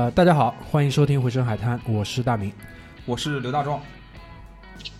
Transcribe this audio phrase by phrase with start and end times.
[0.00, 2.50] 呃，大家好，欢迎收听回声海滩，我是大明。
[3.04, 3.78] 我是刘大壮，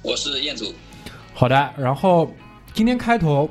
[0.02, 0.74] 我是彦祖。
[1.32, 2.30] 好的，然后
[2.74, 3.48] 今天开头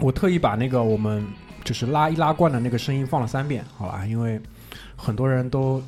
[0.00, 1.26] 我特意把那个我们
[1.64, 4.06] 就是拉一拉罐的那个声音放了三遍，好吧？
[4.06, 4.40] 因为
[4.94, 5.82] 很多人都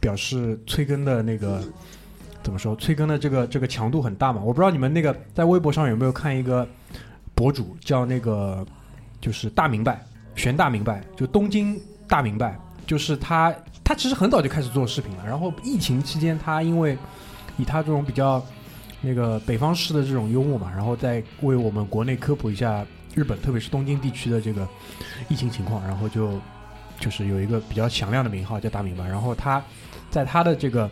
[0.00, 1.62] 表示催更的那个
[2.42, 4.42] 怎么说，催更的这个这个强度很大嘛。
[4.42, 6.66] 我不知道你们那个在微博上有没有看一个
[7.36, 8.66] 博主叫那个
[9.20, 13.54] 就是大明白，玄大明白，就东京大明白，就是他
[13.90, 16.96] 他其实很早就开始做视频了，然后疫情期间他因为
[17.58, 18.40] 以他这种比较
[19.00, 22.86] 那个北方式的这种幽默嘛，然后再为我们国内科普一下
[23.16, 24.64] 日本，特别是东京地区的这个
[25.28, 26.40] 疫情情况，然后就
[27.00, 29.60] 就是有一个比较响亮的名号叫大明白，然后他
[30.08, 30.88] 在他的这个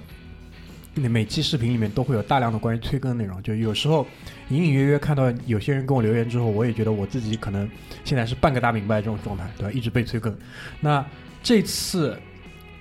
[0.95, 4.05] 每期视频里面都会有大量的关于催更的内容，就有时候
[4.49, 7.71] 隐隐约约看到有些人跟我留言之后，我也觉得我自己可能
[8.05, 9.73] 现在是半个大明白这种状态，对吧？
[9.73, 10.37] 一直被催更，
[10.81, 11.07] 那
[11.45, 12.21] 这次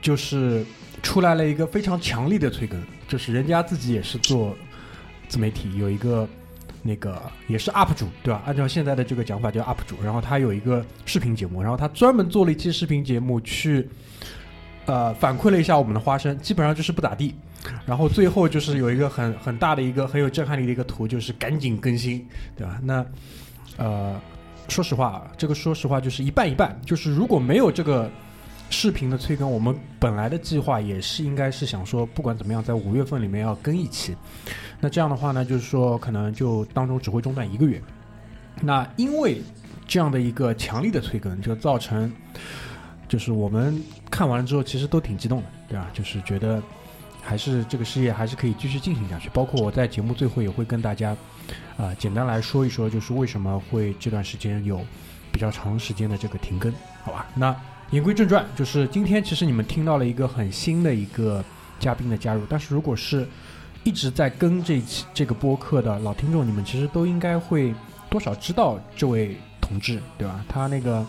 [0.01, 0.65] 就是
[1.01, 2.81] 出来了一个非常强力的催更。
[3.07, 4.53] 就是人家自己也是做
[5.29, 6.27] 自媒体，有一个
[6.83, 8.43] 那个也是 UP 主，对吧？
[8.45, 13.87] 按照现在的这个讲法叫 UP 主，然后他有一个视频节目，然后他专门做了一期视频节目去
[14.87, 17.33] 呃反馈了一下我们的花生，基本上就是不咋地。
[17.85, 22.27] 然后最后就是有一个很很大的一个很有震撼力的一个图，就是赶紧更新，
[22.57, 22.77] 对吧？
[22.83, 23.05] 那
[23.77, 24.19] 呃
[24.67, 28.11] 说实话，这个说实话就是一半一半，就是如果没有这个。
[28.69, 34.15] 视频的催更，我们本来的计划也是应该是想说，不管怎么样，在五月份里面要更一期。
[34.79, 37.81] 那这样的话呢，就是说可能就当中只会中断一个月。
[38.61, 39.41] 那因为
[39.87, 42.11] 这样的一个强力的催更，就造成
[43.07, 45.87] 就是我们看完了之后，其实都挺激动的，对吧？
[45.93, 46.61] 就是觉得
[47.21, 49.29] 还是这个事业还是可以继续进行下去。
[49.29, 51.15] 包括我在节目最后也会跟大家
[51.77, 54.81] 啊简单来说一说，就是为什么会这段时间有
[55.31, 56.71] 比较长时间的这个停更，
[57.03, 57.25] 好吧？
[57.33, 57.55] 那。
[57.91, 61.43] 言归正传，就是今天其实你们听到了一个很新的一个
[61.79, 63.25] 嘉宾的加入，但是如果是
[63.85, 67.73] 一直在跟这期这个播客的老听众，你们其实都应该会
[68.09, 70.43] 多少知道这位同志，对吧？
[70.49, 71.05] 他那个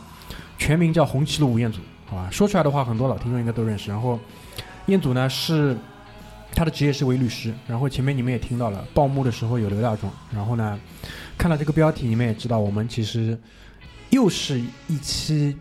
[0.57, 2.29] 全名叫红旗路吴彦祖，好吧？
[2.31, 3.91] 说出来的话，很多老听众应该都认识。
[3.91, 4.17] 然后
[4.87, 5.77] 彦祖呢是
[6.55, 10.79] 他的职业是为律师，然后前面你们也听到了报幕的时候有刘大壮，然后呢
[11.37, 13.37] 看到这个标题，你们也知道我们其实
[14.11, 15.57] 又是一期。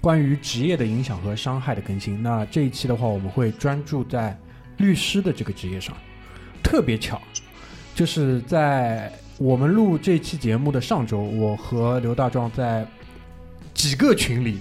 [0.00, 4.38] 关于职业的影响和伤害的更新，那这一期的话，我们会专注在
[4.76, 5.96] 律师的这个职业上。
[6.62, 7.20] 特别巧，
[7.94, 12.86] 就是在我们录这期节目的上周，我和刘大壮在
[13.72, 14.58] 几个群里，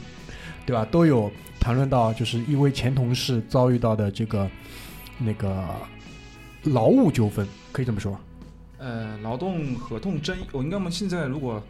[0.66, 4.50] 对吧，都有谈论到，就是一位前同事遭遇到的这个
[5.18, 5.65] 那个
[6.63, 8.19] 劳务纠纷，可以这么说。
[8.77, 11.62] 呃，劳动合同争议，我应该我们现在如果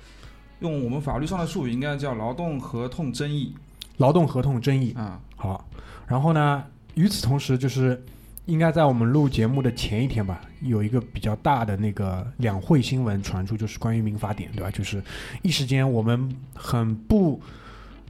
[0.60, 3.54] 用我们法律上的术语，应该叫劳动合同争议。
[3.98, 5.68] 劳动合同争议嗯，好，
[6.08, 6.64] 然后呢？
[6.96, 8.02] 与此同时，就是
[8.46, 14.72] 应该在我们录节目的前一天吧，有一个比较大的那个两会新闻传出，就是关于民法典，对吧？
[14.72, 15.04] 就是
[15.42, 17.42] 一时间我们很不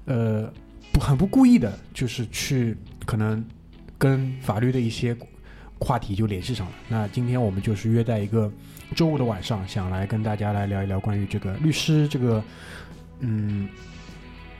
[0.05, 0.47] 呃
[0.91, 2.77] 不很不故意的，就是去
[3.07, 3.43] 可能
[3.97, 5.17] 跟法律的一些
[5.79, 6.73] 话题就联系上了。
[6.87, 8.51] 那今天我们就是约在一个
[8.95, 12.43] 周五的晚上，想来跟大家来聊一聊关于这个律师这个
[13.21, 13.67] 嗯，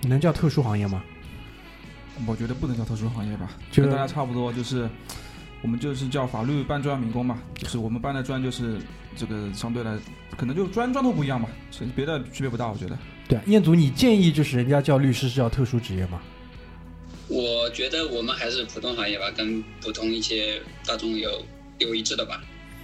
[0.02, 1.04] 能叫特殊行业吗？
[2.28, 4.90] 我觉得不能叫特殊行业吧，就跟大家差不多，就是
[5.62, 8.80] 我们就是叫法律搬砖民工嘛，就是我们搬的砖就是
[9.16, 9.98] 这个相对来，
[10.38, 12.98] 可能就砖砖都不一样嘛，其实别的区别不大，我觉得。
[13.28, 16.22] 对，彦祖，你建议就是人家叫律师是叫特殊职业吗？
[17.28, 21.44] 我觉得我们还是普通行业吧，跟普通一些大众有
[21.80, 22.44] 有一致的吧。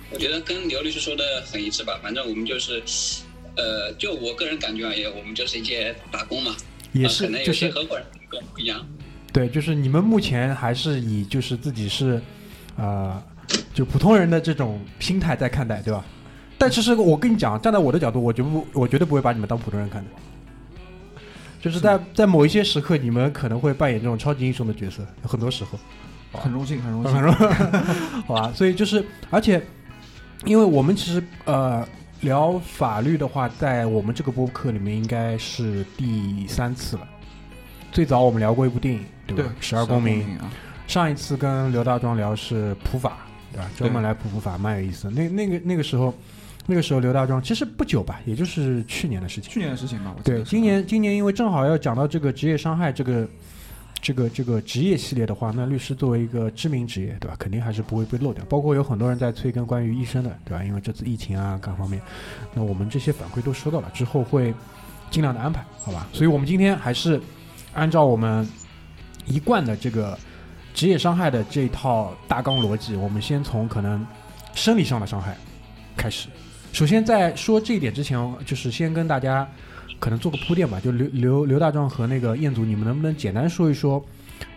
[0.09, 2.81] 我觉得跟刘律师说的很一致吧，反正我们就是，
[3.55, 6.55] 呃，就我个人感觉而言，我们就是一些打工嘛，
[6.91, 8.83] 也是，可能有些合伙人跟不一样。
[9.33, 12.21] 对，就是你们目前还是以就是自己是，
[12.75, 13.21] 呃，
[13.73, 16.03] 就普通人的这种心态在看待，对吧？
[16.57, 20.09] 但其实我跟你讲，站在我的角度，我绝不，我绝对不会把你们当普通人看的。
[21.59, 25.79] 就是在在某一些时刻，你们可能会扮演这种超级英雄的角色，很多时候。
[26.33, 27.47] 很荣幸，很荣幸，很荣幸。
[28.25, 29.61] 好吧，所以就是，而且，
[30.45, 31.85] 因为我们其实呃
[32.21, 37.07] 聊法律的话，在我们这个播客里面应该是第三次了。
[37.91, 39.53] 最早我们聊过一部电影，对吧？
[39.59, 40.25] 十二公民。
[40.87, 43.17] 上一次跟刘大壮聊是普法，
[43.51, 43.69] 对吧？
[43.77, 45.09] 专门来普普法，蛮有意思。
[45.11, 46.13] 那那个那个时候，
[46.65, 49.51] 那个时候刘大壮其实不久吧，也就是去年的事情。
[49.51, 50.15] 去年的事情吧。
[50.23, 53.27] 对，今年今年因为正好要讲到这个职业伤害这个
[54.01, 57.35] 这个这个职业系列的话，那律师作为一个知名职业，对吧？
[57.37, 58.43] 肯定还是不会被漏掉。
[58.45, 60.63] 包括有很多人在催更关于医生的，对吧？
[60.63, 62.01] 因为这次疫情啊，各方面，
[62.53, 64.53] 那我们这些反馈都收到了，之后会
[65.09, 66.07] 尽量的安排，好吧？
[66.11, 67.21] 所以我们今天还是。
[67.73, 68.47] 按照我们
[69.25, 70.17] 一贯的这个
[70.73, 74.05] 职业伤害的这套大纲逻辑，我们先从可能
[74.53, 75.37] 生理上的伤害
[75.95, 76.27] 开始。
[76.73, 79.47] 首先，在说这一点之前，就是先跟大家
[79.99, 80.79] 可能做个铺垫吧。
[80.79, 84.03] 就刘刘刘大壮和那个彦祖，你们能不能简单说一说，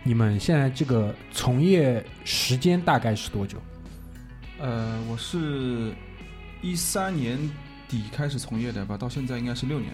[0.03, 3.57] 你们现在这个从业时间大概是多久？
[4.59, 5.93] 呃，我是
[6.61, 7.37] 一三年
[7.97, 9.91] 底开始从业的吧，到现在应该是六年。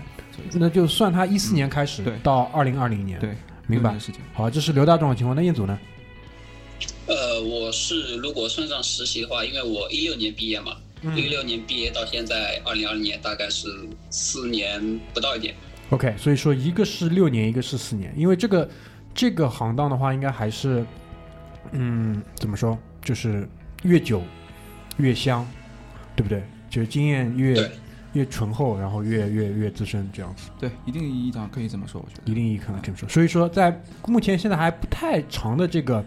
[0.53, 3.35] 那就算他一四年开始，对，到二零二零年，对，
[3.67, 3.97] 明白。
[3.99, 4.21] 时间。
[4.33, 5.35] 好，这是刘大壮的情况。
[5.35, 5.79] 那彦祖呢？
[7.07, 10.75] 呃，我是如果算上实习的话，因为我一六年毕业嘛。
[11.15, 13.67] 一六年毕业到现在，二零二零年大概是
[14.11, 15.55] 四年不到一点。
[15.89, 18.13] OK，所以说一个是六年，一个是四年。
[18.15, 18.69] 因为这个
[19.13, 20.85] 这个行当的话，应该还是，
[21.71, 23.49] 嗯，怎么说，就是
[23.81, 24.21] 越久
[24.97, 25.43] 越香，
[26.15, 26.43] 对不对？
[26.69, 27.55] 就是经验越
[28.13, 30.49] 越醇厚，然后越越越资深这样子。
[30.59, 33.07] 对，一定意义上可以这么说，我觉得一定意义可能这么说。
[33.09, 36.03] 所以说，在目前现在还不太长的这个。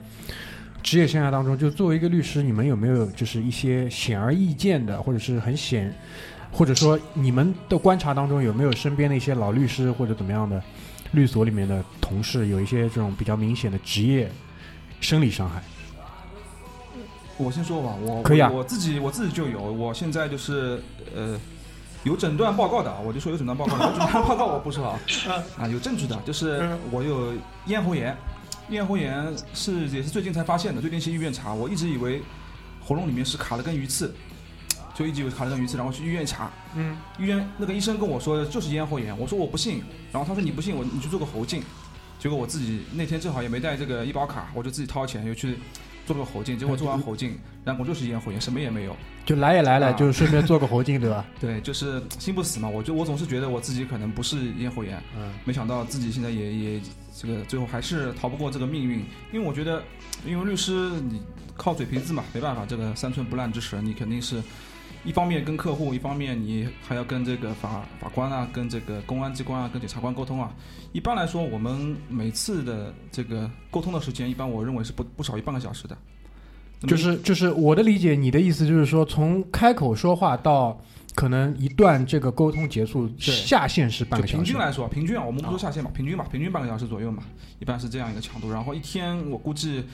[0.82, 5.90] 职业生涯当中，就作为一个律师，你们有没有就是一些显而易见的，或者是很显，
[6.52, 10.62] 或者说你们的观察当中有没有身边的一些老律师或者怎么样的
[11.12, 14.30] 律所里面的同事，有一些这种比较明显的职业
[15.00, 15.62] 生理伤害？
[17.38, 20.82] 我先说吧，我可以啊，我自己我自己就有，我现在就是
[21.16, 21.40] 呃
[22.04, 25.00] 有诊断报告的啊，我就说有诊断报告， 有诊断报告我不说啊，
[25.58, 27.32] 啊有证据的，就是我有
[27.66, 28.16] 咽喉炎。
[28.70, 32.22] 咽喉炎是也是最近才发现的，最近去医院查，我一直以为
[32.82, 34.14] 喉咙里面是卡了根鱼刺，
[34.94, 41.62] 就一直以为卡了根鱼刺，然后去医院查，嗯，医院那个医生跟我说就是咽喉炎，我说我不信，然后他说你不信我你去做个喉镜，
[42.18, 45.58] 结果我自己那天正好也没带这个医保卡，我就自己掏钱又去
[46.06, 51.24] 做个喉镜，结果做完喉镜，然后就是咽喉炎，什么也没有，就来也来了，就顺便做个喉镜对吧？
[51.40, 56.80] 对，就是心不死嘛，我就我总是觉得我自己可能不是咽喉炎，嗯，没想到自己现在也也。
[57.16, 58.98] 这个最后还是逃不过这个命运，
[59.32, 59.80] 因为我觉得，
[60.26, 60.72] 因为律师
[61.08, 61.22] 你
[61.56, 64.42] 靠嘴皮子嘛，没办法，这个三寸不烂之舌，你肯定是
[65.04, 70.52] 一方面跟客户，一方面你还要跟这个法法官啊，跟这个公安机关啊，跟检察官沟通啊。
[70.92, 75.96] 一般来说，我们每次的这个沟通的时间，一般我认为是不不少于半个小时的。
[76.86, 80.80] 就是就是我的理解，你的意思就是说，从开口说话到。
[81.16, 84.36] 可能一段这个沟通结束，下限是半个小时。
[84.38, 87.22] 平均来说，平均啊，我们不说下限嘛，平均吧，平均半个小时左右嘛，
[87.60, 88.50] 一般是这样一个强度。
[88.50, 89.84] 然后一天我估计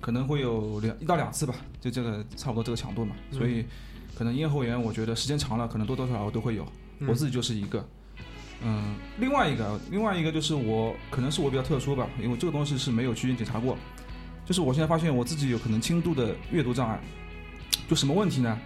[0.00, 3.14] 可能会有两一到两次吧，就这个差不多这个强度嘛。
[3.30, 3.64] 所以
[4.16, 6.66] 可能咽喉炎，我觉得时间长了，可能多多少少都会有。
[7.06, 7.86] 我自己就是一个，
[8.62, 13.76] 嗯，另外一个，另外一个就是我可能是我比较特殊吧，因为这个东西是没有去医院检查过。
[14.46, 17.00] 就是我现在发现我自己有可能轻度的阅读障碍，
[17.88, 18.58] 就什么问题呢？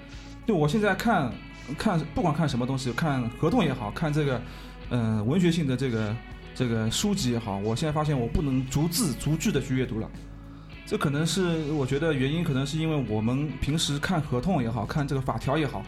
[0.47, 1.33] 就我现在看。
[1.77, 4.41] 看不管看什么东西，看合同也好看这个，
[4.89, 6.17] 嗯，文学性的这个
[6.55, 10.11] 这个书籍也好，我现在发现我不能逐字逐句的去阅读了。
[10.89, 15.85] 这可能是我觉得原因，可能是因为我们平时看合同也好看这个法条也好，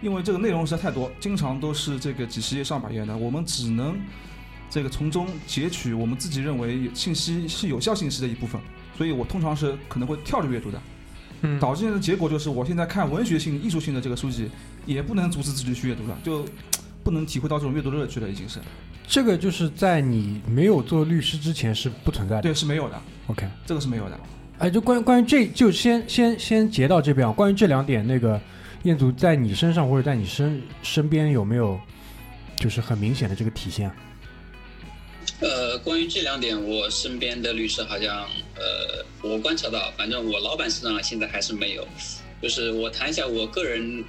[0.00, 4.00] 因为这个内容实在太多，经常都是这个几十页上百页的，我们只能
[4.70, 8.58] 这个从中截取我们自己认为信息是有效信息的一部分，
[8.96, 10.80] 所以我通常是可能会跳着阅读的。
[11.58, 14.50] 导致的结果就是，我现在看文学性、艺术性的这个书籍，
[14.86, 16.46] 也不能阻止自己去阅读了，就
[17.02, 18.58] 不能体会到这种阅读乐趣了，已经是。
[19.06, 22.42] 这个就是在你没有做律师之前是不存在的。
[22.42, 23.02] 对，是没有的。
[23.26, 24.18] OK，这个是没有的。
[24.58, 27.32] 哎，就关于关于这就先先先截到这边啊。
[27.32, 28.40] 关于这两点，那个
[28.84, 31.80] 彦祖在你身上或者在你身身边有没有
[32.56, 33.90] 就是很明显的这个体现？
[35.40, 41.88] 呃，关于这两点，我身边的律师好像，呃，我观察到，反正我老板身上现在还是没有。
[42.42, 44.04] 就是我谈一下我个人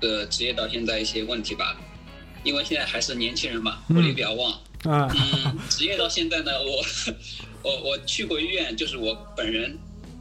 [0.00, 1.76] 的职业到现在一些问题吧，
[2.42, 4.52] 因为现在还是年轻人嘛，活力比较旺。
[4.84, 5.08] 啊。
[5.14, 6.84] 嗯，职业到现在呢，我
[7.62, 9.78] 我我去过医院，就是我本人，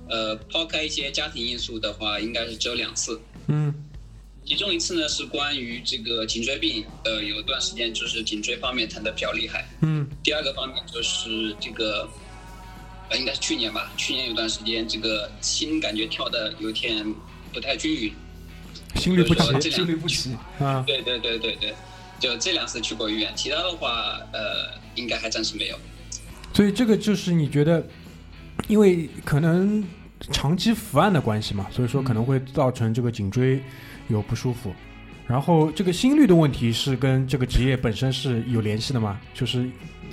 [0.10, 3.20] 呃，抛开一些家庭因素的话，应该是只有两次。
[3.48, 3.74] 嗯。
[4.46, 9.70] 其中一次呢是关于这个颈椎病，呃，有一段时间就是颈椎方面疼的比较厉害。
[9.82, 10.08] 嗯。
[10.24, 12.10] 第二个方面就是这个，
[13.12, 17.06] 呃，应该是去年吧，去年有段时间这个心感觉跳的有点
[17.54, 18.12] 不太均匀，
[18.96, 20.36] 心律不齐，心律不齐。
[20.60, 20.84] 啊。
[20.88, 21.76] 对对对对对，
[22.20, 25.78] 就这两次去过医院，其他的话，呃，应该还暂时没有。
[26.54, 27.86] 所以这个就是你觉得，
[28.68, 29.84] 因为可能
[30.32, 33.62] 长期伏案的关系嘛，所以说可能会造成这个颈椎。
[34.12, 34.74] 有不舒服，
[35.28, 39.22] 然后这个心率的问题是跟这个职业本身是有联系的吗？
[39.36, 39.70] 就是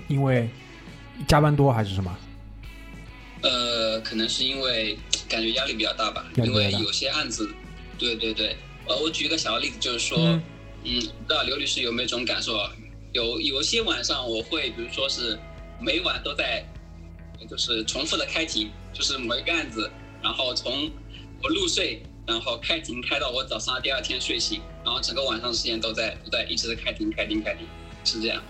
[0.07, 0.51] 因为
[1.27, 2.15] 加班多还是什么？
[3.41, 7.51] 呃，可能是因为感觉压力比较大吧，因为有些案子，
[7.97, 8.55] 对对对，
[8.87, 10.43] 呃，我举一个小的例子，就是说，嗯，
[10.95, 12.59] 不知道刘律师有没有这种感受？
[13.13, 15.39] 有有些晚上我会，比如说是
[15.81, 16.65] 每晚都在，
[17.49, 19.91] 就是重复的开庭，就是某一个案子，
[20.23, 20.91] 然后从
[21.43, 27.67] 我入睡，然后开庭开到我早上第二天睡醒，然后整个晚上时间都在都在一直在开庭开庭开庭，
[28.05, 28.43] 是这样。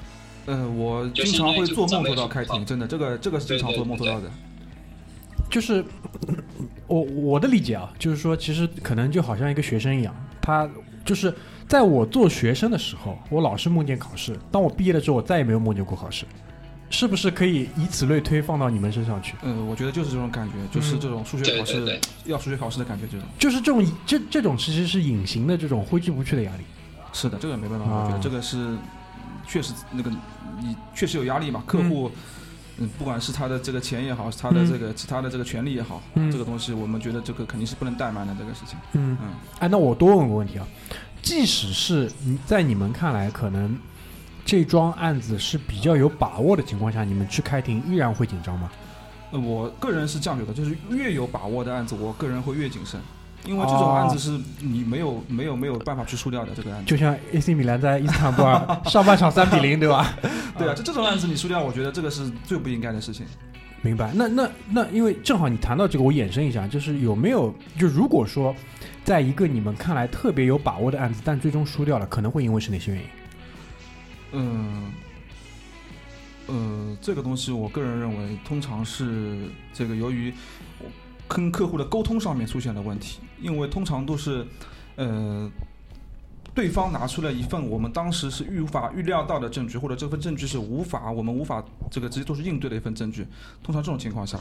[0.47, 4.31] 嗯，我经常会做梦做到开庭，真的，这个这个是经常做梦做到的。
[5.49, 5.85] 就是
[6.89, 10.69] 我我的理解啊，就是说，其实可能就好像一个学生一样，他
[11.05, 11.33] 就是
[11.69, 16.25] 在我做学生的时候，我老是梦见考试；当我毕业了之后，我再也没有梦见过考试。
[16.89, 19.35] 是不是可以以此类推，放到你们身上去？
[19.43, 26.63] 嗯，我觉得就是这种感觉，就是这种数学考试要数学考试的感觉，这种就是这种这这种其实是隐形的这种挥之不去的压力。
[27.13, 28.77] 是的，这个没办法，我觉得这个是
[29.49, 30.09] 确实那个
[30.61, 31.65] 你确实有压力嘛。
[31.67, 32.09] 客户，
[32.79, 38.79] 嗯，不管是他的这个钱也好，他的这个其他的这个权利也好，这个东西我们觉得这个肯定是不能怠慢的这个事情。
[38.93, 40.69] 嗯嗯，哎，那我多问个问题啊，
[41.27, 42.09] 即使是
[42.47, 43.77] 在你们看来可能。
[44.45, 48.71] 这桩案子是比较有把握的情况下，你们去开庭依然会紧张吗？
[49.33, 53.01] 呃，我个人是这样觉得，就是越有把握的案子，我个人会越谨慎，
[53.45, 56.87] 因为这种案子是你没有没有没有办法去输掉的这个案子。
[56.89, 60.17] 就像 AC 米兰在伊斯坦布尔 上半场三比零，对吧？
[60.57, 63.27] 对啊，就这种案子你输掉，我觉得这个是最不应该的事情。
[63.83, 64.13] 明白？
[64.15, 68.55] 那那那，因为正好你谈到这个，我衍生一下，就是有没有就如果说，
[69.07, 73.09] 在一个你们看来特别有把握的案子，但最终输掉了，可能会因为是哪些原因？
[74.33, 74.93] 嗯，
[76.47, 80.35] 呃，这个东西我个人认为，通常是这个由于
[81.29, 84.45] 跟客户的沟通上面出现了问题，因为通常都是，
[84.97, 85.49] 呃，
[86.53, 93.25] 对方拿出了一份我们当时是预无法预料到的证据，或者这份证据是无法我们无法这个直接做出应对的一份证据。
[93.63, 94.37] 通常这种情况下，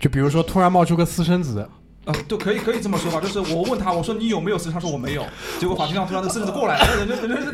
[0.00, 1.68] 就比如说突然冒出个私生子。
[2.06, 5.24] 啊，对，可以可以这么说吧，就是我问他，我说你有没有事他说我没有，
[5.58, 7.06] 结果法庭上突然的私生子过来了，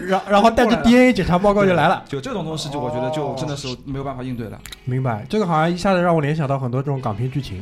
[0.07, 4.59] 然然后带着 DNA 检查报告就来了，就这种东西，就我觉得就真的是没有办法应对了。
[4.85, 7.61] 明白，这个好像一下子让我联想到很多这种港片剧情，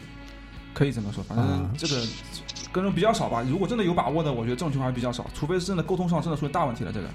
[0.75, 2.03] 可以这么说，反正这个
[2.71, 3.43] 跟人比较少吧。
[3.49, 6.93] 如果真的有把握的，我觉得这种情况还比较少，除非是真的沟通上真的出现大问题了。
[6.93, 7.07] 这个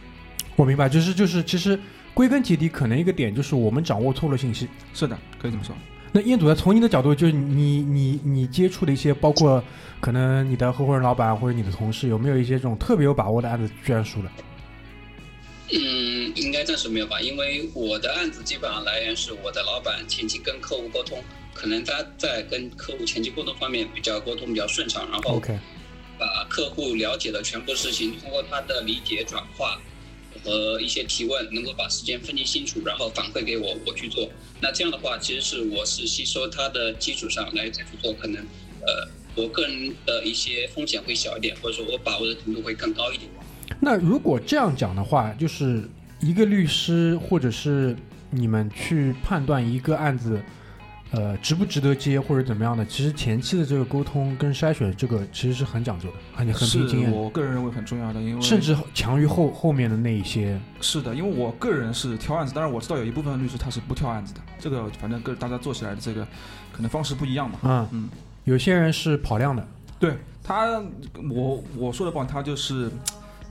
[0.55, 1.79] 我明白，就是就是其实
[2.15, 4.67] 归根结底可能一个点就是我们掌握错了信息。
[4.95, 5.75] 是的，可以这么说。
[6.11, 6.55] 那业主呢？
[6.55, 9.63] 从你的角度，就是你你你接触的一些，包括
[9.99, 14.31] 可能你的合伙人、老板或者你的同事，有没有一些这种特别有把握的案子居然输了？
[15.71, 21.23] 嗯，应该暂时没有吧，因为我的案子基本上来源是我的老板前期跟客户沟通，
[21.53, 25.39] 可能他在跟客户前期沟通方面比较沟通比较顺畅，然后
[26.17, 29.79] 把客户了解的全部事情通过他的理解转化。
[30.43, 34.29] 和一些提问，能够把时间分析清楚，然后反馈给我，我去做。
[34.61, 38.41] 那这样的话，其实是我是吸收它的基础上来再去做，可能
[38.81, 43.29] 呃，我个人的一些风险会小一点，或者说我把握的程度会更高一点。
[43.79, 45.83] 那如果这样讲的话，就是
[46.19, 47.95] 一个律师或者是
[48.29, 50.41] 你们去判断一个案子。
[51.11, 52.85] 呃，值不值得接或者怎么样的？
[52.85, 57.11] 其实前期的这个沟通跟筛选，这个其实是很讲究的，很很凭经验。
[57.11, 60.59] 我个人认为很重要的，因为甚至强于后后面的那一些。
[60.81, 66.23] 是的，因为我个人是挑案子，当然我知道有一部分律师他是不挑案子的，这个反正跟大家做起来的这个
[66.71, 67.57] 可能方式不一样嘛。
[67.63, 68.09] 嗯嗯，
[68.43, 69.67] 有些人是跑量的，
[69.99, 70.79] 对他，
[71.31, 72.87] 我我说的不，他就是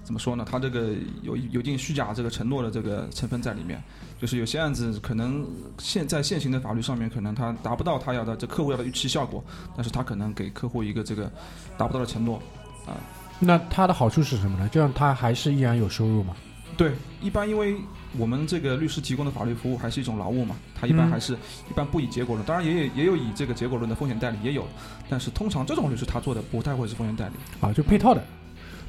[0.05, 0.47] 怎么说呢？
[0.49, 0.91] 他这个
[1.23, 3.83] 有有一定虚假这个承诺的这个成分在里面。
[4.21, 5.47] 就是有些案子可能
[5.79, 9.43] 现在现行的法律上面可能他达不到他要的这客户要的预期效果，
[9.77, 11.31] 但是他可能给客户一个这个
[11.77, 12.43] 达不到的承诺，
[12.85, 12.99] 啊，
[13.39, 14.69] 那他的好处是什么呢？
[14.73, 16.35] 这样他还是依然有收入吗？
[16.77, 17.77] 对，一般因为
[18.17, 24.67] 我们这个律师提供的法律服务还是一种劳务嘛，他一般还是一般不以结果论，当然也有也有以这个结果论的风险代理也有，
[25.09, 28.23] 但是通常这种律师他做的不太会是风险代理啊，就配套的。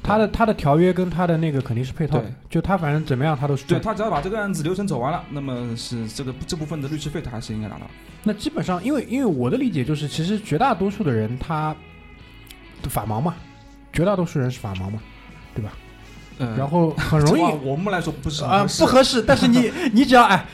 [0.02, 3.64] 他的他的条约跟他的那个肯定是配套的，就他反正怎么样他都是。
[3.66, 7.82] 对他只要把这个案子流程走完了，那么是这个这部分的律师费他还是应该拿到。
[8.22, 11.74] 那基本上，因为因为我的理解就是，其实绝大多数的人他
[12.84, 13.34] 法盲嘛，
[13.92, 15.00] 绝大多数人是法盲嘛，
[15.54, 15.72] 对吧？
[16.38, 16.56] 嗯。
[16.56, 19.22] 然后很容易，我们来说不是啊，不合适。
[19.22, 20.44] 但是你 你只要哎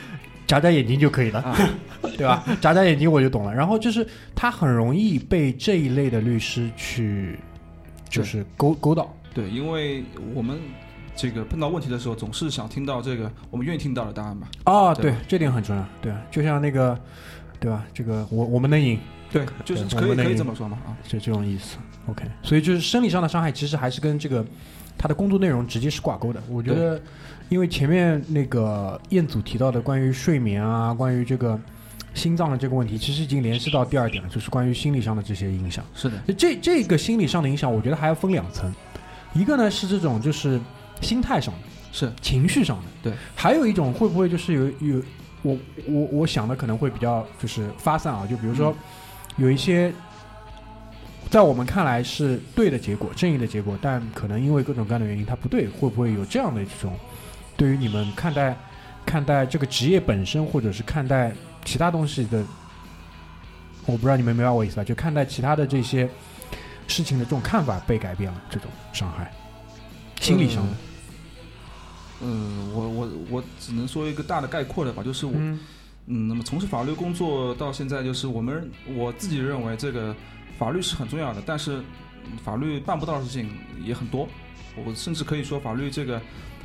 [0.45, 1.55] 眨眨眼睛就可以了，
[2.17, 2.43] 对吧？
[2.61, 3.53] 眨眨眼睛我就懂了。
[3.53, 7.37] 然后就是他很容易被这一类的律师去
[8.09, 9.13] 就是勾勾到。
[9.37, 10.03] 对，因为
[10.33, 10.57] 我们
[11.15, 14.47] 这个碰到问题的时候，总是想听到这个我们愿意听到的答案吧？
[14.63, 15.85] 啊，对，这点很重要。
[16.01, 16.99] 对，就像那个，
[17.59, 17.85] 对吧？
[17.93, 18.99] 这个我我们能赢，
[19.31, 20.79] 对，就是可以可以这么说嘛？
[20.87, 21.77] 啊，就这种意思。
[22.07, 24.43] OK，所以就是生理上的伤害，其实还是跟这个
[24.97, 26.41] 他的工作内容直接是挂钩的。
[26.49, 26.99] 我觉得，
[27.47, 31.59] 因为前面那个彦祖提到的关于睡眠啊，关于这个。
[32.13, 35.85] 心脏的这个问题，其实已经联系到第二点了，就是关于心理上的这些影响。
[35.93, 38.73] 是的，这这个心理上的影响，我觉得还要分两层，
[39.37, 40.59] 一个呢是这种就是
[41.01, 41.59] 心态上的，
[41.91, 45.03] 是情绪上的，对，还有一种会不会就是有有
[45.43, 48.75] 我我我想的可能会比较就是发散啊，就比如说
[49.35, 49.93] 有一些
[51.29, 56.93] 在我们看来是对的结果，正义的结果，但可能因为各种各样的原因它不对，会不会有这样的一种
[57.55, 58.57] 对于你们看待
[59.05, 61.31] 看待这个职业本身，或者是看待
[61.63, 62.43] 其他东西的，
[63.85, 64.83] 我不知道你们明白我意思吧？
[64.83, 66.09] 就看待其他的这些
[66.87, 69.31] 事情的这种看法被改变了，这种伤害，
[70.19, 70.73] 心理上的。
[72.21, 75.33] 嗯，我我我只能说一个大的概括的吧，就是我，
[76.07, 80.15] 嗯，那么从事法律工作到现在，就是我们我自己认为这个。
[80.57, 81.83] 法律是很重要的，但是
[82.43, 83.47] 法律办不到的事情
[83.83, 84.27] 也很多。
[84.75, 86.19] 我甚至可以说，法律这个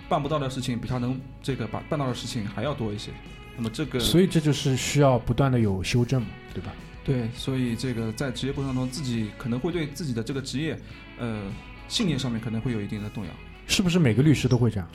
[0.08, 3.10] 办不到的事情，比他能这个把办到的事情还要多一些。
[3.54, 6.72] 那么这个，所以这就是需要不断的有修正，对吧？
[7.04, 10.78] 对，所以这个在职业过程中，自己可能会对自己的这个职业，
[11.18, 11.42] 呃，
[11.88, 13.30] 信念上面可能会有一定的动摇。
[13.66, 14.88] 是不是每个律师都会这样？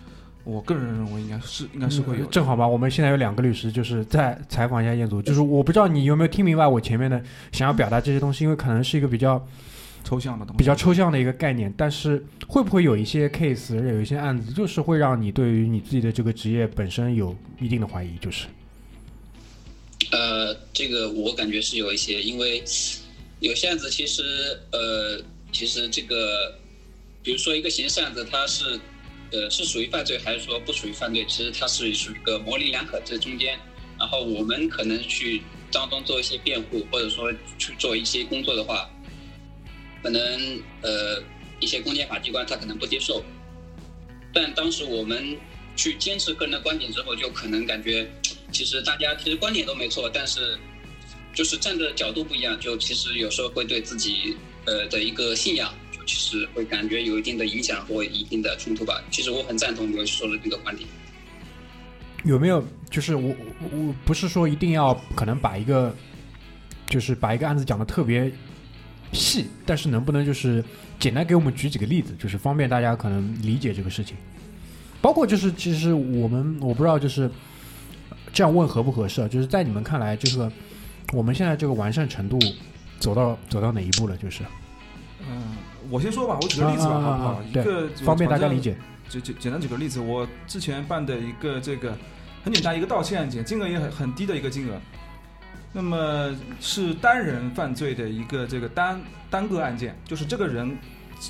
[0.43, 2.26] 我个人认为应该是，应该是会有。
[2.28, 5.22] 正好吧，我们现在有两个律师，就是在采访一下彦祖。
[5.22, 9.46] 就是我不知道你有没有听明白我前面的想要表达这些东西，因为可能是一个比较
[10.06, 11.74] 抽象的东西，比较抽象的一个概念。
[11.76, 18.17] 但是会不会有一些 case，有一些案子，就是会让你对于你自己的这个职业本身有一定的怀疑？
[18.22, 18.48] 就是，
[20.12, 22.63] 呃，这个我感觉是有一些，因为
[23.39, 26.58] 有些案子其实，呃，其实这个，
[27.24, 28.80] 比如说一个刑事案子，它是。
[29.30, 31.26] 呃，是属于犯罪还是说不属于犯罪？
[31.28, 33.60] 其实它是属于一个模棱两可这中间。
[34.00, 38.89] 然后我们可能去当中做一些辩护，或者说去做一些工作的话，
[40.02, 40.22] 可能
[40.82, 41.22] 呃
[41.60, 43.22] 一些公检法机关他可能不接受。
[44.34, 45.38] 但当时我们
[45.76, 48.10] 去坚持个人的观点之后，就可能感觉
[48.52, 50.58] 其实大家其实观点都没错，但是
[51.34, 55.74] 就是站的角度不一样，就其实有时候会对自己呃的一个信仰。
[55.92, 59.02] 就其实会感觉有一定的影响或一定的冲突吧。
[59.10, 60.88] 其实我很赞同刘说的这个观点。
[62.24, 63.34] 有没有就是我
[63.72, 65.96] 我不是说一定要可能把一个
[66.88, 68.32] 就是把一个案子讲的特别
[69.12, 70.64] 细，但是能不能就是
[71.00, 74.16] 简单给我们举几个例子，就是方便大家可能理解这个事情。
[75.02, 77.30] 包括就是其实我们我不知道就是
[78.32, 79.28] 这样问合不合适啊？
[79.28, 80.52] 就是在你们看来，就是
[81.13, 82.38] 我们现在这个完善程度
[83.00, 84.16] 走到走到哪一步了？
[84.18, 84.44] 就是
[85.28, 85.56] 嗯。
[85.90, 87.42] 我先说吧，我举个例子吧，好不好？
[87.44, 88.76] 一个方便大家理解。
[89.08, 91.98] 简简简单举个例子，我之前办的一个这个
[92.44, 94.78] 很简单一个盗窃案件，金额也很很低的一个金额。
[95.72, 100.78] 那么是单人犯罪的一个这个单单个案件，就是这个人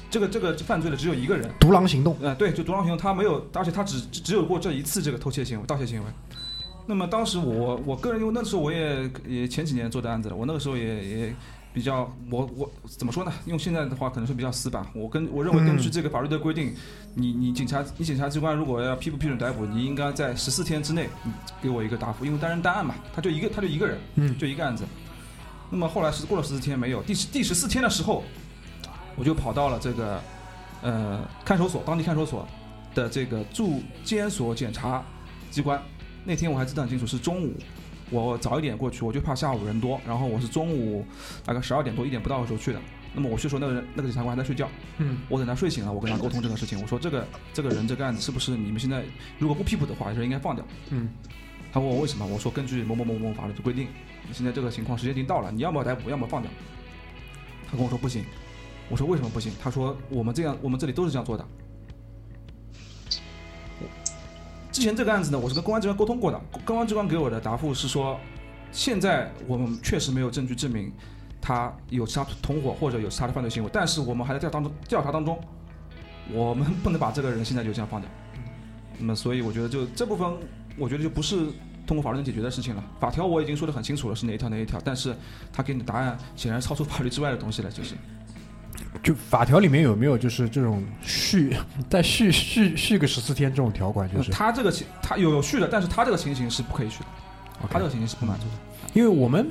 [0.09, 1.47] 这个这个犯罪的只有一个人。
[1.59, 2.17] 独狼行动。
[2.19, 6.05] 呃，对，就独狼行动，他没有，而且他只只有过这一次这个偷窃行为、盗窃行为。
[6.87, 11.35] 那么当时我我个人因为那时候我也也前几年做的案子了，我那个时候也也。
[11.73, 13.31] 比较我我怎么说呢？
[13.45, 14.83] 用现在的话可能是比较死板。
[14.95, 16.73] 我跟我认为根据这个法律的规定，
[17.13, 21.07] 你你警察你检察机关如果要批不批准逮捕，你应该在十四天之内
[21.61, 24.85] 给我一个答复，因为单人单案嘛，他就一个他就一个人，嗯，就一个案子。
[25.69, 28.23] 那么后来是过了十四天没有，第十第十四天的时候，
[29.15, 30.19] 我就跑到了这个
[30.81, 32.47] 呃看守所，当地看守所
[32.95, 35.03] 的这个驻监所检察
[35.51, 35.79] 机关。
[36.27, 37.53] 那天我还记得很清楚，是中午。
[38.09, 39.99] 我早一点过去，我就怕下午人多。
[40.05, 41.05] 然后我是中午
[41.45, 42.79] 大概十二点多一点不到的时候去的。
[43.13, 44.69] 那么我去的时候，那个人那个检察官还在睡觉。
[44.97, 45.19] 嗯。
[45.29, 46.81] 我等他睡醒了，我跟他沟通这个事情。
[46.81, 49.05] 我说这个这个人这个案子是不是你们现在
[49.39, 50.65] 如果不批捕的话，就是应该放掉？
[50.89, 51.09] 嗯。
[51.71, 52.25] 他问我为什么？
[52.25, 53.87] 我说根据某某某某法律的规定，
[54.33, 56.51] 现在这个情况时间已经到了，你要么逮捕，要么放掉。
[57.69, 58.25] 他跟我说不行。
[58.89, 59.53] 我说为什么不行？
[59.61, 61.45] 他说我们这样，我们这里都是这样做的。
[64.77, 68.15] 之前这个案子呢，我是跟公安机关沟通过的，公安机关给我的答复是说，
[68.71, 70.93] 现在我们确实没有证据证明
[71.41, 75.39] 他有其他同伙或者有其他的犯罪行为，但是我们还在调当中调查当中，
[76.31, 78.07] 我们不能把这个人现在就这样放掉。
[78.99, 80.31] 那么，所以我觉得就这部分，
[80.77, 81.47] 我觉得就不是
[81.87, 82.83] 通过法律能解决的事情了。
[82.99, 85.15] 法条我已经说得很清楚了，是哪一条哪一条，但是
[85.51, 87.95] 他给你的答案显然超出法律之外的东西了，就是。
[89.03, 91.55] 就法条里面有没有就是这种续
[91.89, 94.09] 再续续续个十四天这种条款？
[94.11, 97.05] 就是他这个情他有有续的，但是他这个情形是不可以续的，
[97.69, 99.47] 他这个情形是不满足的，因为我们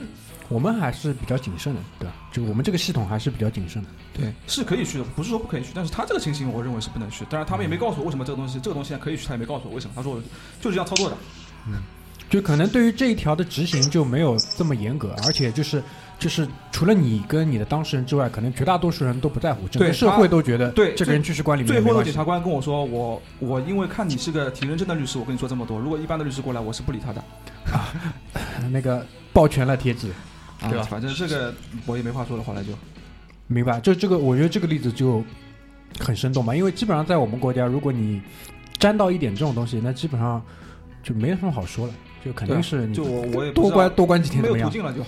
[0.48, 2.14] 我们还是比较谨慎的，对吧？
[2.32, 7.24] 就我们这个系统还是比较谨慎的，对，是可以续的，不是说不可以续，但是他这个情形我认为是不能续。
[7.30, 10.20] 当然他们也没告诉我为什么这个东西这个东西可以续，他也没告诉我为什么，他说
[10.60, 11.16] 就是这样操作的，
[11.68, 11.82] 嗯，
[12.28, 15.82] 就可能对于这一条的执行就没有这么严格，而且就是。
[16.18, 21.64] 就是除了你跟你的当事人之外，可能绝大多数人都不在乎，整个社会都觉得对这个人继续管理。
[21.64, 25.78] 最后，检察官跟我说：“我我因为看你是个挺认真的律师，我跟你说这么多。
[25.78, 27.22] 如果一般的律师过来，我是不理他的。”
[27.70, 27.92] 啊，
[28.70, 30.08] 那个抱拳了，贴纸，
[30.60, 30.84] 对吧？
[30.84, 31.52] 反正这个
[31.84, 32.70] 我也没话说了，后来就
[33.46, 33.78] 明白。
[33.80, 35.22] 就这个，我觉得这个例子就
[35.98, 38.22] 很生动嘛，因为基本上在我们国家，如果你
[38.78, 40.40] 沾到一点这种东西，那基本上
[41.02, 41.92] 就没什么好说了，
[42.24, 44.40] 就肯定是就我我也多关多关几天？
[44.42, 45.06] 没有途径了就对。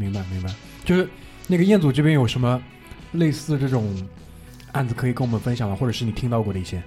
[0.00, 1.06] 明白明白，就是
[1.46, 2.60] 那个彦祖这边有什么
[3.12, 3.94] 类似这种
[4.72, 5.76] 案子可以跟我们分享吗？
[5.76, 6.82] 或者是你听到过的一些？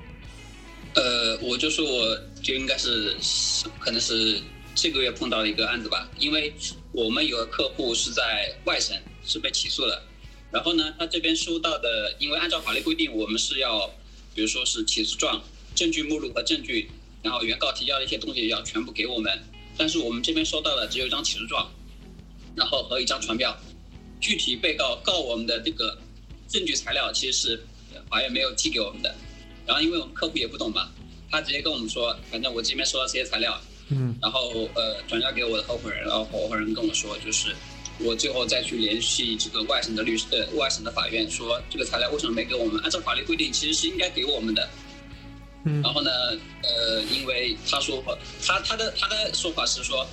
[0.96, 3.16] 呃，我就说我就应该是
[3.80, 4.42] 可能是
[4.74, 6.52] 这个月碰到的一个案子吧，因为
[6.92, 10.02] 我们有个客户是在外省是被起诉的，
[10.52, 13.88] 然后呢，他这边收到的，因为按照法律规定，我们是要，
[14.34, 15.42] 比如说是起诉状、
[15.76, 16.90] 证据目录和证据，
[17.22, 19.40] 然后原告提交的一些东西要全部给我们，
[19.78, 21.72] 但是我们这边收到的只有一张起诉状，
[22.56, 23.58] 然后和一张传票，
[24.20, 25.98] 具体被告告我们的这个
[26.48, 27.66] 证据材料其实是
[28.10, 29.14] 法院没有寄给我们的。
[29.66, 30.90] 然后因为我们客户也不懂嘛，
[31.32, 37.56] 他直接跟我们说，反正我这边收到这些材料，嗯，然后呃转交给我的合伙人，然后合伙人跟我说，就是
[38.00, 42.82] 我最后再去联系这个外省的律师，呃外省的法院，说这个材料为什么没给我们？
[42.84, 44.70] 按照法律规定，其实是应该给我们的。
[45.66, 46.12] 嗯，然后呢，
[46.64, 48.04] 呃，因为他说
[48.46, 50.06] 他他的他的说法是说，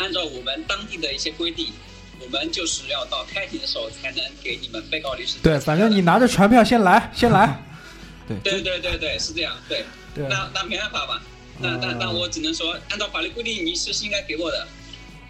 [0.00, 1.72] 按照我们当地的一些规定，
[2.18, 5.36] 我们就是要到开庭的时候才能给你们被告律师。
[5.42, 7.62] 对，反正你拿着传票先来，先来。
[8.26, 9.84] 对对对对对是这样，对，
[10.28, 11.22] 那那没办法吧？
[11.58, 14.66] 那那那我只能说，按照法律规定，你是是应该给我的。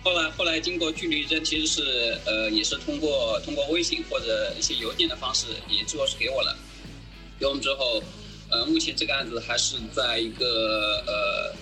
[0.05, 6.57] 后来后来经过据理力争，其实是呃也是通过通过微信或者一些邮件的方式，也最后是给我了。
[7.39, 8.03] 给我们之后，
[8.51, 11.55] 呃，目前这个案子还是在一个呃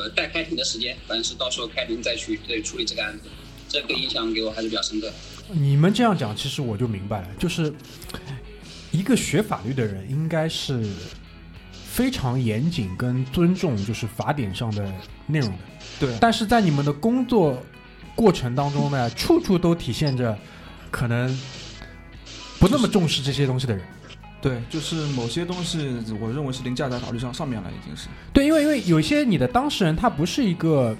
[0.00, 3.28] 呃待开庭的时间，反正是到时候开庭再去对处理这个案子。
[3.68, 5.12] 这个印象给我还是比较深刻。
[5.50, 7.72] 你们这样讲，其实我就明白了，就是。
[8.92, 10.82] 一个学法律的人应该是
[11.84, 14.90] 非常严谨跟尊重，就是法典上的
[15.26, 15.58] 内容的。
[16.00, 16.16] 对。
[16.18, 17.62] 但是在你们的工作
[18.14, 20.38] 过程当中呢，处处都体现着
[20.90, 21.28] 可能
[22.58, 23.84] 不那么重视这些东西的人。
[24.48, 28.08] 对，就是某些东西，我认为是凌驾在法律上上面了，已经是。
[28.32, 30.96] 对，因为因为有一些你的当事人他不是一个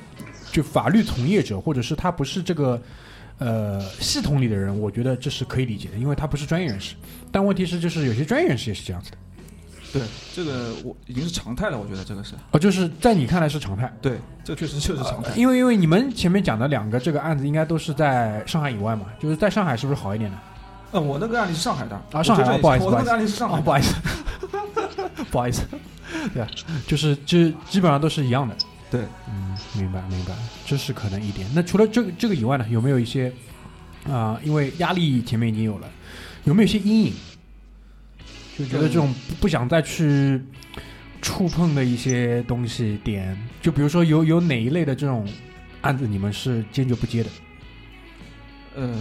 [0.51, 2.81] 就法律从业者，或者是他不是这个。
[3.39, 6.95] 呃，系统里的人，我觉得这是可以理解的，因为他不是专业人士。
[7.31, 9.19] 但问题是，就是有些专业人士也是这样子的。
[9.93, 10.03] 对，
[10.35, 12.33] 这个我已经是常态了，我觉得这个是。
[12.53, 13.93] 哦，就是在你看来是常态。
[14.01, 15.35] 对，这确实就是常态。
[15.37, 20.39] 因为因为你们前面讲的两个这个案子，应该都是在上海以外嘛，就是在上海是不是好一点呢？
[20.97, 23.95] 呃，我那个案例是上海的啊，上海不好意思，我那个案例是上海，不好意思，
[25.31, 25.63] 不好意思，
[26.33, 26.47] 对，
[26.87, 28.57] 就是就基本上都是一样的。
[28.91, 30.33] 对，嗯，明白明白，
[30.65, 31.47] 这是可能一点。
[31.55, 33.31] 那除了这个这个以外呢，有没有一些
[34.11, 34.41] 啊？
[34.43, 35.89] 因为压力前面已经有了，
[36.45, 37.13] 有没有一些阴影？
[38.59, 40.43] 就觉得这种不想再去
[41.21, 45.29] 触碰的一些东西点，就比如说有有哪一类的这种
[45.83, 47.29] 案子，你们是坚决不接的？
[48.77, 48.95] 嗯，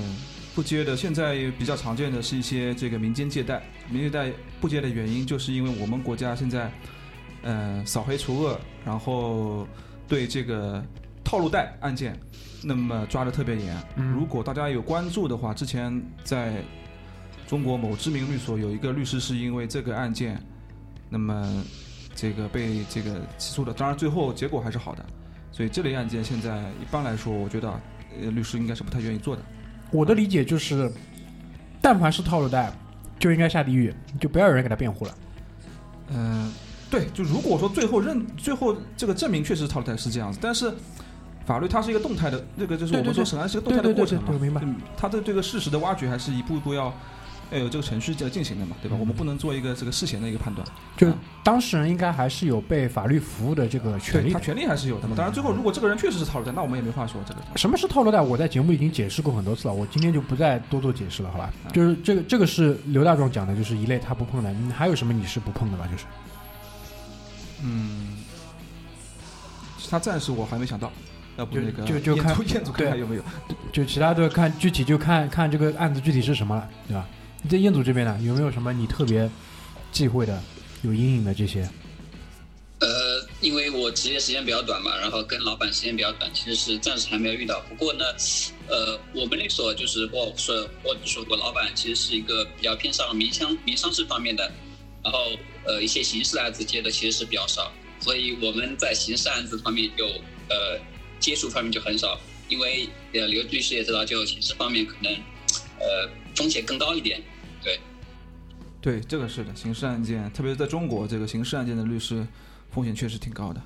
[0.55, 0.97] 不接的。
[0.97, 6.71] 现在比较常见的是一些这个民间借贷，民间借贷不接的原因，就是因为我们国家现在。
[7.47, 9.67] 呃，扫黑除恶，然后
[10.07, 10.83] 对这个
[11.23, 12.19] 套路贷案件，
[12.63, 13.77] 那么抓的特别严。
[13.95, 16.63] 如果大家有关注的话，之前在
[17.45, 20.41] 中国某知名律所有一个律师是因为这个案件，
[21.07, 21.63] 那么
[22.15, 25.05] 这个被这个起诉的，当然最后结果还是好的。
[25.51, 27.69] 所以这类案件现在一般来说，我觉得
[28.23, 29.43] 呃律师应该是不太愿意做的。
[29.91, 30.91] 我的理解就是，
[31.81, 32.71] 但凡是套路贷，
[33.19, 35.15] 就应该下地狱，就不要有人给他辩护了。
[36.09, 36.51] 嗯。
[36.87, 40.71] 对，就如果说最后认最后这个证明确实套路贷是这样子，但是
[41.45, 44.61] 法律它是一个动态的，那个就是我们说审案是一个动态的过程嘛，明白？
[44.95, 46.93] 它的这个事实的挖掘还是一步步要
[47.51, 48.97] 要有这个程序在进行的嘛，对吧？
[48.99, 50.65] 我们不能做一个这个事前的一个判断。
[50.97, 51.07] 就
[51.43, 55.15] 当事人应该还是有被法律服务的这个权利，他权利还是有的嘛。
[55.15, 57.21] 当然，最后如果这个人确实是套路贷，那我们也没话说。
[57.27, 58.19] 这个什么是套路贷？
[58.19, 61.53] 我在节目已经解释过很多次了，我今天就不再多做解释了，好吧？
[61.71, 64.53] 就是这个这个是刘大壮讲的，就是一类他不碰的。
[64.73, 65.87] 还有什么你是不碰的吧？
[65.91, 66.05] 就是。
[67.63, 68.17] 嗯，
[69.89, 70.91] 他暂时我还没想到，
[71.37, 73.23] 要不那个就就看彦祖看看有没有，
[73.71, 77.07] 就其他的看具体就看看这个案子具体是什么了，对吧？
[77.45, 79.29] 你在彦祖这边呢，有没有什么你特别
[79.91, 80.41] 忌讳的、
[80.81, 81.61] 有阴影的这些？
[82.79, 87.63] 呃，因为我职业时间比较短嘛，然后跟老板时间比较短，其实是暂时还没有遇到。
[87.69, 88.03] 不过呢，
[88.67, 94.51] 呃，我们律所就是或说或者说我老板其实是一个比较偏向民商民商事方面的。
[95.03, 95.19] 然后，
[95.67, 100.07] 呃，一些刑事案子接的其实是比较少，所以我们在刑事案子方面就
[100.49, 100.79] 呃
[101.19, 105.13] 接触方面就很少，因为呃刘律师也知道，就刑事方面可能
[105.79, 107.21] 呃风险更高一点，
[107.65, 107.79] 对。
[108.79, 112.25] 对，这个是的，刑事案件，特别是在中国，这个刑事案件的律师
[112.69, 113.61] 风险确实挺高的。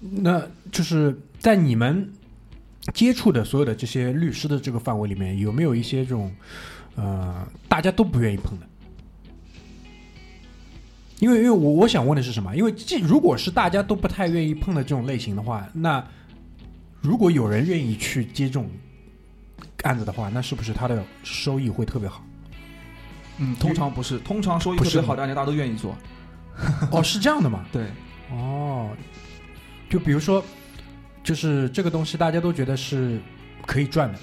[0.00, 2.12] 那就是在你们
[2.92, 6.34] 接触的所有的这些律师的这个范围里面，有没有一些这种？
[7.00, 8.66] 呃，大家都不愿意碰的，
[11.20, 12.56] 因为因为我我想问的是什么？
[12.56, 16.04] 因为这如果是大家都不太愿意碰的这种类型的话，那
[17.00, 18.68] 如果有人愿意去接这种
[19.82, 22.24] 案子的话，那是不是他的收益会特别好？
[23.38, 25.96] 嗯，通常不是，通常收益特别好的案件大家都愿意做。
[26.90, 27.64] 哦，是这样的吗？
[27.70, 27.86] 对，
[28.32, 28.90] 哦，
[29.88, 30.44] 就比如说，
[31.22, 33.20] 就是这个东西大家都觉得是
[33.64, 34.18] 可以赚的，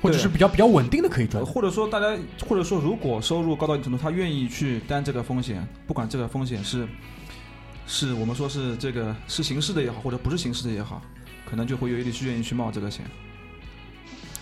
[0.00, 2.16] 或者是比较比较稳定的可以赚，或者说大家
[2.48, 6.86] 或者说如果收入高到一定程度，他愿意去担这个风险，不管这个风险是
[7.84, 11.02] 是我们说是这个是形式的也好，或者不是形式的也好，
[11.44, 13.04] 可能就会有一点是愿意去冒这个险。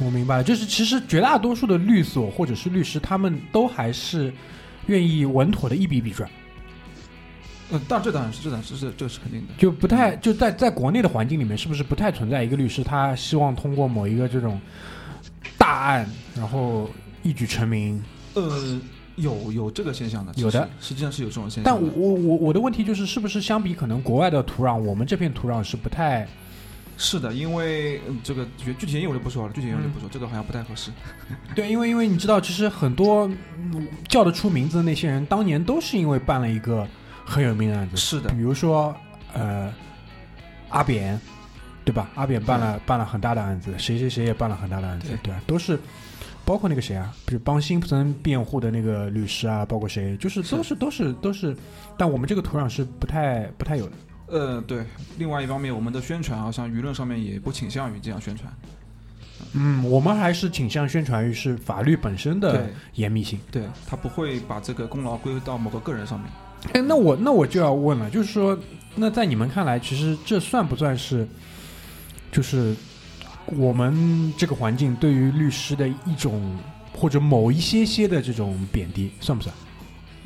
[0.02, 4.32] 我明白了，就是其实绝大多数的律所或者是律师，他们都还是
[4.86, 6.28] 愿意稳妥的一笔笔赚。
[7.70, 14.58] 嗯，当然这当然是这当然是这这是肯定的，就不太就在在国内的环境里面，是不是不太存在一个律师他希望通过某一个这种
[15.58, 16.88] 大案，然后
[17.22, 18.02] 一举成名？
[18.34, 18.80] 呃，
[19.16, 21.64] 有有这个现象的，有的，实际上是有这种现象。
[21.64, 26.26] 但我我我我的问题就是，是不是相比可能国外的土壤，我们这片土壤是不太？
[27.02, 30.90] 是的，因为这个具体原因我就不说了，具体原因我就不说，这个好像不太合适。
[31.56, 33.28] 对，因为因为你知道，其实很多
[34.06, 36.86] 叫得出名字的那些人，当年都是因为办了一个
[37.24, 37.96] 很有名的案子。
[37.96, 38.94] 是的，比如说
[39.32, 39.72] 呃
[40.68, 41.18] 阿扁，
[41.86, 42.10] 对吧？
[42.16, 45.40] 阿扁办了办了很大的案子，谁谁谁也办了很大的案子，对吧？
[45.46, 45.80] 都是
[46.44, 51.56] 包括那个谁啊，比如帮辛普森辩护的那个律师啊，包括谁，就是都是都是都是，
[51.96, 53.92] 但我们这个土壤是不太不太有的。
[54.30, 54.86] 呃，对，
[55.18, 58.52] 另外一方面，我们的宣传好像舆论上面也不倾向于这样宣传。
[59.54, 63.40] 嗯，我们还是倾向宣传于是法律本身的严密性。
[63.50, 66.30] 对他不会把这个功劳归到某个个人上面。
[66.74, 68.56] 哎，那我那我就要问了，就是说，
[68.94, 71.26] 那在你们看来，其实这算不算是，
[72.30, 72.76] 就是
[73.46, 76.56] 我们这个环境对于律师的一种
[76.92, 79.52] 或者某一些些的这种贬低，算不算？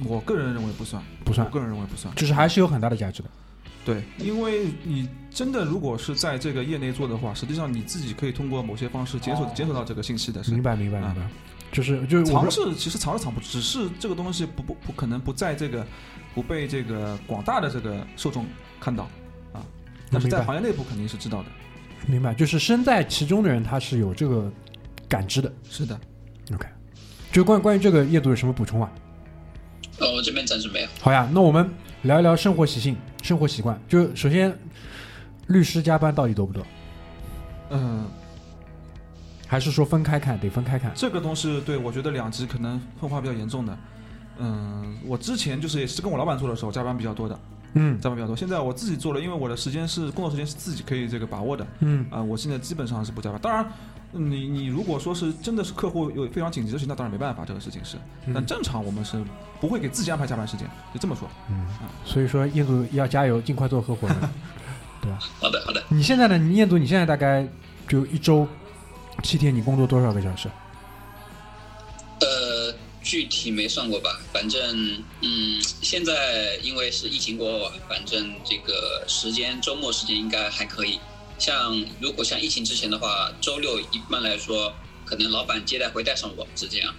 [0.05, 1.47] 我个人认为不算，不算。
[1.47, 3.31] 我个人认为不算，就是还是有很大的价值的。
[3.85, 10.43] 对，因为你真的如果是在这个业内做的话，实际上你自己可以通过某些方式检索检索到这个信息的。
[10.49, 11.21] 明白，明白，明白。
[11.71, 15.85] 就是就是藏是其实藏是藏不，只是这个东西不不不可能不在这个
[16.35, 18.47] 不被这个广大的这个受众
[18.81, 19.05] 看到
[19.53, 19.61] 啊。
[20.11, 21.49] 但是在行业内部肯定是知道的。
[22.07, 24.51] 明白，就是身在其中的人他是有这个
[25.09, 25.53] 感知的。
[25.69, 25.99] 是的。
[26.55, 26.67] OK，
[27.33, 28.91] 就关关于这个业主有什么补充啊？
[29.99, 30.89] 呃，我这边暂时没有。
[31.01, 31.69] 好呀，那我们
[32.05, 32.97] 聊一聊生活习性。
[33.23, 34.55] 生活习惯，就首先，
[35.47, 36.63] 律师加班到底多不多？
[37.71, 38.05] 嗯，
[39.47, 40.93] 还是说分开看，得分开看。
[40.95, 43.79] 这个东西，对我觉得两极可能分化比较严重的。
[44.37, 47.39] 嗯，我之前就是也是跟我老板做的时候，加班比较多的。
[47.73, 48.37] 嗯，加班比较多。
[48.37, 51.67] 现在我自己做了，因为我的时间是工作时间是自己可以这个把握的。
[51.81, 53.41] 嗯，啊，我现在基本上是不加班。
[53.41, 53.67] 当然。
[54.17, 57.97] 你你如果说是真的是客户有非常紧急的事情，那当然没办法，这个事情是。
[58.33, 59.23] 但正常我们是
[59.61, 61.29] 不会给自己安排加班时间，就这么说。
[61.51, 61.67] 嗯，
[62.05, 64.17] 所以说彦祖要加油，尽快做合伙人，
[65.03, 65.19] 对吧？
[65.41, 65.83] 好的好的。
[65.89, 66.39] 你现在呢？
[66.39, 67.47] 你彦祖你现在大概
[67.89, 68.47] 就一周
[69.23, 70.49] 七天，你工作多少个小时？
[72.21, 74.61] 呃，具体没算过吧，反正
[75.23, 81.01] 嗯，现在因为是疫情过后啊，反正这个时间周末时间应该还可以。
[81.39, 84.73] 像如果像疫情之前的话，周六一般来说，
[85.05, 86.95] 可能老板接待会带上我，是这样。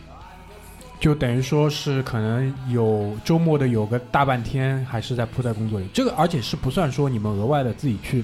[1.00, 8.24] 就等于说是可能有周末的有个大半天还是在扑在工作里，这个而且是不算说你们额外的自己去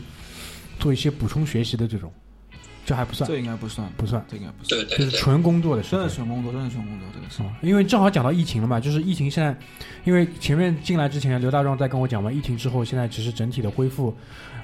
[0.79, 2.11] 做一些补充学习的这种，
[2.85, 3.29] 这还不算。
[3.29, 4.79] 这应该不算，不算，这应该不算。
[4.81, 6.01] 对对，就是纯工作的时候。
[6.01, 7.67] 真的纯工作，真的纯工作，这个是。
[7.67, 9.55] 因为正好讲到疫情了嘛，就是疫情现在，
[10.05, 14.15] 因为前面进来之前，刘大壮在跟我讲嘛，疫情之后现在其实整体的恢复。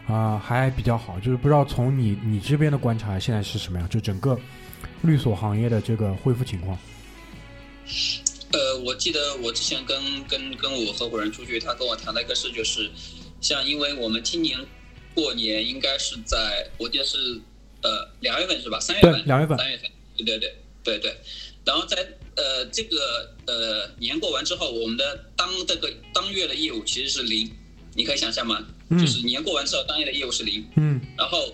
[0.08, 4.40] 啊，还比较好，就是不知道从你你这边的观察现在是什么样，就整个
[5.02, 6.78] 律所行业的这个恢复情况。
[8.54, 12.90] 呃，我记得我之前跟跟跟我合伙人出去，他跟我谈了一个事，就是
[13.42, 14.58] 像因为我们今年
[15.14, 17.18] 过年应该是在，我记得是
[17.84, 18.80] 呃两月份是吧？
[18.80, 21.18] 三月份，两月份，三月份，对对对对对。
[21.66, 21.98] 然后在
[22.38, 27.52] 呃这个呃年过完之后，我们的当这个当月的业务其实是零，
[27.94, 28.66] 你可以想象吗？
[28.92, 30.66] 就是年过完之后，当月的业务是零。
[30.76, 31.02] 嗯。
[31.18, 31.54] 然后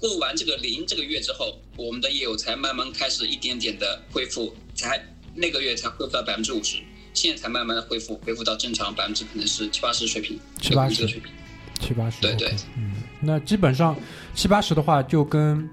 [0.00, 5.02] 过完这个零这个月之后，我们的业务才慢慢开始一点点的恢复，才
[5.34, 6.78] 那个月才恢复到百分之五十，
[7.12, 10.38] 现在才慢慢的恢复，恢复到正常百分之可能是七八十水平。
[10.60, 11.32] 七八十水平。
[11.80, 12.20] 七八十。
[12.22, 12.54] 对对。
[12.76, 13.96] 嗯，那基本上
[14.34, 15.68] 七八十的话，就跟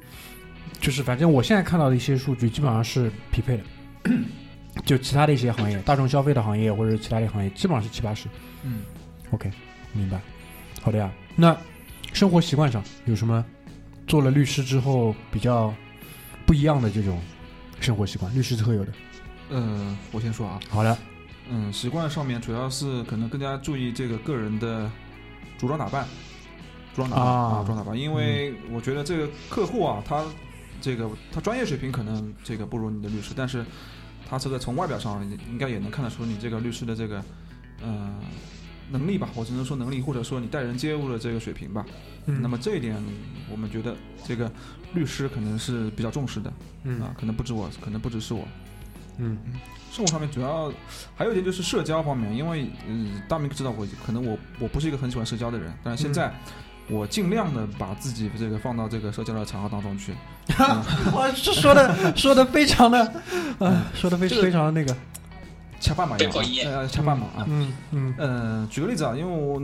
[0.82, 3.64] 就是反正我现在看到的一些数据基本上是匹配的，
[4.86, 8.28] 就其他的一些行业，大众消费的行业或者其他的行业，基本上是七八十。
[8.64, 8.82] 嗯。
[9.32, 9.52] OK，
[9.94, 10.20] 明白。
[10.82, 11.56] 好的呀，那
[12.14, 13.46] 生活习惯上有什么
[14.08, 15.74] 做了律师之后比较
[16.46, 17.22] 不一样的这种
[17.80, 18.34] 生活习惯？
[18.36, 18.92] 律师特有的？
[19.50, 20.60] 嗯，我先说啊。
[20.70, 20.98] 好的。
[21.50, 24.90] 嗯，习惯上面主要是可能更加注意这个个人的
[25.58, 26.04] 着装打扮，
[26.96, 30.24] 着装打扮啊，着装打扮，因为我觉得这个客户啊，他
[30.80, 33.66] 这个他专业水平可能这个不如你的律师，但是
[34.30, 37.24] 他这个从外表上应该也能看得出你这个律师的这个
[37.82, 38.16] 呃
[38.92, 41.86] 能力吧，我只能说能力，或者说你待人接物的这个水平吧。
[42.28, 42.96] 嗯那么这一点，
[43.50, 44.52] 我们觉得这个
[44.94, 48.48] 律师可能是比较重视的，嗯啊，可能不止我，可能不只是我。
[49.18, 49.38] 嗯
[49.92, 50.72] 生活上面主要
[51.16, 56.34] 还有一点就是社交方面，因为嗯，大明知道我可能我我不是一个很喜欢社交的人，但是现在
[56.90, 60.14] 我尽量的把自己这个放到这个社交的场合当中去。
[61.14, 63.04] 哇，这说的说的非常的，
[63.60, 64.96] 啊，说的非这个非常的那个，
[65.82, 67.46] 恰饭嘛，要对口音呃，恰饭嘛啊。
[67.50, 69.62] 嗯嗯呃，举个例子啊，因为我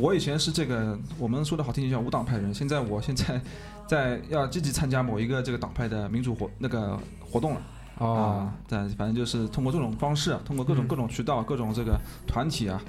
[0.00, 3.40] 我以前是这个我们说的好听点叫无党派人，现在我现在
[3.86, 7.60] 在要积极参加某一个这个党派的民主活那个活动了。
[7.98, 12.80] 哦啊，但反正就是通过这种方式啊，通过各种嗯各种渠道、各种这个团体啊，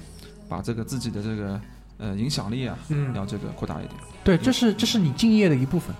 [0.48, 1.60] 把这个自己的这个
[1.98, 3.94] 呃影响力啊，嗯，要这个扩大一点。
[4.24, 5.94] 对，这是这是你敬业的一部分，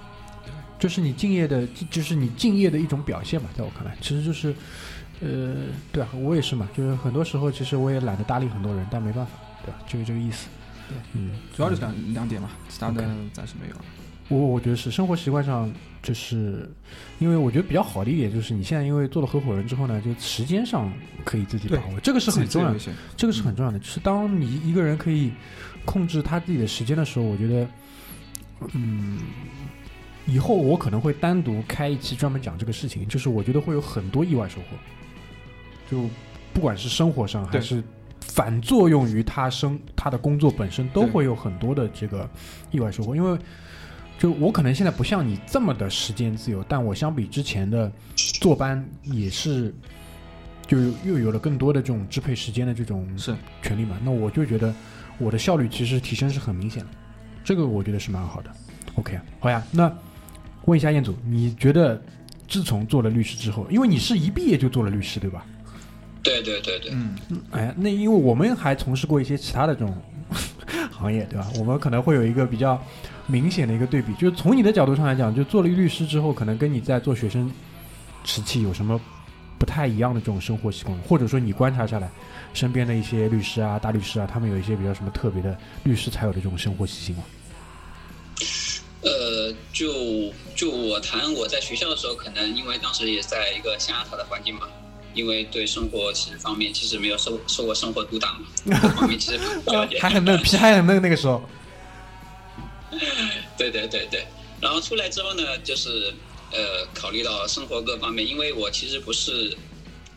[0.78, 4.54] 这是你敬业的，就是你敬业的一种表现嘛，在我看来，其实就是，
[5.22, 5.54] 呃，
[5.92, 9.32] 对啊，我也是嘛，就是很多时候其实我也懒得搭理很多人，但没办法，
[9.64, 9.78] 对吧？
[9.86, 10.48] 就是这个意思。
[10.88, 13.84] 对，嗯，主要就是两两点嘛，其他的暂时没有了。
[14.28, 15.70] 我我觉得是生活习惯上，
[16.02, 16.68] 就是
[17.18, 20.90] 因为我觉得比较好的一点就是你现在因为做了合伙人之后呢，就时间上
[21.24, 22.92] 可以自己把握，这个是很重要的，的。
[23.16, 23.78] 这个是很重要的。
[23.78, 25.30] 就是当你一个人可以
[25.84, 27.68] 控制他自己的时间的时候，我觉得，
[28.72, 29.18] 嗯，
[30.26, 33.06] 以后我可能会单独开一期专门讲这个事情。
[33.06, 34.76] 就是我觉得会有很多意外收获，
[35.92, 36.08] 就
[36.54, 37.84] 不管是生活上还是
[38.20, 42.28] 反作用于他生他的工作本身，都会有很多的这个
[42.70, 43.14] 意外收获。
[43.14, 43.38] 因为
[44.18, 47.92] 就我可能现在不像你这么的时间自由，但我相比之前的
[48.40, 49.74] 坐班也是。
[50.64, 54.72] 就又有了更多的这种支配时间的这种是权利嘛，那我就觉得
[55.18, 56.88] 我的效率其实提升是很明显的，
[57.44, 58.50] 这个我觉得是蛮好的。
[58.94, 59.92] OK，好呀，那
[60.64, 62.00] 问一下彦祖，你觉得
[62.48, 65.44] 自从做了律师之后，因为你是一毕业就做了律师对吧？
[66.22, 67.16] 对对对对，嗯，
[67.50, 69.94] 哎呀，那因为我们还从事过一些其他的这种
[70.90, 71.46] 行业对吧？
[71.58, 72.80] 我们可能会有一个比较
[73.26, 77.52] 明显的一个对比，就是从你的角度上来讲，就做了律师之后，可能跟你在做学生
[78.24, 79.00] 时期有什么
[79.58, 82.08] 不太一样的这种生活习惯，或者说你观察下来，
[82.54, 87.24] 身边的一些律师啊、大律师啊，他们有一些比较什么特别的律师才有的这种生活习性吗？
[89.02, 94.68] 呃，就就我谈我在学校的时候，可能因为当时也在一个象牙塔的环境嘛，
[95.14, 98.46] 因为对生活其实方面其实没有受受过生活毒打嘛，
[98.80, 99.98] 各 方面其实不了解。
[100.00, 101.42] 还很嫩，皮还很嫩，那个时候。
[103.56, 104.26] 对对对对，
[104.60, 106.12] 然后出来之后呢，就是
[106.52, 109.56] 呃，考虑到生活各方面，因为我其实不是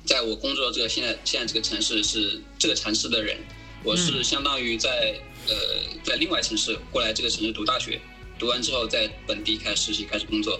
[0.05, 3.37] 在我工作这个现在现在这个城市是这个城市的人，
[3.83, 5.15] 我是相当于在、
[5.47, 5.55] 呃
[6.03, 7.99] 在另外城市过来这个城市读大学，
[8.37, 10.59] 读完之后在本地开始实习开始工作，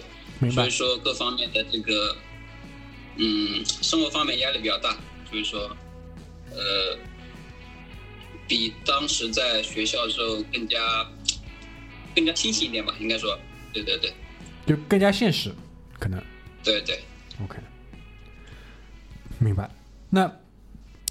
[0.52, 2.16] 所以，说各方面的这个
[3.18, 4.96] 嗯生活方面压力比较大，
[5.30, 5.60] 所以说
[6.50, 6.96] 呃
[8.46, 10.78] 比当时在学校的时候更加
[12.14, 13.38] 更加清醒一点吧，应该说，
[13.72, 14.12] 对对对
[14.66, 15.52] 就更加现实，
[15.98, 16.22] 可能。
[16.62, 16.98] 对对。
[17.44, 17.58] OK，
[19.38, 19.70] 明白。
[20.10, 20.30] 那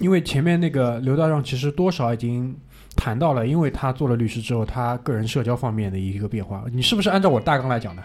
[0.00, 2.54] 因为前面那个刘道让其实多少已经
[2.96, 6.64] 谈到了，因为他做了律师之后，他个人社交方面的一个变化。
[6.72, 8.02] 你是不是按照我大纲来讲的？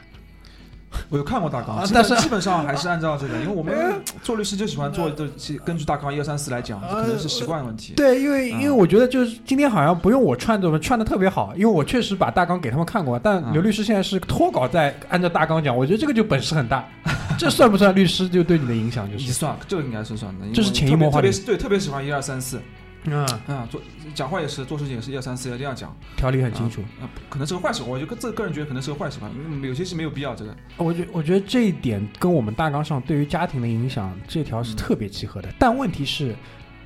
[1.10, 3.74] 我有看过大纲，啊但是基本上还是按照这个，因为我们
[4.22, 5.28] 做律师就喜欢做的，
[5.66, 7.94] 根据大纲一二三四来讲，可能是习惯问题。
[7.96, 16.88] 对，因为嗯因为我觉得就是今天好像不用我串的串的特别好，因为我确实把大纲给他们看过，但嗯刘律师现在是脱稿在按照大纲讲，我觉得这个就本事很大。
[17.38, 19.10] 这算不算律师就对你的影响？
[19.12, 22.62] 就是你算，这个应该是算的，这是潜移默化的特别特别对，特别喜欢一二三四
[23.06, 23.82] 嗯，啊，做
[24.14, 26.82] 讲话也是，做事情也是一二三四要这样讲，条理很清楚。
[27.02, 30.56] 啊，可能是个坏习惯，我就个这个人觉得可能是个坏习惯，嗯有些是没有必要这个。
[30.78, 35.50] 我觉我觉得这一点跟我们大纲上对于家庭的影响这条是特别契合的。
[35.58, 36.36] 但问题是，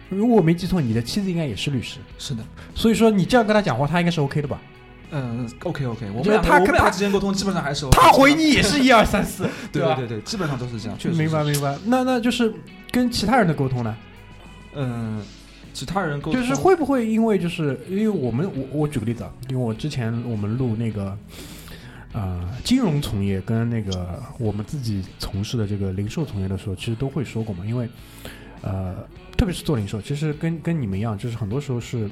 [0.08, 2.44] 如果我没记错，你的妻子应该也是律师，是的，
[2.74, 4.62] 所以说你这样跟他讲话，他应该是 OK 的吧？
[5.12, 9.96] 嗯，OK OK，我们就是两个我们两他他个之间沟通基本上还是 OK 他回你也是一二三四， 对吧？
[9.96, 11.78] 对对对，基本上都是这样，确实明白明白。
[11.86, 12.54] 那那就是
[12.90, 13.96] 跟其他人的沟通呢？
[14.74, 15.22] 嗯，
[15.76, 21.16] 其他人沟通就是会不会因为就是因为我们我我举个例子啊，因为我之前我们录那个
[22.14, 27.90] 呃金融从业跟那个我们自己从事的这个零售从业的时候，其实都会说过嘛，因为
[28.62, 28.96] 呃
[29.38, 32.10] 特别是做零售，其实跟跟你们一样，就是很多时候是。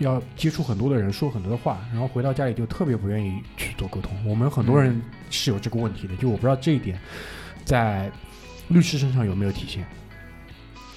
[0.00, 4.12] 要接触很多的人，说很多的话，然后回到家里就特别不愿意去做沟通。
[4.24, 6.96] 我们很多人是有这个问题的，就我不知道这一点
[7.64, 8.08] 在
[8.68, 9.84] 律师身上有没有体现。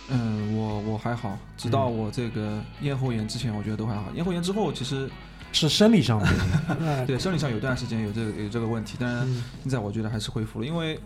[0.10, 4.06] 嗯，我我还好，直到嗯我这个咽喉炎之前，我觉得都还好。
[4.16, 5.10] 咽喉炎之后，其实
[5.52, 6.28] 是生理上的。
[7.08, 9.34] 对，生理上有段时间有这个有这个问题，但是
[9.64, 10.99] 现在我觉得还是恢复了，因为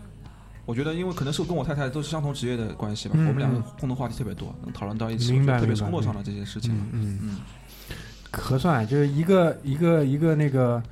[0.64, 6.72] 我觉得因为可能是跟我太太都是相同职业的关系吧，我们两个共同话题特别多，能讨论到一起，特别工作上的这些事情。
[6.92, 7.36] 嗯嗯。
[8.32, 10.82] 核算就是一个一个一个那个，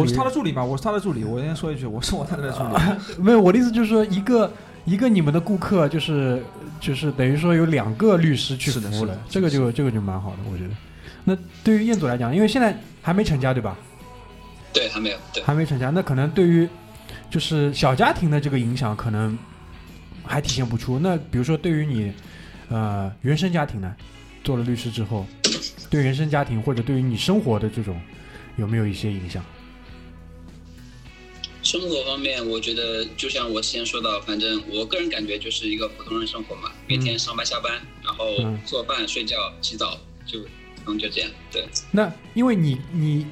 [0.00, 1.22] 我是他的助理嘛，我是他的助理。
[1.22, 2.68] 我先说一句，我是我太太的助理。
[3.22, 4.50] 没有，我的意思就是说，一个
[4.84, 6.42] 一个你们的顾客，就是
[6.80, 10.70] 就是等于说有两个律师去服务了，这个就这个就蛮好的，我觉得。
[11.24, 13.76] 那对于彦祖来讲，因为现在还没成家，对吧？
[14.72, 15.90] 对，还没有，对，还没成家。
[15.90, 16.68] 那可能对于
[17.30, 19.38] 就是小家庭的这个影响，可能
[20.24, 20.98] 还体现不出。
[20.98, 22.12] 那比如说，对于你
[22.68, 23.94] 呃原生家庭呢，
[24.42, 25.26] 做了律师之后。
[25.90, 28.00] 对原生家庭或者对于你生活的这种
[28.56, 29.44] 有没有一些影响？
[31.62, 38.26] 生活方面，我觉得就像我之前说到，反正我个人感觉就是一个普通人生活嘛，每天上班下班，然后
[38.66, 40.48] 做饭、睡觉、洗澡，就可
[40.86, 41.30] 能就这样。
[41.50, 41.64] 对。
[41.90, 43.26] 那因为你你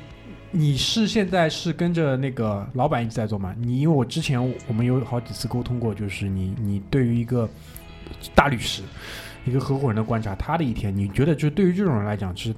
[0.50, 3.54] 你是现在是跟着那个老板一直在做嘛？
[3.58, 7.48] 你因为我之前我们有好几次沟通过，就是你你对于一个
[8.34, 8.82] 大律师。
[9.46, 12.54] 一个合伙人的观察，他的一天，你觉得就对于这种人来讲，其实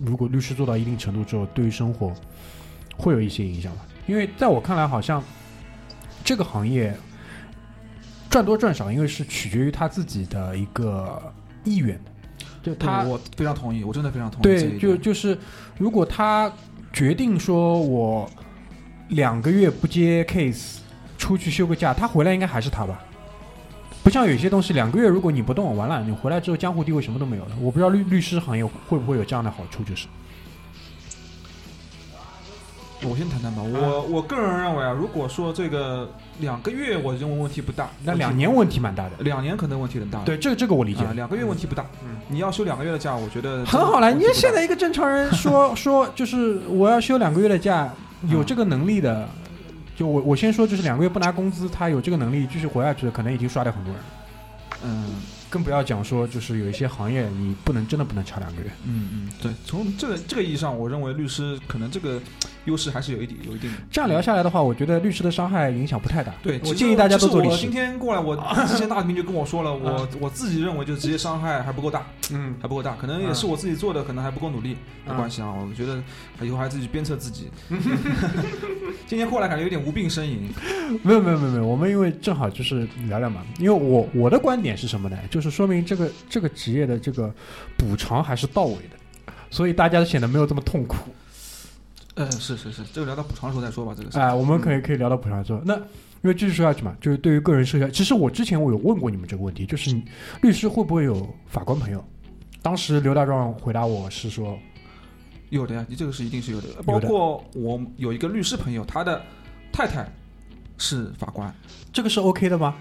[0.00, 2.14] 如果律师做到一定程度之后，对于生活
[2.96, 3.82] 会有一些影响吗？
[4.06, 5.22] 因为在我看来，好像
[6.22, 6.94] 这个行业
[8.28, 11.20] 赚多赚少，因为是取决于他自己的一个
[11.64, 12.10] 意愿的。
[12.62, 14.42] 就他，我非常同意，我真的非常同意。
[14.42, 15.38] 对，就就是
[15.78, 16.50] 如果他
[16.92, 18.30] 决定说我
[19.08, 20.78] 两个月不接 case，
[21.18, 23.02] 出去休个假，他回来应该还是他吧。
[24.02, 27.56] 不像有些东西，两个月如果你不动，完了，你回来之后江湖地位什么都没有了。
[27.60, 30.06] 我不知道律律师行业会不会有这样的好处，就是。
[33.04, 37.90] 我先谈谈吧，我我个人认为啊，如果说这个两个月，我认为问题不大。
[38.02, 40.20] 那两年问题蛮大的，两年可能问题很大。
[40.24, 41.04] 对，这个这个我理解。
[41.14, 44.10] 两个月问题不大，嗯，你要休两个月的假，我觉得很好了。
[44.10, 47.92] 你现在一个正常人说 说，就是我要休两个月的假，
[48.28, 49.28] 有这个能力的。
[49.94, 54.02] 就我我先说，就是两个月不拿工资，他有这个能力继续活下去的，可能已经刷掉很多人。
[54.84, 55.14] 嗯。
[55.54, 58.68] 更不要讲说，就是有一些行业，你不能真的不能差两个月。
[58.82, 62.20] 嗯嗯，对，从这个这个意义上，我认为律师可能这个
[62.64, 63.70] 优势还是有一点有一定。
[63.88, 66.34] 这样聊下来的话，我觉得律师的伤害影响不太大。
[66.42, 67.54] 对，我建议大家都做律师。
[67.54, 68.34] 我今天过来，我
[68.66, 74.76] 之前大明就跟我说了，我我自己认为就职业伤害还不够大，嗯，还不够大，可能也是我自己做的可能还不够努力
[75.06, 75.52] 的关系啊。
[75.52, 76.02] 我觉得
[76.44, 77.48] 以后还自己鞭策自己。
[79.06, 80.50] 今天过来感觉有点无病呻吟。
[81.04, 85.16] 没有没有没有没有，我们因为正好就是聊聊嘛，因为我我的观点是什么呢？
[85.30, 87.32] 就是说明这个这个职业的这个
[87.76, 90.96] 补偿还是到位的，所以大家显得没有这么痛苦。
[92.16, 93.94] 嗯，是是是，这个聊到补偿的时候再说吧。
[93.96, 95.60] 这个哎，我们可以可以聊到补偿的时候。
[95.64, 99.94] 那因为继续说下去嘛，就是对于个人社交，其实我之前我有问过你们这个问题，就是
[100.40, 102.02] 律师会不会有法官朋友？
[102.62, 104.58] 当时刘大壮回答我是说
[105.50, 106.68] 有的呀，你这个是一定是有的。
[106.86, 109.20] 包括我有一个律师朋友，他的
[109.72, 110.08] 太太
[110.78, 111.54] 是法官，
[111.92, 112.76] 这个是 OK 的吗？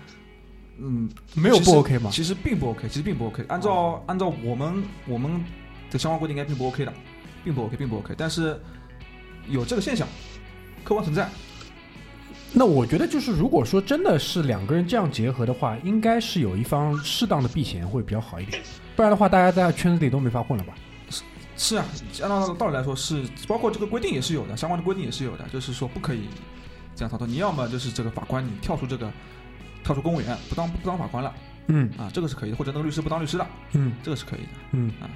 [0.80, 2.10] 嗯，没有不 OK 吗？
[2.12, 3.46] 其实并不 OK，其实并不 OK。
[3.48, 5.44] 按照按照我们我们
[5.92, 6.92] 的相关规定，应该并不 OK 的，
[7.44, 8.16] 并不 OK，并不 OK。
[8.18, 8.60] 但是
[9.48, 10.08] 有这个现象，
[10.84, 11.30] 客观存在。
[12.52, 18.62] 那我觉得就是，如果说真的是两个人这样结合的话，应该是有一方适当的避嫌会比较好一点。
[18.96, 20.74] 不然的话，大家在圈子里都没法混了吧？
[21.10, 21.24] 是
[21.56, 21.86] 是啊，
[22.22, 26.22] 按照道理来说是，包括这个规定也是有的，相关的规定也是有的，就是说不可以
[26.96, 27.28] 这样操作。
[27.28, 29.12] 你要么就是这个法官，你跳出这个。
[29.84, 31.34] 跳出公务员不当不当法官了，
[31.68, 31.90] 嗯。
[31.98, 34.90] 啊，这个是可以的，或者那个律师不当律师了，嗯，这个是可以的，嗯。
[35.02, 35.10] 啊，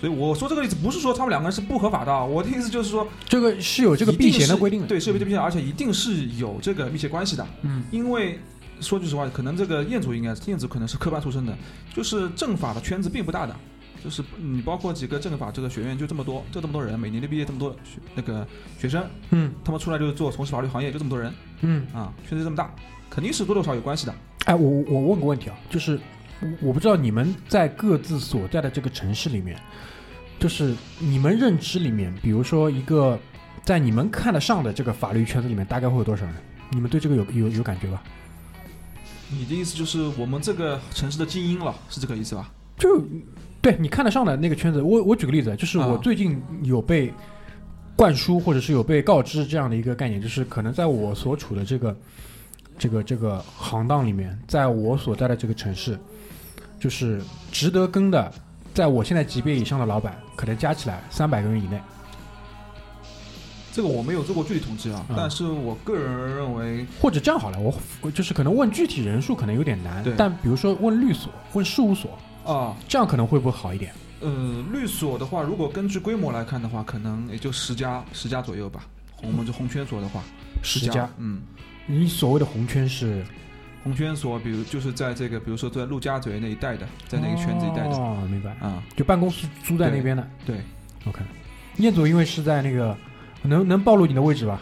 [0.00, 8.38] 所以我说这个例子不是说他们两个人是不合法的，我的意思就是说这个是有这个避嫌的规定的，对，是有这个避嫌，而且一定是有这个密切关系的，嗯，因为
[8.80, 11.56] 说句实话，可能这个彦祖应该彦祖可能是科班出身的，
[11.94, 13.56] 就是政法的圈子并不大的，
[14.04, 18.46] 就是你包括几个政法这个学院就这么多，就这么多人，每年的毕业这么多学那个
[18.78, 21.86] 学生，嗯，他们出来就是做从事法律行业就这么多人，嗯。
[21.92, 22.72] 啊，圈子这么大。
[23.18, 24.14] 肯定是多多少有关系的。
[24.44, 25.98] 哎，我我问个问题啊，就是
[26.60, 29.60] 我不知道你们在各自所在的这个城市里面，
[30.38, 33.18] 就是你们认知里面，比如说一个
[33.64, 36.34] 在你们看得上的这个法律圈子里面，大概会有多少人？
[36.70, 38.00] 你们对这个有有有感觉吧？
[39.36, 42.48] 你的意思就是我们这个城市的精英了，是这个意思吧？
[42.76, 43.02] 就
[43.60, 47.12] 对你看得上的那个圈子，我我举个例子，就是我最近有被
[47.96, 51.96] 灌输或者是有被告知这样的一个概念，就是可能在我所处的这个。
[52.78, 55.98] 这个这个行当里面，在我所在的这个城市，
[56.78, 57.20] 就是
[57.50, 58.32] 值得跟的，
[58.72, 61.80] 在我现在级别以上的老板，可能加起来三百个人以内。
[63.70, 67.58] 这个我没有做过具体统计啊，但是我个人认为，或者这样好了，
[68.00, 73.92] 我就是可能问具体人数可能有点难，但比如说问律所、问事务所啊，这样可能会不会好一点？
[74.20, 78.84] 呃，律所的话，如果根据规模来看的话，可能也就十家十家左右吧。
[79.22, 80.22] 我们这红圈所的话，
[80.62, 81.42] 十家，嗯，
[81.86, 83.24] 你所谓的红圈是
[83.82, 90.60] 红圈所，比如就是在这个，比如说在陆家嘴那一带的，在那个圈子一带的，哦，明白，啊，就办公室租在那边的，对
[91.06, 91.20] ，OK。
[91.78, 92.96] 彦祖因为是在那个，
[93.42, 94.60] 能能暴露你的位置吧？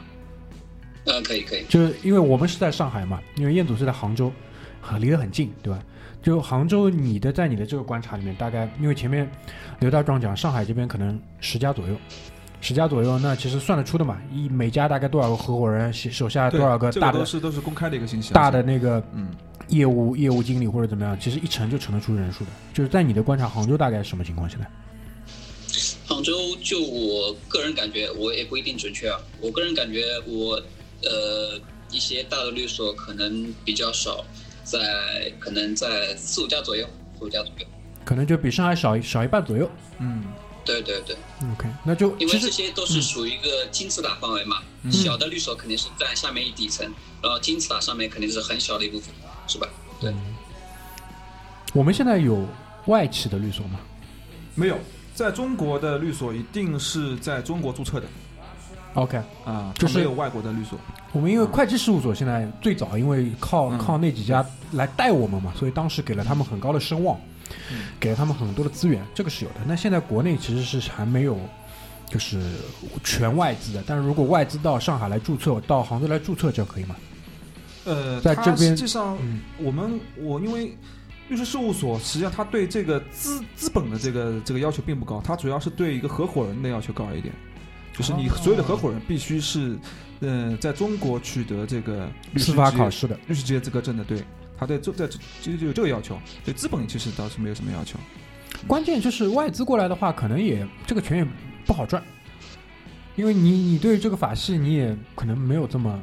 [1.06, 4.32] 嗯，可以可以，就是因为我们是在上海嘛，因为彦祖是在杭州，
[4.80, 5.80] 很离得很近，对吧？
[6.22, 9.30] 就杭州，你的在你的这个观察里面，大概因为前面
[9.78, 11.96] 刘大壮讲上海这边可能十家左右，
[12.60, 19.28] 十家左右，那其实算得出的嘛，一每家大概多少个合伙人，手下多少个大的都是都是公开的一个信息，大的那个嗯
[19.68, 22.50] 业务业务经理或者怎么样，其实一乘就乘得出人数的。
[22.72, 24.48] 就是在你的观察，杭州大概什么情况？
[24.48, 24.66] 现在？
[26.06, 26.32] 杭州
[26.62, 29.18] 就我个人感觉，我也不一定准确啊。
[29.40, 30.54] 我个人感觉，我
[31.02, 34.24] 呃一些大的律所可能比较少，
[34.64, 34.78] 在
[35.38, 36.86] 可能在四五家左右，
[37.18, 37.66] 四五家左右，
[38.04, 39.68] 可能就比上海少少一半左右。
[39.98, 40.24] 嗯，
[40.66, 41.16] 对对对。
[41.52, 44.56] OK，那就因为这些都是属于一个金字塔范围嘛，
[44.90, 46.84] 小的律所肯定是在下面一底层，
[47.22, 49.14] 然后金字塔上面肯定是很小的一部分，
[49.46, 49.66] 是吧？
[49.98, 50.12] 对。
[51.72, 52.46] 我们现在有
[52.86, 53.80] 外企的律所吗？
[54.54, 54.76] 没有。
[55.14, 58.06] 在中国的律所一定是在中国注册的
[58.92, 60.78] ，OK 啊，就是没有外国的律所。
[61.12, 67.18] 我们因为会计事务所现在最早因为靠靠那几家来带我们嘛，所以当时给了他们很高的声望，
[67.98, 69.56] 给了他们很多的资源，这个是有的。
[69.66, 71.38] 那现在国内其实是还没有
[72.08, 72.40] 就是
[73.02, 76.96] 全外资的，但是如果外资到上海来注册，到杭州来注册这可以吗？
[77.84, 79.16] 呃，在这边实际上
[79.58, 80.76] 我们我因为。
[81.28, 87.34] 律师事务所实际上，他对这个资资本的这个这个要求并不高，他主要是对一个合伙人的要求高一点，
[87.92, 89.76] 就是你所有的合伙人必须是，
[90.20, 94.22] 呃，在中国取得这个司法考试的律师职业资格证的，对，
[94.58, 95.06] 他对这在
[95.40, 97.98] 其实就有这个要求，对资本其实倒是没有什么要求。
[98.66, 101.26] 关键就是外资过来的话，可能也这个钱也
[101.66, 102.02] 不好赚，
[103.14, 106.02] 因为你你对这个法系你也可能没有这么。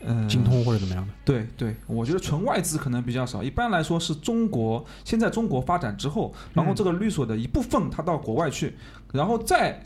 [0.00, 1.12] 嗯，精通或者怎么样的？
[1.24, 3.42] 对对，我觉得纯外资可能比较少。
[3.42, 8.76] 一般来说是中国现在中国发展之后，然后这个律所的一部分它到国外去，
[9.12, 9.82] 然后再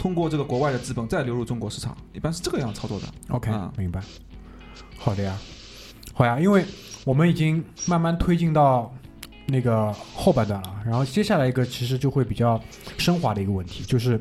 [0.00, 3.06] 通过这个国外的资本再流入中国市场，一般是这个样操作的。
[3.28, 4.02] OK，明白。
[4.98, 5.38] 好的呀，
[6.12, 6.64] 好呀，因为
[7.04, 8.94] 我们已经慢慢推进到
[9.46, 12.60] 那个后半段了，然后接下来一个其实就会比较
[12.98, 14.20] 升华的一个问题，就是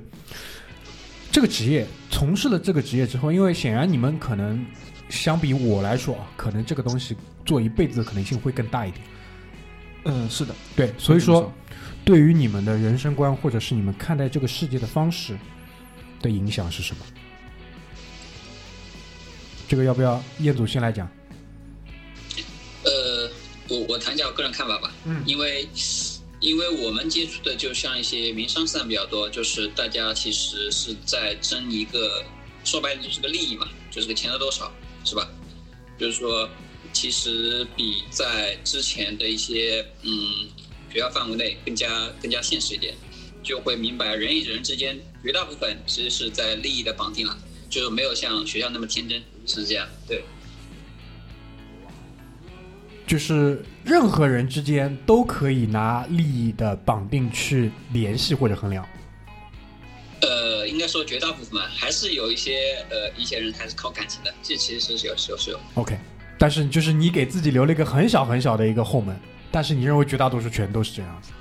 [1.32, 4.66] 这个职业从事了这个职业之后，因为显然你们可能。
[5.10, 9.06] 相比我来说啊，可能这个东西做一辈子的可能性会更大一点。
[10.06, 11.52] 嗯，是的，对，所以说，
[12.06, 15.38] 对于你们的人生观或者是你们看待这个世界的方式
[16.22, 17.04] 的影响是什么？
[19.68, 21.06] 这个要不要彦祖先来讲？
[23.72, 24.94] 呃，我我谈一下我个人看法吧。
[25.06, 25.68] 嗯，因为
[26.40, 32.24] 因为我们接触的就像一些民商事比较多，就是大家其实是在争一个，
[32.64, 34.72] 说白了就是个利益嘛，就是个钱的多少。
[35.04, 35.28] 是吧？
[35.98, 36.48] 就是说，
[36.94, 40.48] 其实比在之前的一些嗯
[40.94, 42.96] 学校范围内更加更加现实一点，
[43.42, 47.36] 就会明白人与人之间绝大部分其实是在利益的绑定了，
[47.68, 49.88] 就是没有像学校那么天真，是这样。
[50.08, 50.24] 对，
[53.06, 58.88] 就是任何人之间都可以拿利益的绑定去联系或者衡量。
[60.22, 65.60] 呃，应该说绝大部分嘛，还是有一些呃一些人还是靠感情的，这其实是有是有是有。
[65.74, 65.98] OK，
[66.38, 69.16] 但是就是你给自己留了一个很小很小的一个后门，
[69.52, 71.32] 但是你认为绝大多数全都是这样子，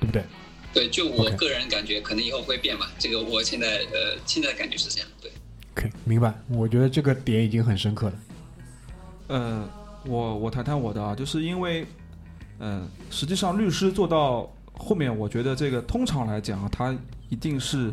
[0.00, 0.24] 对不对？
[0.72, 2.90] 对，就我个人感觉，可能以后会变吧。
[2.98, 5.32] 这个我现在呃现在感觉是这样，对。
[5.74, 6.32] OK，明白。
[6.48, 8.12] 我觉得这个点已经很深刻了。
[9.28, 9.68] 呃，
[10.08, 11.86] 我我谈谈我的啊，就是因为，
[12.58, 16.96] 嗯，实际上律师做到后面，我觉得这个通常来讲啊，他
[17.28, 17.92] 一定是。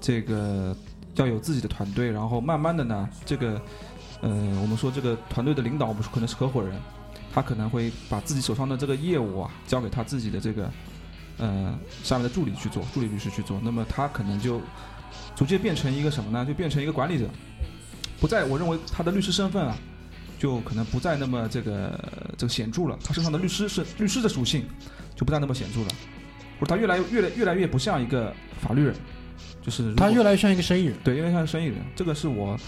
[0.00, 0.76] 这个
[1.16, 3.60] 要有自己的团队，然后慢慢的呢，这个，
[4.20, 4.30] 呃，
[4.62, 6.80] 我们说这个团队的领导，我们说可能是合伙人，
[7.34, 10.70] 他可能会把自己手上的这个业务啊，交给他自己的这个，
[11.38, 14.60] 呃，下面的助理去做，助理律师去做，那么他可能就
[15.34, 16.46] 逐渐变成一个什么呢？
[16.46, 17.28] 就变成一个管理者，
[18.20, 19.76] 不再，我认为他的律师身份啊，
[20.38, 21.98] 就可能不再那么这个
[22.36, 24.64] 这个显著了，他身上的律师是律师的属性
[25.14, 25.88] 就不再那么显著了，
[26.58, 28.94] 或者他越来越来越来越不像一个法律人。
[29.60, 31.76] 就是他越来越像一个生意人，对，越来越像生意人。
[31.94, 32.58] 这个是我，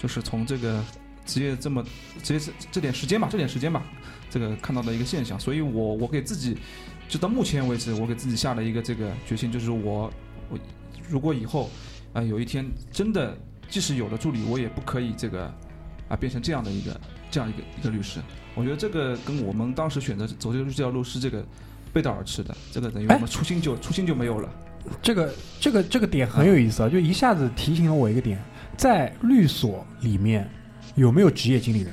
[0.00, 0.82] 就是从这个
[1.26, 1.84] 职业这么
[2.22, 3.82] 职业这这点时间吧，这点时间吧，
[4.30, 5.38] 这个看到的一个现象。
[5.38, 6.56] 所以我我给自己，
[7.08, 10.10] 就到目前为止，我给自己下了一个这个决心，就是我
[10.48, 10.58] 我
[11.10, 11.68] 如果以后
[12.14, 13.36] 啊有一天真的
[13.68, 15.52] 即使有了助理，我也不可以这个
[16.08, 16.98] 啊变成这样的一个
[17.36, 18.20] 这样一个一个律师。
[18.54, 21.44] 我觉得这个跟我们当时选择走这个这条路是这个。
[21.92, 24.50] 背道而驰的，这个等于我们初心就初心就没有了。
[25.00, 28.38] 这个这个这个点很有意思啊，就一下子提醒了我一个点，
[28.76, 30.46] 在律所里面
[30.94, 31.90] 有没有职业经理人？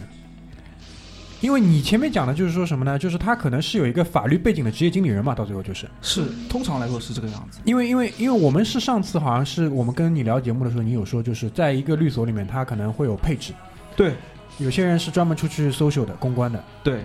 [1.40, 3.00] 因为你前面讲的就是说什么呢？
[3.00, 7.60] 就是他可能是有一个法律背景的职业经理人嘛，到最后就是是，通常来说是这个样子。
[7.64, 13.54] 因为因为因为我们是上次好像是我们跟你聊节目的时候，你有说就是在一个律所里面，他可能会有配置，
[13.96, 14.16] 对，
[14.58, 17.04] 有些人是专门出去 social 的公关的，对，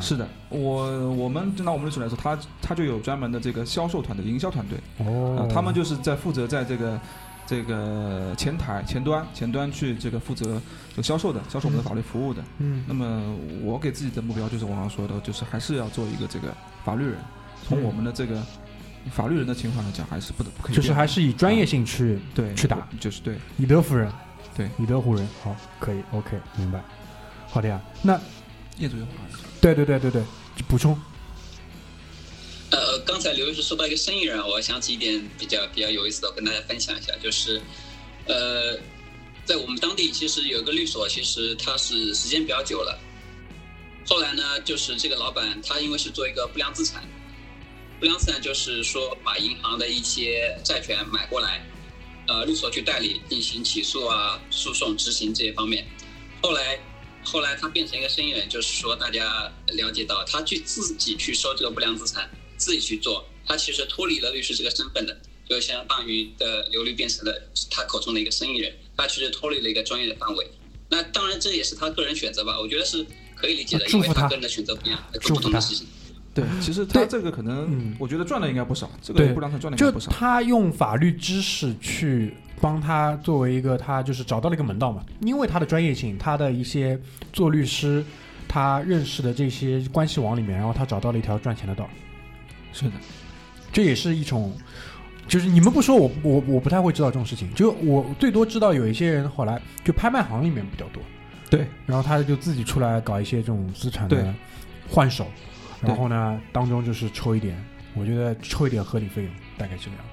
[0.00, 0.28] 是的。
[0.48, 7.00] 我我们就拿我们律所来说，他他就有专门的这个销售团队、营销团队，哦，他们就是在负责在这个。
[7.44, 10.62] 这个前台前端前端去这个负责
[10.96, 17.16] 就销售的销售我们的法律服务的，嗯，那么我给自己的目标就是我刚刚说的，就是还是要做一个这个法律人。
[17.66, 18.40] 从我们的这个
[19.10, 23.36] 法律人的情况来讲，还是不得不可以，就是还是以专业性去对去打，就是对。
[23.58, 24.10] 以德服人，
[24.56, 26.82] 对以德服人，好，可以，OK，明白，
[27.48, 27.80] 好的呀。
[28.02, 28.20] 那
[28.78, 29.12] 业主有话，
[29.60, 30.22] 对对对对对，
[30.68, 30.98] 补充。
[32.70, 37.60] 呃，刚才刘律师说到一个生意人，我想起一点比较比较有意思的，我跟大家分享一下，就是，
[38.26, 38.78] 呃，
[39.44, 42.98] 在我们当地其实有一个律所，其实它是时间比较久了。
[44.06, 47.02] 后来呢，就是这个老板他因为是做一个不良资产，
[48.00, 51.62] 不良资产就是说把银行的一些债权买过来，
[52.28, 55.86] 呃，律所去代理进行起诉啊、诉讼、执行这些方面。
[56.42, 56.78] 后来，
[57.24, 62.30] 后来他变成一个生意人，就是说大家了解到他去自己去收这个不良资产。
[62.58, 70.48] 自己去做，他其实脱离了律师这个身份的，就相当于的刘律变成了他口中的一个生意人，他其实脱离了一个专业的范围。
[70.88, 73.04] 那当然这也是他个人选择吧，我觉得是
[73.34, 75.84] 可以理解的，因为他个人的选择不一样，做不同的事情。
[76.34, 80.10] 对，其实他这个可能，我觉得赚的应该不少，这个不让他赚的应该不少。
[80.10, 86.98] 他用法律知识去帮他作为一个他就是找到了一个门道嘛，因为他的专业性，他的一些
[87.32, 88.02] 做律师
[88.48, 91.88] 他认识的这些关系网里面，然后他找到了一条赚钱的道。
[92.72, 92.92] 是的，
[93.70, 94.52] 这也是一种，
[95.28, 97.52] 就是你们不说我我我不太会知道这种事情。
[97.52, 101.02] 就我最多知道有一些人后来就拍卖行里面比较多，
[101.50, 104.32] 对，然后他就自己出来搞一些这种资产的
[104.88, 105.26] 换手，
[105.82, 107.56] 然后呢当中就是抽一点，
[107.94, 110.04] 我觉得抽一点合理费用，大概这个样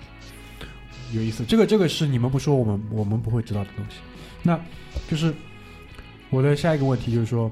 [0.59, 0.67] 子，
[1.15, 1.45] 有意思。
[1.45, 3.97] 这个这个是你们不说我们我们不会知道的东西。
[4.41, 4.59] 那
[5.09, 5.33] 就是
[6.29, 7.51] 我的下一个问题就是说，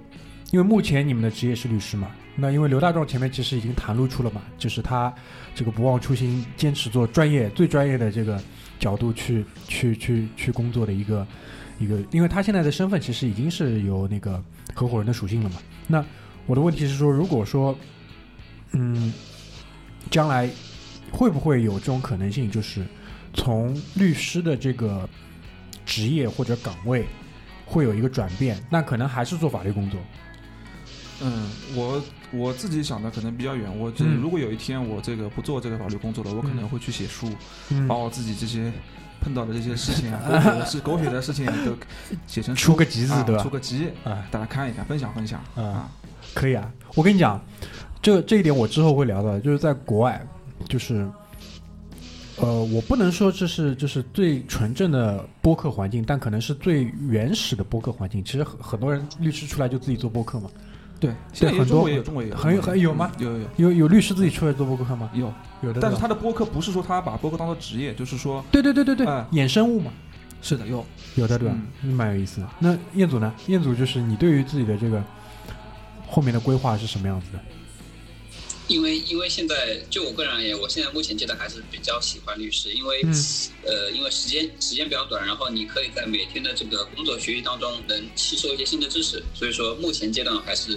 [0.52, 2.10] 因为目前你们的职业是律师嘛？
[2.40, 5.14] 那因为刘大壮前面其实已经袒露出了嘛，就是他
[5.56, 8.40] 这个不忘初心，坚持做专业最专业的这个
[8.80, 11.26] 角度去去去去工作的一个
[11.80, 14.42] 一个，因为他现在的身份其实已经是有那个
[14.76, 15.56] 合伙人的属性了嘛。
[15.88, 16.06] 那
[16.46, 17.76] 我的问题是说，如果说
[18.72, 19.14] 嗯，
[20.12, 20.50] 将来
[21.12, 22.86] 会不会有这种可能性，就是
[23.34, 25.08] 从律师的这个
[25.86, 27.06] 职业或者岗位
[27.66, 30.00] 会有一个转变，那可能还是做法律工作。
[31.20, 33.76] 嗯，我我自己想的可能比较远。
[33.76, 37.28] 我就是如果有一天我这个不做这个法律工作了，我可能会去写书，
[37.88, 38.72] 把我自己这些
[39.20, 41.76] 碰到的这些事情啊，狗血的事、狗血的事情都
[42.28, 43.42] 写成出个集子，对吧？
[43.42, 45.90] 出个集啊，大家看一看，分享分享啊，
[46.36, 46.72] 可以啊。
[46.94, 47.44] 我跟你讲，
[48.02, 50.26] 这这一点我之后会聊到，就是在国外，
[50.68, 51.08] 就是
[52.38, 58.24] 呃，我不能说这是就是最纯正的播客环境，但可能是最原始的播客环境。
[58.24, 60.50] 其实很很多人律师出来就自己做播客嘛。
[61.00, 63.12] 对，现在很多也有，中国也有，很有很有吗？
[63.20, 65.10] 有有有有律师自己出来做播客吗？
[65.14, 65.32] 有
[65.62, 69.92] 有的，但是他的播客不是说他把播客当做职业，就是说，对对对对对，衍生物嘛，
[70.42, 70.84] 是的，有
[71.14, 71.56] 有的对吧？
[71.84, 72.48] 蛮有意思的。
[72.58, 73.32] 那彦祖呢？
[73.46, 75.04] 彦祖就是你对于自己的这个
[76.08, 77.40] 后面的规划是什么样子的？
[78.68, 83.02] 因为因为现在就我个人而言，我现在目前阶段还是比较喜欢律师，因为
[83.66, 90.74] 呃，因为时间时间比较短，然后你可以在每天的这个工作学习当中能吸收一些新的知识，所以说目前阶段还是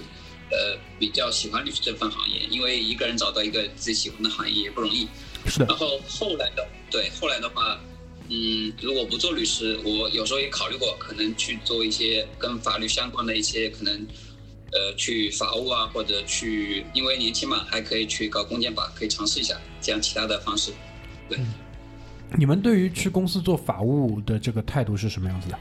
[0.51, 5.09] 呃比较喜欢律师这份行业，因为一个人找到一个自己喜欢的行业也不容易。
[5.47, 5.67] 是的。
[5.67, 7.81] 然后后来的对后来的话，
[8.29, 14.07] 嗯，如果不做律师，我有时候也考虑过，可能去做一些跟法律相关的一些可能。
[14.73, 20.73] 呃，去法务啊，或者去，因为年轻嘛，还可以去搞公检法，可以尝试一下这样其他的方式。
[21.29, 21.41] 对，
[22.37, 25.59] 你们对于去公司做法务的这个态度是什么样子的？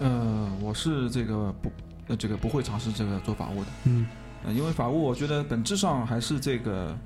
[0.00, 1.72] 呃，我是这个不，
[2.08, 3.70] 呃，这个不会尝试这个做法务的。
[3.84, 4.06] 嗯，
[4.44, 6.98] 呃，因为法务我觉得本质上还是这个，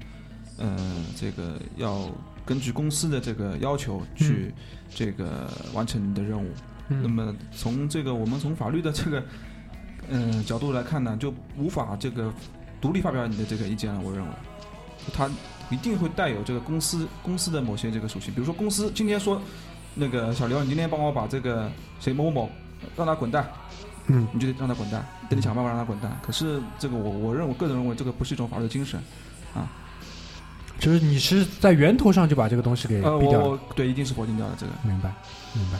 [0.58, 2.10] 呃，这个要
[2.44, 4.52] 根据公司的这个要求去
[4.92, 6.50] 这个完成你的任务。
[6.88, 9.24] 那么从这个我们从法律的这个。
[10.08, 12.32] 嗯，角度来看呢，就无法这个
[12.80, 14.00] 独立发表你的这个意见了。
[14.00, 14.28] 我认为，
[15.12, 15.30] 他
[15.70, 18.32] 一定会带有这个公司公司的某些这个属性。
[18.34, 19.40] 比如说，公司今天说，
[19.94, 22.50] 那个小刘，你今天帮我把这个谁某某某
[22.96, 23.46] 让他滚蛋，
[24.08, 26.18] 嗯，你就得让他滚蛋，得想办法让他滚蛋。
[26.22, 29.00] 可是这个我我认为，个人认为这个不是一种法律精神，
[29.54, 29.70] 啊，
[30.78, 33.48] 就是你是在源头上就把这个东西给呃，毙掉了。
[33.48, 34.72] 我对一定是否定掉的这个。
[34.82, 35.12] 明白，
[35.54, 35.78] 明白。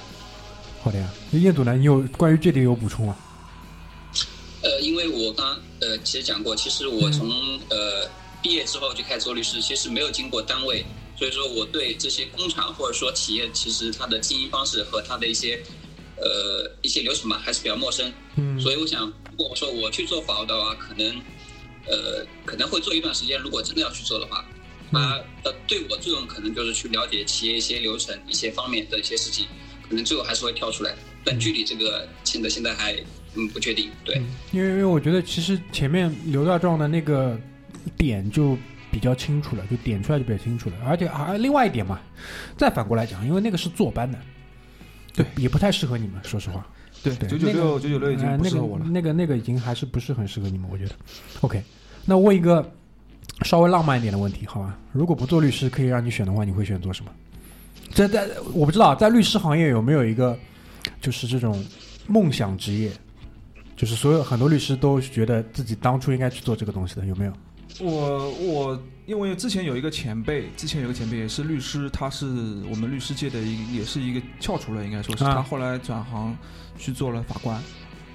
[0.83, 1.75] 好的呀，那叶祖呢？
[1.75, 3.17] 你有关于这点有补充吗？
[4.63, 8.09] 呃，因为我刚呃其实讲过，其实我嗯从、呃
[8.43, 10.85] 毕业之后就开始做律师，其实没有经过单位，
[11.17, 15.63] 所以说我对这些工厂或者说企业，其实它的经营方式和它的一些
[16.17, 18.13] 呃一些流程吧，还是比较陌生。
[18.35, 21.17] 嗯，所以我想，如果我说我去做法务的话，可能
[21.87, 23.41] 呃可能会做一段时间。
[23.41, 24.45] 如果真的要去做的话，
[24.91, 29.47] 它呃对我作用可能就是去了解企业一些流程、一些方面的一些事情，
[29.89, 30.97] 可能最后还是会跳出来。
[31.25, 33.01] 但具体这个现在现在还
[33.35, 33.91] 嗯不确定。
[34.05, 37.39] 对，嗯因为因为我觉得其实前面刘大壮的那个
[37.97, 38.57] 点就
[38.91, 42.01] 比较清楚了，就点出来就比较清楚了，而且还另外一点嘛，
[42.57, 44.19] 再反过来讲，因为那个是坐班的，
[45.15, 46.67] 对，也不太适合你们，说实话。
[47.03, 48.85] 对，对九九六九九六已呃经不适合我了。
[48.87, 50.95] 那个那个已经还是不是很适合你们，我觉得。
[51.41, 51.61] OK，
[52.05, 52.71] 那问一个
[53.43, 54.79] 稍微浪漫一点的问题，好吧？
[54.93, 57.11] 如果不做律师，可以让你选的话，你会选做什么？
[57.93, 60.39] 这在我不知道，在律师行业有没有一个
[61.01, 61.65] 就是这种
[62.07, 62.93] 梦想职业，
[63.83, 67.33] 就是所有很多律师都觉得自己当初应该去做这个东西的，有没有？
[67.81, 72.27] 我我因为之前有一个前辈，之前有一个前辈也是律师，他是
[72.71, 76.37] 我们律师界的一个也是一个翘楚了，应该说是、啊他后来转行
[76.79, 77.61] 去做了法官，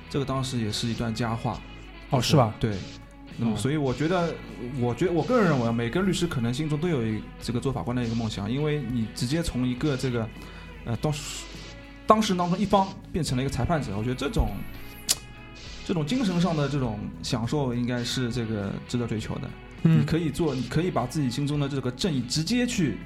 [0.09, 1.59] 这个当时也是一段佳话。
[2.11, 2.55] 哦，是吧？
[2.61, 2.71] 对。
[3.35, 4.33] 那么，哦所以我觉得，
[4.79, 10.29] 我觉得我个人认为，每个律师可能心中都有一这个做法官的一个梦想，因为你直接从一个这个，
[10.85, 11.43] 呃，当时
[12.05, 14.51] 当事人当中一方变成了一个裁判者，我觉得这种
[15.87, 19.49] 这种精神上的这种享受，应该是这个值得追求的。
[19.83, 22.97] 你嗯，可以做，你可以把自己心中的这个正义直接去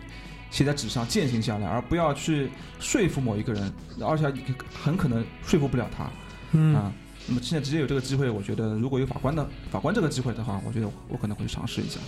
[0.49, 4.33] 写在纸上践行下来，而不要去说服某一个人，而且
[4.73, 6.09] 很可能说服不了他。
[6.53, 6.91] 嗯啊。
[7.27, 11.99] 那么现在直接有这个机会，我觉得如果有法官的法官这个机会的话，我觉得我可能会尝试一下。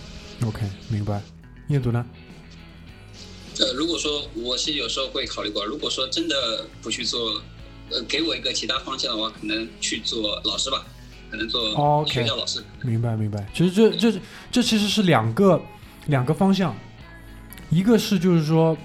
[0.44, 1.22] ，OK，明白。
[1.68, 2.04] 彦祖呢？
[3.60, 7.40] 呃，如果说我是有时候会考虑过，如果说真的不去做，
[7.90, 10.84] 呃，给我一个其他方向的话，可能去做老师吧，
[11.30, 12.62] 可能做 OK 学校老师。
[12.82, 13.46] 明白明白。
[13.52, 14.20] 其实这这
[14.50, 15.60] 这其实是两个
[16.06, 16.74] 两个方向，
[17.70, 18.76] 一个是就是说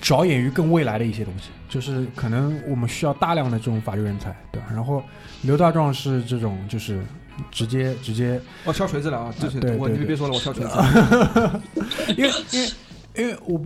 [0.00, 4.68] 着眼于更未来的一些东西，就是可能我们需要大量的这种法律人才，对吧？
[4.70, 5.02] 然后
[5.42, 7.04] 刘大壮是这种就是
[7.52, 9.34] 直接直接，哦敲锤子了啊！
[9.40, 10.72] 对对对你别说了，我敲锤子。
[12.16, 12.70] 因为因为
[13.16, 13.64] 因为我。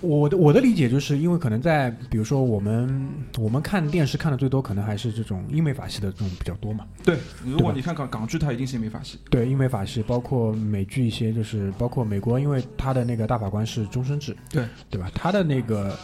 [0.00, 3.08] 我的我的理解就是因为可能在比如说我们
[3.38, 9.18] 我们看电视看的最多可能还是这种英美法系的这种比较多嘛，对，如果你看港港剧，它一定是英美法系。
[9.30, 15.10] 对，英美法系，包括美剧一些，就是包括美国，因为他的那个大法官是终身制，对对吧？
[15.14, 15.96] 他的那个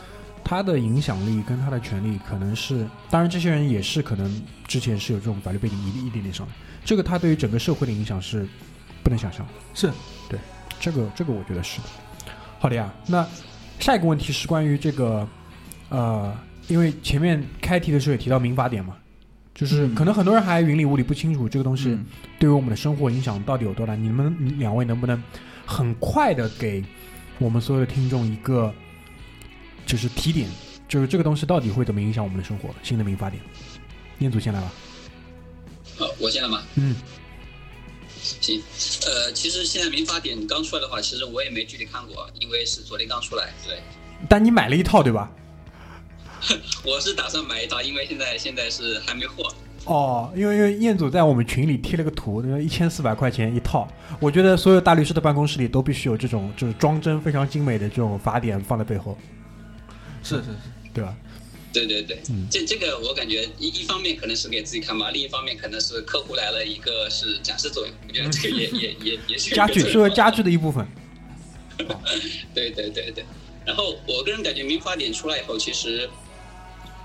[0.42, 6.52] 他的影响力跟他的权利，可能是，当然这些人也是可能之前是有这种法律背景一一点点上的，
[6.84, 8.46] 这个他对于整个社会的影响是
[9.02, 9.90] 不能想象是
[10.28, 10.38] 对，
[10.80, 11.84] 这个这个我觉得是的。
[12.58, 13.24] 好的呀，那
[13.78, 15.26] 下一个问题是关于这个，
[15.88, 18.96] 呃，因为前面开题的时候也提到民法典嘛，
[19.54, 21.90] 就是嗯可能很多人还云里雾里不清楚这个东西。
[21.90, 22.04] 嗯
[22.38, 23.96] 对于我们的生活影响到底有多大？
[23.96, 25.20] 你们你两位能不能
[25.66, 26.84] 很快的给
[27.38, 28.72] 我们所有的听众一个
[29.84, 30.48] 就是提点，
[30.86, 32.70] 就是这个东西到底会怎么影响我们的生活？
[32.84, 33.42] 新的民法典，
[34.18, 34.70] 念祖先来吧。
[35.96, 36.62] 好，我先来吗？
[36.76, 36.94] 嗯
[38.22, 38.62] 行，
[39.06, 43.52] 呃，其实现在民法典刚出来的话，其实我也没具体看过，因为是昨天刚出来。
[43.66, 43.78] 对，
[44.28, 45.30] 但你买了一套对吧？
[46.84, 49.52] 我是打算买一套，因为现在现在是还没货。
[49.84, 53.88] 哦，因为因为彦祖在我们群里贴了个图，那一千四百块钱一套。
[54.20, 59.16] 我觉得所有大律师的办公室里都必须有这种就是装帧非常精美的这种法典放在背后，
[60.22, 60.56] 是是是，
[60.92, 61.16] 对吧？
[61.72, 67.94] 对对对，嗯这这个我感觉一一方面可能是给自己看吧，另一方面可能是客户来了，一个是展示作用。
[68.08, 70.86] 我觉得这个也也也也是家具作用作为家具的一部分。
[72.54, 73.24] 对对对对。
[73.66, 76.08] 然后我个人感觉民法典出来以后，其实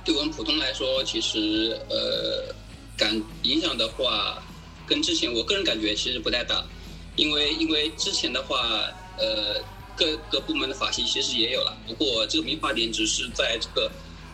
[0.06, 2.56] 对我们普通来说，其实呃
[2.98, 4.42] 感影响的话，
[4.88, 6.64] 跟之前我个人感觉其实不太大，
[7.18, 9.62] 因为因为之前的话，呃
[9.96, 13.92] 各个部门的法系其实也有了，不过这个民法典只是在这个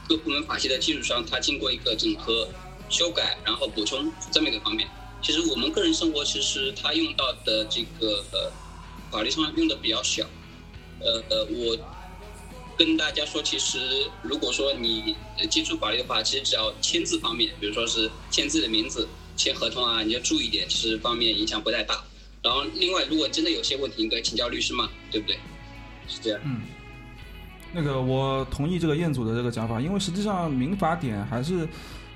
[0.09, 2.49] 各部门法系的基础上，它经过一个整合、
[2.89, 4.89] 修改，然后补充这么一个方面。
[5.21, 8.51] 其实我们个人生活，其实它用到的这个呃
[9.11, 10.25] 法律上用的比较小。
[10.99, 11.77] 呃呃，我
[12.75, 15.15] 跟大家说，其实如果说你
[15.47, 19.07] 接触法律的话，其实只要签字方面，比如说是签字的名字、
[19.37, 22.03] 签合同啊，你就注意点，其实方面影响不太大。
[22.41, 25.37] 然后另外，如果真的有些问题，你该请教律师嘛，对不对？
[26.07, 26.41] 是这样。
[26.43, 26.61] 嗯。
[27.73, 31.67] 那个我同意这个彦祖的这个讲法，因为实际上民法典还是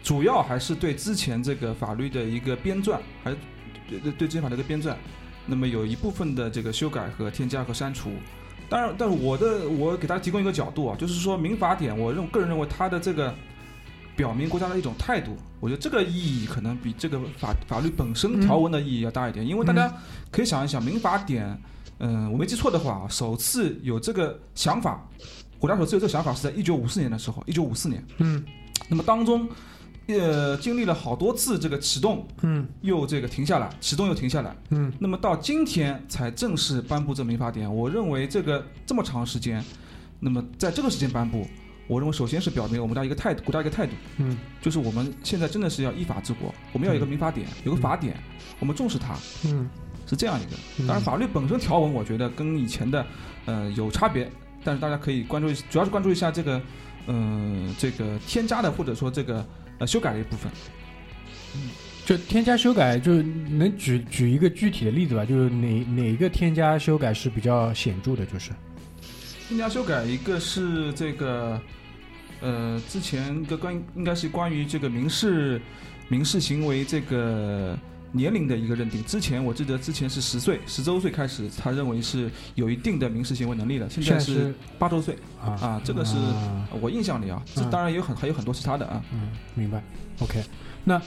[0.02, 3.32] 主要还是对之前这个法律的一个编撰，还
[3.88, 4.96] 对对对之前法律的一个编撰。
[5.46, 8.12] 那么有一部分的这个修改和添加和删除。
[8.70, 13.32] 当然，但是我的我给大家提供一个角度啊，就是说民法典，我认个人认为它的这个
[14.16, 19.46] 表明国家的一种态度，我觉得这个意义可能比这个法法律本身条文的意义要大一点。
[19.46, 19.94] 因为大家
[20.32, 21.62] 可以想一想，民法典，
[22.00, 25.06] 嗯，我没记错的话，首次有这个想法，
[25.64, 28.06] 国家首次有这个想法是在一九五四年的时候，一九五四年。
[28.18, 28.44] 嗯，
[28.90, 29.48] 那么当中。
[30.08, 37.74] 呃，经历了好多次这个启动，嗯，又这个停下来，启动又停下来，嗯，那么到今天才正式颁布这民法典。
[37.74, 39.64] 我认为这个这么长时间，
[40.20, 41.48] 那么在这个时间颁布，
[41.88, 48.22] 我认为首先是表明我们的一个态度，国家一个态度，嗯，就是我们现在真的是要依法治国，我们要有一个民法典，有个法典，
[48.60, 49.70] 我们重视它，嗯，
[50.06, 50.86] 是这样一个。
[50.86, 53.06] 当然，法律本身条文我觉得跟以前的
[53.46, 54.30] 呃有差别，
[54.64, 56.62] 但是大家可以关注，主要是关注一下这个，
[57.08, 59.46] 嗯，这个添加的或者说这个。
[59.80, 60.52] 呃，修改的一部分，
[61.56, 61.72] 嗯，
[62.06, 65.26] 就添加修改，就是能举举一个具体的例子吧？
[65.26, 68.24] 就是哪哪一个添加修改是比较显著的？
[68.24, 68.52] 就是
[69.48, 71.60] 添加修改，一个是这个，
[72.40, 75.60] 呃，之前一个关应该是关于这个民事
[76.08, 77.76] 民事行为这个
[78.14, 79.04] 年龄的一个认定。
[79.04, 85.18] 之前我记得之前是十岁十周岁开始，他认为是有一定的民事行为能力的，现在是八周岁。
[85.42, 86.16] 啊，这个是
[86.80, 89.04] 我印象里啊，这当然也有很还有很多其他的啊。
[89.12, 89.84] 嗯，明白。
[90.20, 90.42] OK，
[90.86, 91.02] 那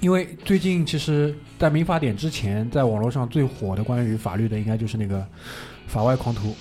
[0.00, 5.26] 因为最近其实，在民法典之前，在网络上最火的关于法律的，应该就是那个
[5.86, 6.54] 法外狂徒，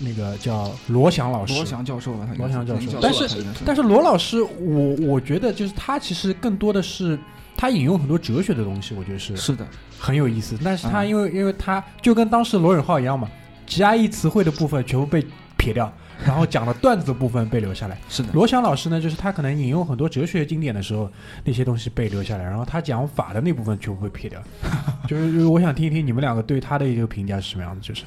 [0.00, 2.98] 那个叫罗翔老师，罗翔教授啊，罗翔教授。
[3.00, 7.18] 但是但是罗老师，我我觉得就是他其实更多的是
[7.62, 9.64] 他引用很多哲学的东西，我觉得是是的，
[9.96, 10.58] 很有意思。
[10.64, 13.30] 但是他因为因为他就跟当时罗永浩一样嘛。
[13.64, 15.24] 加一词汇的部分全部被
[15.56, 15.90] 撇掉，
[16.26, 17.96] 然后讲的段子的部分被留下来。
[18.08, 21.08] 是的，罗翔老师呢，就是他可能引用很多哲学经典的时候，
[21.44, 24.42] 那些东西被留下来，然后他讲法的那部分全部被撇掉。
[25.06, 27.80] 就是我想听一听你们两个对他的一个评价是什么样的？
[27.80, 28.02] 就是，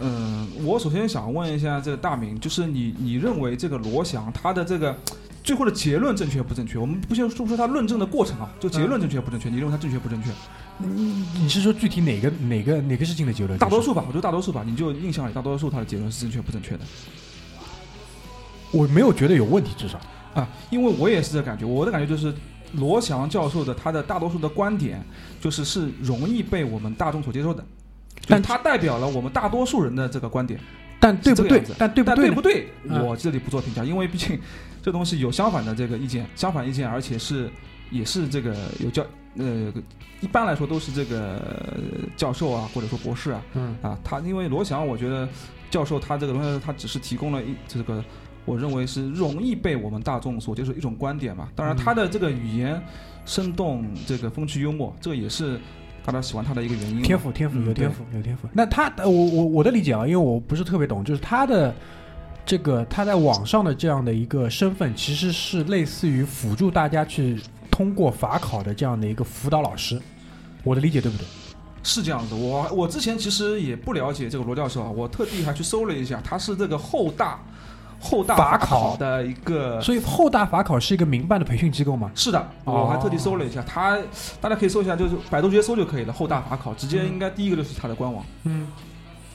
[0.00, 4.94] 嗯，我首先想问一下这个大明，就是你你认为这个罗翔他的这个
[5.46, 6.76] 最后的结论正确不正确？
[6.76, 9.48] 我们不先说说他论证的过程啊，就结论正确不正确？
[9.48, 10.28] 你认为他正确不正确？
[10.78, 13.56] 你你是说具体哪个哪个哪个事情的结论？
[13.56, 14.64] 大多数吧，我觉得大多数吧。
[14.66, 16.80] 你就印象里，大多数他的结论是正确不正确的？
[18.72, 20.00] 我没有觉得有问题，至少
[20.34, 21.64] 啊，因为我也是这感觉。
[21.64, 22.34] 我的感觉就是，
[22.72, 25.00] 罗翔教授的他的大多数的观点，
[25.40, 27.64] 就是是容易被我们大众所接受的，
[28.26, 30.58] 但他代表了我们大多数人的这个观点。
[30.98, 31.62] 但对不对？
[31.78, 32.30] 但对不对？
[32.30, 32.68] 不对？
[32.88, 34.40] 我这里不做评价，因为毕竟
[34.86, 37.50] 这东西有相反的这个意见，相反意见，而且是
[37.90, 39.04] 也是这个有教。
[39.36, 39.72] 呃，
[40.20, 41.42] 一般来说都是这个
[42.16, 45.28] 教授啊，或者说博士啊，嗯啊，他因为罗翔，我觉得
[45.70, 48.00] 教授他这个东西，他只是提供了一这个，
[48.44, 51.48] 我认为是容易被我们大众所接受一种观点嘛。
[51.56, 52.80] 当然，他的这个语言
[53.24, 55.58] 生动，这个风趣幽默，这个也是
[56.04, 57.02] 大家喜欢他的一个原因。
[57.02, 58.48] 天赋，天赋，有天赋，有天赋。
[58.52, 61.74] 那他，我我我的理解啊，因为我不是特别懂，就是他的
[62.46, 67.38] 这个他在网上的这样的一个身份，其实是类似于辅助大家去。
[67.68, 70.00] 通过法考的这样的一个辅导老师，
[70.64, 71.26] 我的理解对不对？
[71.82, 72.34] 是这样的。
[72.34, 77.38] 我我之前其实也不了解这个罗教授啊，我特地还去搜了一下，他是这个后大
[78.00, 82.10] 后大法考的一个，所以后大法考是一个民办的培训机构吗？
[82.14, 83.98] 是的，我还特地搜了一下，他
[84.40, 86.12] 大家可以搜一下，就是百度直接搜就可以了。
[86.14, 88.24] 后大法考直接应该第一个就是他的官网。
[88.44, 88.66] 嗯，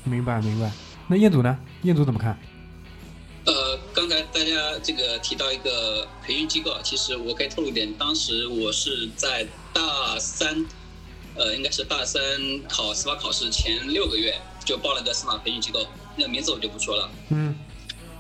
[0.04, 0.72] 明白明白。
[1.08, 1.56] 那彦祖呢？
[1.84, 2.36] 彦祖怎么看？
[4.02, 10.66] 呃，刚才大家这个提到一个培训机构，其实我可以透露一点，当时我是在大三，
[11.36, 12.22] 呃，应该是大三
[12.68, 14.36] 考司法考试前六个月
[14.66, 15.86] 就报了个司法培训机构，
[16.16, 17.12] 那个名字我就不说了。
[17.30, 17.56] 嗯，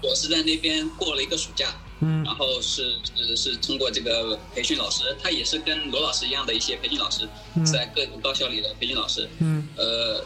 [0.03, 7.27] 我是在那边过了一个暑假，嗯，然后是是是通过这个培训老师，他也是跟罗老师一样的一些培训老师，
[7.65, 10.23] 在各个高校里的培训老师，嗯，呃。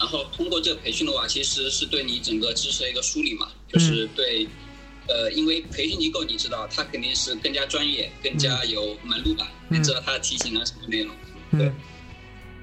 [0.00, 4.46] 然后通过这个培训的话，其实是对你整个知识的一个梳理嘛，就是对，
[5.08, 11.14] 呃，因为培训机构你知道，它肯定是更加专业、更加有门路吧，你知道它的题型啊什么内容，
[11.52, 11.72] 对。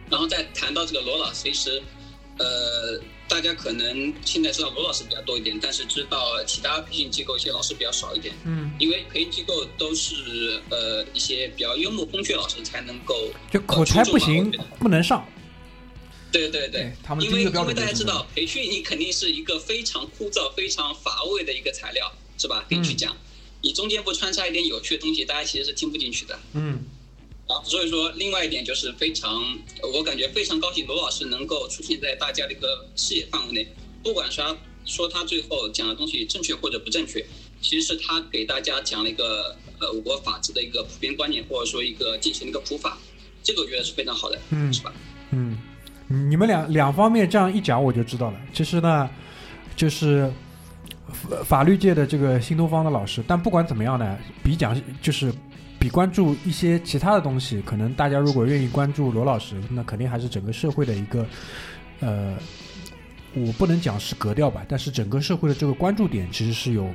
[0.10, 1.82] 然后再谈到这个罗老师，其实，
[2.38, 15.26] 呃，大家可能现在知道罗老师比较多一点，但是知道其他培训机构一些老师比较少一点，嗯，因为培训机构都是呃一些比较幽默风趣老师才能够，就口才不行不能上。
[16.32, 16.92] 对对对，
[17.22, 22.66] 因为因为大家知道，培训你肯定是一个非常枯燥、非常乏味的一个材料，是吧？
[22.68, 23.16] 给你去讲，
[23.62, 26.40] 你中间不穿插一点有趣的东西，大家其实是听不进去的。
[26.54, 26.80] 嗯。
[27.48, 29.42] 然后所以说，另外一点就是非常，
[29.94, 33.68] 我感觉非常高兴，罗老师能够出现在大家的一个视野范围内。
[34.04, 37.26] 不管说他说他最后讲的东西正确或者不正确，
[37.62, 42.98] 其实是他给大家讲了一个呃我国法治的一个普遍观念，或者说一个进行了一个普法，
[43.44, 44.94] 这个我觉得是非常好的，嗯，是吧？
[45.32, 45.58] 嗯。
[46.08, 48.40] 你们两两方面这样一讲，我就知道了。
[48.54, 49.10] 其实呢，
[49.76, 50.36] 就是法
[51.44, 55.34] 法律界的这个新东方的老师，但不管怎么样呢，比讲就是
[55.80, 61.26] 比关注一些其他的东西，可能大家如果愿意关注罗老师，那肯定还是整个社会的一个
[62.00, 62.36] 呃，
[63.34, 66.90] 我不能讲是格调吧，但是整个社会的这个关注点其实是有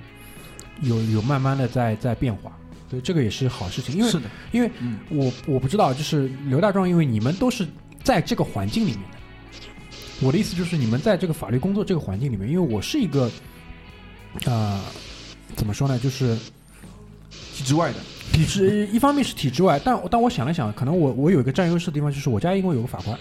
[0.83, 2.57] 有有慢慢的在在变化。
[2.89, 7.65] 所以这个也是好事情，因为是的，因为嗯我我不知道，就是刘大壮，因为你们都是
[8.03, 9.19] 在这个环境里面的。
[10.27, 13.31] 我的意思就是，你们在这个法律工作这个环境里面，因为我是一个，
[14.47, 14.81] 呃，
[15.57, 16.37] 怎么说呢，就是
[17.55, 17.99] 体制外的，
[18.33, 23.19] 体制，一方面是体制外，但但我想了想，可能我我有一个占优势的地方，就是我家因为有个法官，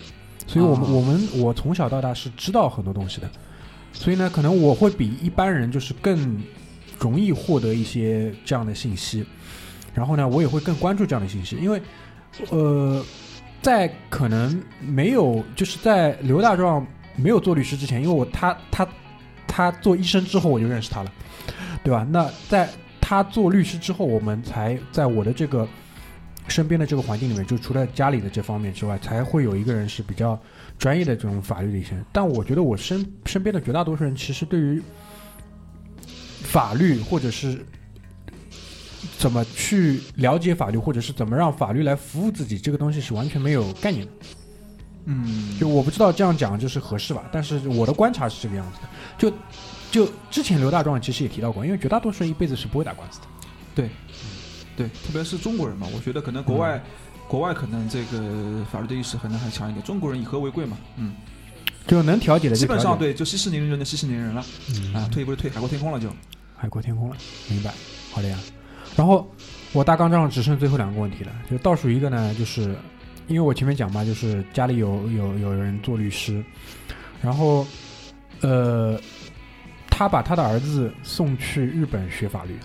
[0.47, 3.29] 所以我们、哦我们我从小到大是知道很多东西的，
[3.91, 6.41] 所以呢，可能我会比一般人就是更
[6.99, 9.25] 容易获得一些这样的信息，
[9.93, 11.81] 然后呢，我也会更关注这样的信息，因为
[12.49, 13.03] 呃，
[13.61, 16.85] 在可能没有就是在刘大壮
[17.15, 18.87] 没有做律师之前，因为我他他
[19.49, 21.11] 他做医生之后我就认识他了，
[21.83, 22.07] 对吧？
[22.09, 22.69] 那在
[23.01, 25.67] 他做律师之后，我们才在我的这个
[26.47, 30.39] 身边的这个环境里面，就除了家里的这方面之外，才会有一个人是比较
[30.77, 32.05] 专业的这种法律的一些人。
[32.11, 34.81] 但我觉得我身身边的绝大多数人，其实对于
[36.43, 37.65] 法律或者是
[39.17, 44.11] 怎么去了解法律，或者是怎么让法律来服务自己，这个东西是完全没有概念的。
[45.05, 48.87] 嗯，就我不知道这样讲就是合适吧，但是我的观察是这个样子的。
[49.17, 49.31] 就
[49.91, 53.25] 就之前刘大壮其实也提到过，因为绝大多数人一辈子是不会打官司的。
[53.73, 53.89] 对，
[54.75, 56.81] 对特别是中国人嘛，我觉得可能国外、
[57.27, 61.15] 国外可能这个法律的意识可能还强一点，中国人以和为贵嘛，嗯，
[61.87, 64.93] 就能调解的基本上，对，就息事宁人的息事宁人了，嗯。
[64.93, 66.09] 啊，退一步就退海阔天空了就，
[66.55, 67.15] 海阔天空了，
[67.49, 67.73] 明白？
[68.11, 68.37] 好的呀。
[68.95, 69.27] 然后
[69.71, 72.75] 我大纲上只剩最后两个问题了，就倒数一个呢，就是
[73.29, 76.43] 因为我前面讲嘛，就是家里有有有人做律师，
[77.21, 77.65] 然后
[78.41, 78.99] 呃，
[79.89, 82.57] 他把他的儿子送去日本学法律，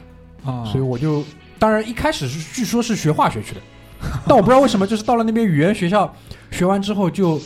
[0.45, 0.65] 啊。
[0.65, 1.23] 所以我就
[1.59, 3.61] 当然一开始是据说是学化学去的，
[4.27, 6.13] 但我不知道为什么，就是到了那边语言学校
[6.51, 7.41] 学完之后就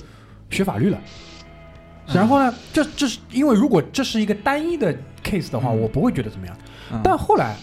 [0.48, 0.98] 学法律了。
[2.14, 5.80] 然后呢，这这是因为如果这是一个单一的 case 的话，嗯。
[5.80, 6.56] 我不会觉得怎么样。
[6.90, 7.00] 嗯。
[7.04, 7.56] 但后来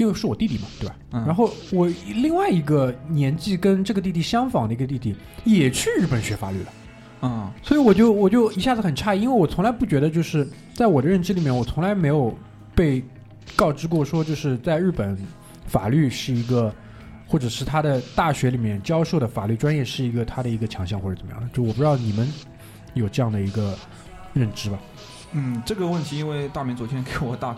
[0.00, 0.96] 就是我弟弟嘛，对吧？
[1.12, 6.72] 嗯然后我另外一个年纪跟这个弟弟相仿的一个弟弟也去日本学法律了。
[7.22, 12.34] 嗯所以我就我就一下子很诧异，因为我从来不觉得就是在我的认知里面，我从来没有
[12.74, 13.04] 被
[13.54, 15.18] 告知过说就是在日本
[15.66, 16.74] 法律是一个，
[17.26, 22.26] 或者是他的大学里面教授的法律专业是一个他的一个强项或者怎么样的，就我不知道你们
[22.94, 23.76] 有这样的一个
[24.32, 24.78] 认知吧？
[25.32, 27.54] 嗯，这个问题因为大明昨天给我大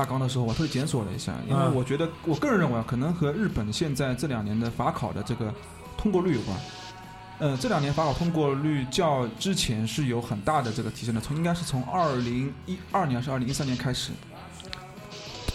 [0.00, 5.52] 大纲的时候，我特地检索了一下，因为嗯我觉得我个人认为啊，可能和日本现在这两年的法考的这个
[5.98, 6.56] 通过率有关。
[7.38, 14.12] 呃，这两年法考通过率较之前是有很大的这个提升的，从应该是从二零一二年还是二零一三年开始。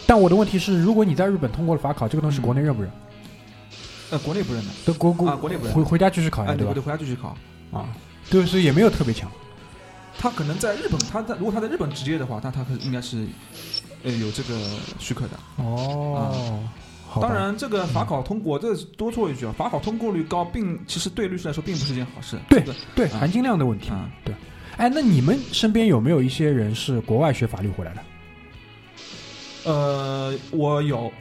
[0.05, 2.91] 但我的问题是，如果你在日本通过了法考，这个东西嗯国内认不认？
[4.11, 6.83] 呃，国内不认的，都国国啊国内不认回回家继续考哎，呀，吧对不对？？
[6.83, 7.35] 回家继续考。
[7.71, 7.89] 啊，
[8.29, 9.27] 对，所以也没有特别强。
[10.17, 13.27] 他可能在日本，他在如果他在日本职业的话，那他可应该是
[14.05, 14.55] 呃有这个
[14.99, 15.37] 许可的。
[15.57, 16.63] 哦，
[17.19, 22.37] 当，然，这个法考通过，这多说一句啊，法考通过率高，并其实对律师来说并不是件好事。
[22.47, 23.89] 对这个对啊含金量的问题。
[23.89, 24.09] 啊，
[24.77, 28.01] 哎，那你们身边有没有一些人是国外学法律回来的？
[29.63, 31.11] 呃，我有，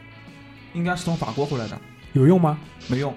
[0.74, 1.80] 应该是从法国回来的，
[2.12, 2.58] 有用吗？
[2.88, 3.14] 没用。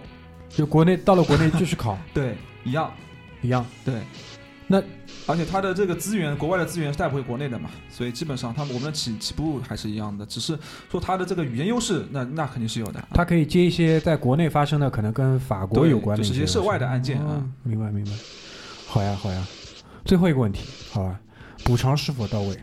[0.49, 2.91] 就国内到了国内继续考 对，一样。
[3.41, 3.65] 一样。
[3.84, 3.95] 对，
[4.70, 4.84] 那
[5.26, 10.59] 而且它的这个资源，国外的资源是带不回国内的嘛，所以基本上他们我们的起起步还是一样的，只是
[10.91, 13.01] 说它的这个语言优势，那那肯定是有的。
[13.13, 18.11] 他可以接一些在国内发生的可能跟法国对有关的就是一些涉外的案件啊哦明白明白。
[18.86, 19.47] 好呀好呀，
[20.03, 21.20] 最后一个问题，好吧，
[21.63, 22.57] 补偿是否到位？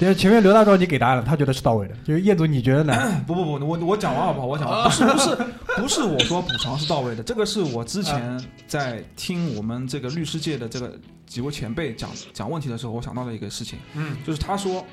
[0.00, 1.94] 因为前面刘大壮你给答案了，他觉得是到位的。
[2.04, 2.92] 就是彦祖，你觉得呢？
[3.26, 4.46] 不不不，我我讲完好不好？
[4.46, 5.36] 我讲完， 不是不是
[5.76, 10.92] 不是我说补偿是到位的，这个是我之前在听我们这个律师界的这个
[11.26, 14.84] 几位前辈讲讲问题的时候，我想到的一个事情，嗯，就是他说，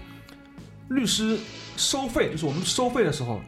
[0.90, 1.38] 律师
[1.78, 3.42] 收费，就是我们收费的时候，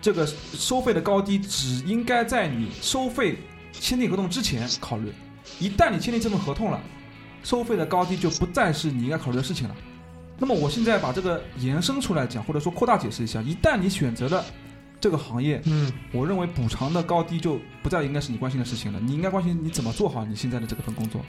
[0.00, 3.36] 这个收费的高低只应该在你收费
[3.72, 5.12] 签订合同之前考虑，
[5.58, 6.80] 一旦你签订这份合同了，
[7.42, 9.74] 收费的高低就不再是你应该考虑的事情了。
[10.40, 14.42] 那么我现在把这个延伸出来讲，或者说扩大解释一下，一旦你选择了
[14.98, 21.20] 这个行业，嗯，我认为补偿的高低就不再应该是你关心的事情了，你应该关心你怎么做好你现在的这个份工作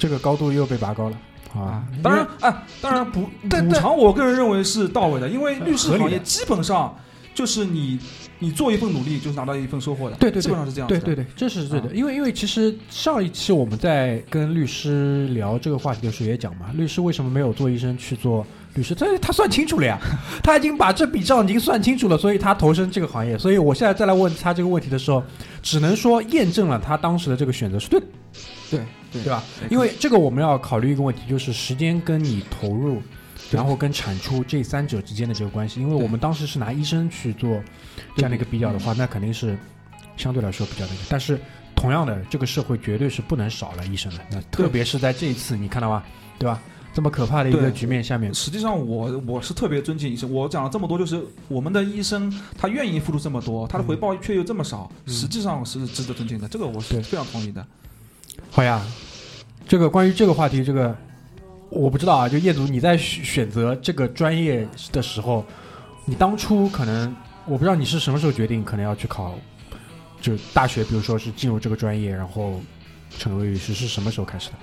[0.00, 1.18] 这个高度又被拔高了
[1.54, 1.86] 啊。
[2.02, 6.94] 当然，啊，当然补补偿，我个人认为是到位的，因为律师行业基本上
[7.34, 7.98] 就是你
[8.38, 10.16] 你做一份努力，就是拿到一份收获的。
[10.16, 10.88] 对对，基本上是这样。
[10.88, 11.94] 对对对，这是对的。
[11.94, 18.94] 因为因为其实上一期我们在跟律师聊这个话题的时候也讲嘛，律师为什么没有做医生去做律师？
[18.94, 19.98] 这他算清楚了呀，
[20.42, 23.38] 他已经把这笔账已经算清楚了，所以他投身这个行业。
[23.38, 25.22] 所以我现在再来问他这个问题的时候，
[25.62, 28.06] 只能说验证了他当时的这个选择是对的。
[28.68, 28.80] 对
[29.12, 29.42] 对吧？
[29.70, 33.00] 因为这个我们要考虑一个问题，就是时间跟你投入，
[33.50, 35.80] 然后跟产出这三者之间的这个关系。
[35.80, 37.62] 因为我们当时是拿医生去做
[38.14, 39.58] 这样的一个比较的话，那肯定是
[40.16, 41.00] 相对来说比较那个。
[41.08, 41.40] 但是
[41.74, 44.20] 同样的，这个社会绝对是不能少了医生的。
[44.30, 46.04] 那特别是在这一次，你看到吧？
[46.38, 46.60] 对吧？
[46.94, 50.32] 这么可怕的一个局面下面，实际上我我是特别尊敬医生。
[50.32, 56.48] 我讲了这么多，就是我们的医生他愿意付出这么多，他的回报却又这么少，实际上是值得尊敬的。
[56.48, 57.66] 这个我是非常同意的。
[58.50, 58.82] 好呀，
[59.68, 60.96] 这个关于这个话题，这个
[61.70, 62.28] 我不知道啊。
[62.28, 65.44] 就业主，你在选择这个专业的时候，
[66.04, 67.14] 你当初可能
[67.46, 69.38] 我不知道你是什么时候决定可能要去考，
[70.20, 72.60] 就大学，比如说是进入这个专业，然后
[73.18, 74.56] 成为律师，是什么时候开始的？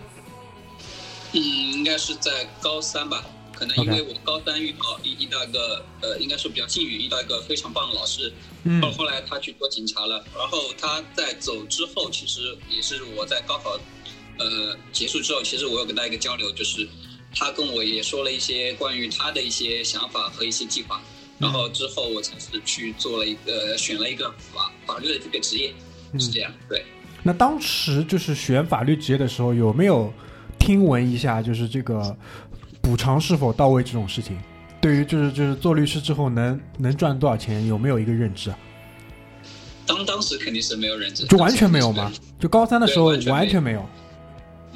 [1.34, 1.42] 嗯，
[1.74, 3.24] 应该是在高三吧。
[3.56, 8.34] 可能因为我高三遇到一一个呃，应该说比较幸运，遇到一个非常棒的老师。
[8.64, 8.82] 嗯。
[8.82, 13.78] 后后来他去做警察了，然后他在走之后，其实也是我在高考
[14.38, 16.88] 呃结束之后，其实我有跟他一个交流，就是
[17.36, 21.02] 他跟我也说了一些关于他的一些想法和一些计划。
[21.40, 25.74] 然后之后我才是去做了一个选了一个法法律的这个职业，
[26.20, 26.52] 是这样。
[26.70, 26.86] 对。
[27.22, 30.14] 那当时就是选法律职业的时候，有没有
[30.60, 32.16] 听闻一下，就是这个？
[32.82, 34.38] 补偿是否到位这种事情，
[34.82, 38.58] 对于就是就是做律师之后能能赚多少钱，有没有一个认知啊？
[39.86, 42.12] 当当时肯定是没有认知，就完全没有吗？
[42.38, 43.90] 就高三的时候完全没有，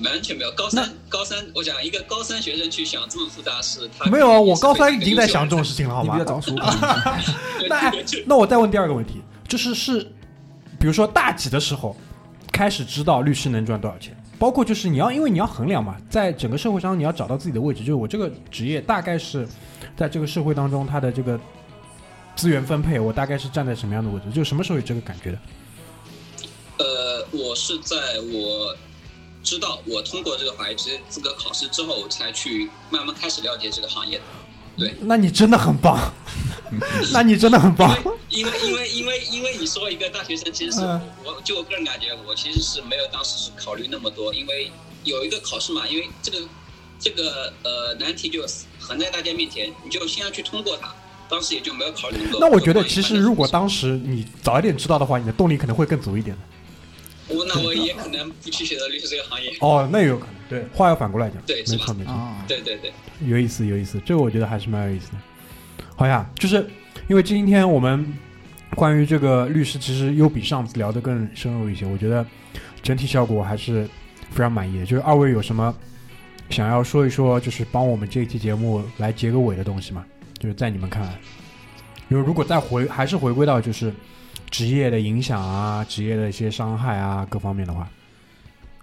[0.04, 0.52] 完全没有。
[0.52, 4.40] 高三高三，我讲一个高三学生去想这么复杂事，他没有啊。
[4.40, 6.14] 我高三已经在想这种事情了， 好吗？
[6.14, 6.56] 你别早熟。
[7.68, 7.92] 那
[8.26, 10.04] 那我再问第二个问题，就是是，
[10.80, 11.96] 比如说大几的时候
[12.52, 14.16] 开始知道律师能赚多少钱？
[14.40, 19.48] 包括就是你要，因为你要衡量嘛，在整个社会上你要找到自己的位置，就是我这个职业大概是
[19.96, 21.40] 在这个社会当中它的这个
[22.36, 24.30] 资源分配，我大概是站在什么样的位置？
[24.32, 25.40] 就什么时候有这个感觉的？
[26.78, 27.98] 呃，我是在
[28.32, 28.76] 我
[29.48, 34.24] 知道我通过这个法律职业资格考试之后，才去慢慢开始了解这个行业的。
[34.78, 35.98] 对，那你真的很棒，
[37.14, 37.98] 那你真的很棒。
[38.28, 40.82] 因为因为因为因为你说一个大学生，其实是
[41.24, 44.70] 我就我个人感觉，我其实是没有当时是考虑那么多，因为
[45.06, 46.40] 有一个考试嘛，因为这个
[47.00, 48.46] 这个呃难题就
[48.82, 50.94] 横在大家面前，你就先要去通过它。
[51.30, 52.40] 当时也就没有考虑那么多。
[52.42, 56.42] 那我觉得，其实如果当时你早一点知道的话，你的动力可能会更足一点的。
[57.30, 59.52] 我那我也可能不去选择律师这个行业。
[59.60, 60.36] 哦，那也有可能。
[60.50, 61.42] 对，话要反过来讲。
[61.46, 62.14] 对，没错没错。
[62.48, 62.94] 对对对，
[63.26, 65.18] 有意思有意思，这个我觉得还是蛮有意思的。
[65.96, 66.66] 好呀，就是
[67.10, 68.14] 因为今天我们
[68.76, 71.86] 关于这个律师，其实又比上次聊得更深入一些。
[71.86, 72.26] 我觉得
[72.82, 73.86] 整体效果还是
[74.32, 74.86] 非常满意的。
[74.86, 75.76] 就是二位有什么
[76.50, 80.06] 想要说一说，就是帮我们这一期节目来结个尾的东西吗？
[80.40, 81.20] 就是在你们看来，
[82.08, 83.94] 因为如果再回还是回归到就是。
[84.50, 87.88] 职业的影响啊，职业的一些伤害啊，各方面的话，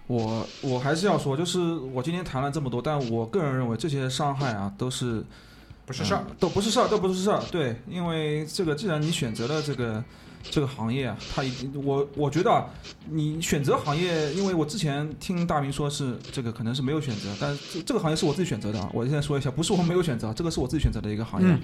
[0.07, 1.59] 我我还是要说，就是
[1.93, 5.23] 我今天谈了这么多，但我个人认为这些伤害啊，都是
[5.85, 7.41] 不是事儿，都不是事儿，都不是事儿。
[7.51, 10.03] 对，因为这个，既然你选择了这个
[10.43, 12.65] 这个行业啊，它已经，我我觉得啊
[13.09, 18.89] 你选择行业，因为我之前听大明说是这个可能是没有选择，但这这个行业是我自己选择的啊。
[18.93, 21.57] 我现在说一下，不是我没有选择，这个是我自己选择的一个行业。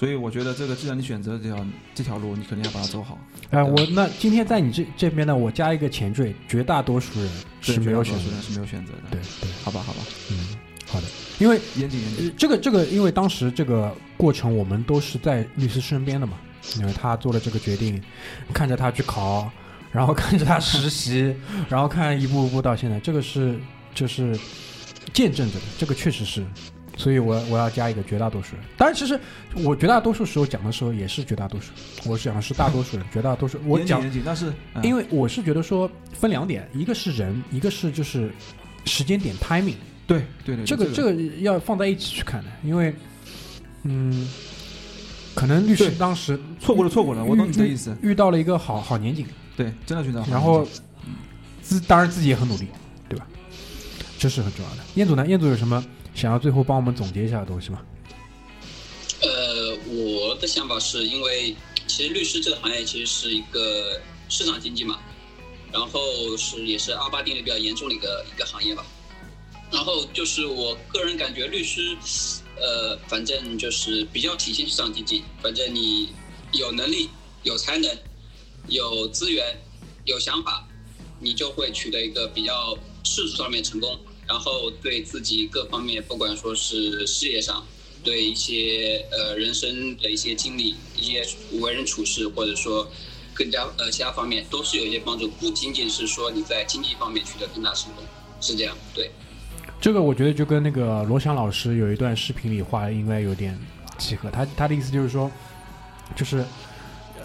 [0.00, 3.18] 所以我觉得这个，既然你选择这条这条路，你肯定要把它走好。
[3.50, 8.98] 哎，我那今天在你这这边呢，我加一个前缀，绝大多数人是没有选择，是没有选择的。
[9.10, 9.98] 对对，好吧，好吧，
[10.30, 10.56] 嗯，
[10.86, 11.06] 好的。
[11.38, 16.38] 因为严谨严谨，这个这个，因为当时这个过程，我们都是在律师身边的嘛，
[16.78, 18.02] 因为他做了这个决定，
[18.54, 19.50] 看着他去考，
[19.92, 21.36] 然后看着他实习，
[21.68, 23.60] 然后看一步一步到现在，这个是
[23.94, 24.34] 就是
[25.12, 26.42] 见证着的，这个确实是。
[27.00, 28.64] 所以，我我要加一个绝大多数人。
[28.76, 29.18] 当然，其实
[29.54, 31.72] 我绝大多数时候讲的时候也是绝大多数。
[32.04, 33.58] 我讲的是大多数人，绝大多数。
[33.66, 34.52] 我讲，但是
[34.82, 38.30] 因为我是觉得说分两点，一个是人，一个是就是
[38.84, 39.74] 时间点 timing。
[40.06, 42.50] 对对对，这个这个要放在一起去看的。
[42.62, 42.94] 因为
[43.84, 44.28] 嗯，
[45.34, 47.24] 可能律师当时错过了，错过了。
[47.24, 47.96] 我懂你的意思。
[48.02, 50.24] 遇到了一个好好年景，对，真的遇到。
[50.30, 50.66] 然后
[51.62, 52.66] 自当然自己也很努力，
[53.08, 53.26] 对吧？
[54.18, 54.82] 这是很重要的。
[54.96, 55.26] 彦祖呢？
[55.26, 55.82] 彦祖有什么？
[56.14, 57.80] 想要最后帮我们总结一下东西吗？
[59.22, 61.54] 呃，我的想法是因为
[61.86, 64.98] 其实律师这个行业其实是一个市场经济嘛，
[65.72, 66.00] 然后
[66.36, 68.84] 是也是阿巴定律比较严重的一个一个行业吧。
[69.72, 71.96] 然后就是我个人感觉律师，
[72.56, 75.22] 呃，反正就是比较体现市场经济。
[75.40, 76.08] 反正你
[76.52, 77.08] 有能力、
[77.44, 77.88] 有才能、
[78.66, 79.56] 有资源、
[80.04, 80.66] 有想法，
[81.20, 83.96] 你就会取得一个比较世俗上面成功，
[84.30, 87.66] 然后对自己各方面，不管说是事业上，
[88.04, 91.26] 对一些呃人生的一些经历、一些
[91.58, 92.88] 为人处事，或者说
[93.34, 98.04] 更加呃其他方面，都是有一些帮助，不仅仅是说你在经济方面取得更大成功，
[98.40, 99.10] 是这样，对。
[99.80, 103.58] 这个我觉得就跟那个罗翔老师有一段视频里话应该有点
[103.98, 104.30] 契合。
[104.30, 105.28] 他他的意思就是说，
[106.14, 106.44] 就是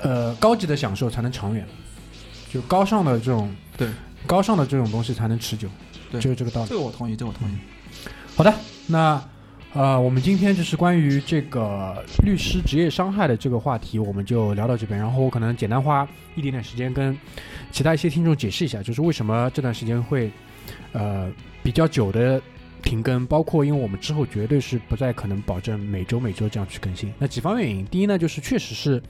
[0.02, 1.68] 呃高级的享受才能长远，
[2.52, 3.88] 就高尚的这种对
[4.26, 5.68] 高尚的这种东西才能持久，
[6.16, 6.70] 对，就是这个道理。
[6.70, 7.54] 这个我同意，这个我同意。
[8.36, 8.54] 好的，
[8.88, 9.22] 那
[9.74, 15.00] 呃我们今天就是关于这个律师职业伤害的这个话题，我们就聊到这边。
[15.00, 17.18] 然后我可能简单花一点点时间跟
[17.72, 20.32] 其他一些听众解释一下，就是为什么这段时间会
[20.92, 21.32] 呃。
[21.66, 22.40] 比较久的
[22.86, 27.12] 停更，包括因为我们之后绝对是不再可能保证每周每周这样去更新。
[27.18, 29.02] 那几方面原因，第一呢，就是确实是，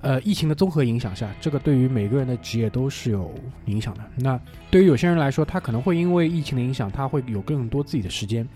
[0.00, 3.32] 呃，疫情的综合影响下，这个对于每个人的职业都是有
[3.66, 4.00] 影响的。
[4.16, 4.38] 那
[4.72, 8.46] 对于有些人来说，他可能会因为疫情的影响，他会有更多自己的时间。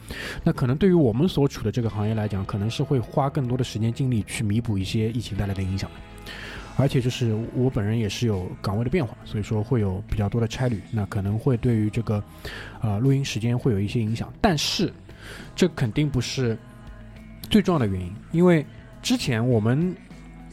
[0.43, 5.89] 那可能对于我们所处的这个行业来讲，可能是会花更多的时间精力去弥补一些疫情带来的影响。
[6.77, 12.23] 而且就是我本人也是有岗位的变化，所以说会有比较多的差旅，那可能会对于这个，
[12.81, 14.33] 呃，录音时间会有一些影响。
[14.41, 14.91] 但是，
[15.55, 16.57] 这肯定不是
[17.51, 18.65] 最重要的原因，因为
[19.03, 19.95] 之前我们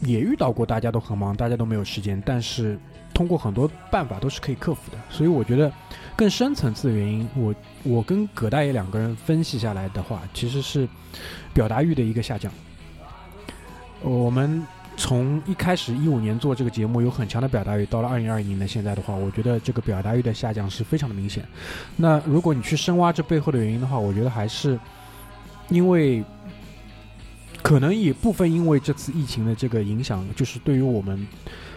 [0.02, 2.78] 也遇到过，大家都很忙，大家都没有时间，但是
[3.14, 4.98] 通过很多办法都是可以克服的。
[5.10, 5.72] 所以我觉得
[6.16, 10.86] 更深层次的原因，我我跟葛大爷两个人分析下来的话，其实是
[11.54, 12.52] 表达欲的一个下降。
[14.02, 14.62] 我们。
[14.98, 21.46] 从一开始一五年做这个节目有很强的表达欲，到了二零二一年的现在的话，我觉得这个表达欲的下降是非常的明显。
[21.96, 24.78] 那如果你去深挖这背后的原因的话，我觉得还是
[25.70, 26.24] 因为
[27.62, 31.28] 可能也部分因为这次疫情的这个影响，就是对于我们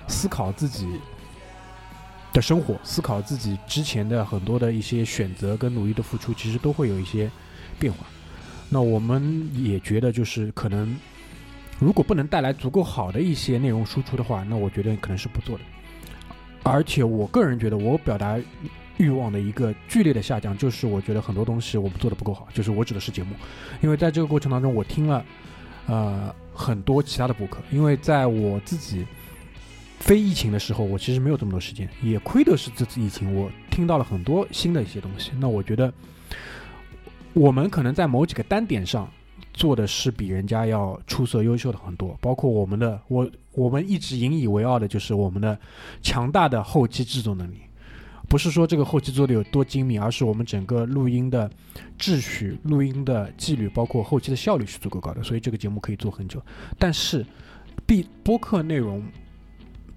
[0.09, 0.89] 思考自己
[2.33, 7.31] 的生活、思考自己之前的很多的一些选择跟努力的付出，其实都会有一些
[7.79, 8.07] 变化。
[8.71, 10.97] 那我们也觉得就是可能。
[11.81, 15.65] 如果不能带来足够好的一些内容输出的话，那我觉得可能是不做的。
[16.63, 18.39] 而且我个人觉得，我表达
[18.99, 22.47] 欲望的一个剧烈的下降，就是我觉得很多东西我们做的不够好。
[22.53, 23.35] 就是我指的是节目，
[23.81, 25.25] 因为在这个过程当中，我听了
[25.87, 27.61] 呃很多其他的播客。
[27.71, 29.07] 因为在我自己
[30.01, 35.31] 非疫情的时候，我其实没有这么多时间，也亏的是这次疫情，我听到了很多新的一些东西。
[35.39, 35.91] 那我觉得
[37.33, 39.11] 我们可能在某几个单点上。
[39.61, 45.59] 做的是比人家要出色、优秀的很多，包括我们的我，我们一直引以为傲的就是我们的
[46.01, 47.59] 强大的后期制作能力。
[48.27, 51.51] 不是说这个后期做的有多精密，而是我们整个录音的
[51.99, 56.43] 秩序、录音的纪律，包括后期的效率是足够高的，所以这个节目可以做很久。
[56.79, 57.27] 但是，
[57.85, 59.05] 必播客内容，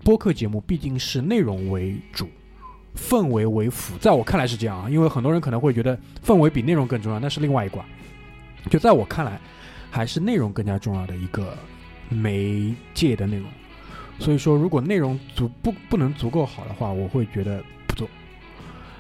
[0.04, 2.28] 播客节目毕竟是内容为主，
[2.98, 3.98] 氛围为辅。
[3.98, 7.86] 在我看来是这样啊，因为很多人可能会觉得氛围比内容更重要，那是另外一卦。
[8.70, 9.40] 就在我看来，
[9.92, 11.58] 还是内容更加重要的一个
[12.10, 13.48] 媒介的内容。
[14.20, 18.08] 所以说，如果内容足不不能足够好的话，我会觉得不做。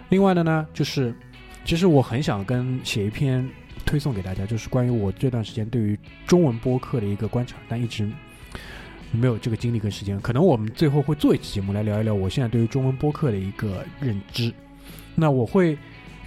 [0.10, 1.16] 另外的呢，就是
[1.64, 3.48] 其实我很想跟写一篇
[3.86, 8.10] 推送给大家，就是关于我这段时间对于中文播客的一个观察，但一直
[9.12, 10.20] 没有这个精力跟时间。
[10.20, 14.54] 可能我们最后会做一期节目来聊一聊我现在对于中文播客的一个认知。
[15.16, 15.78] 那我会。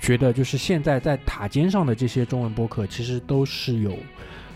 [0.01, 3.97] 觉得就是现在在塔尖上的这些中文播客，其实都是有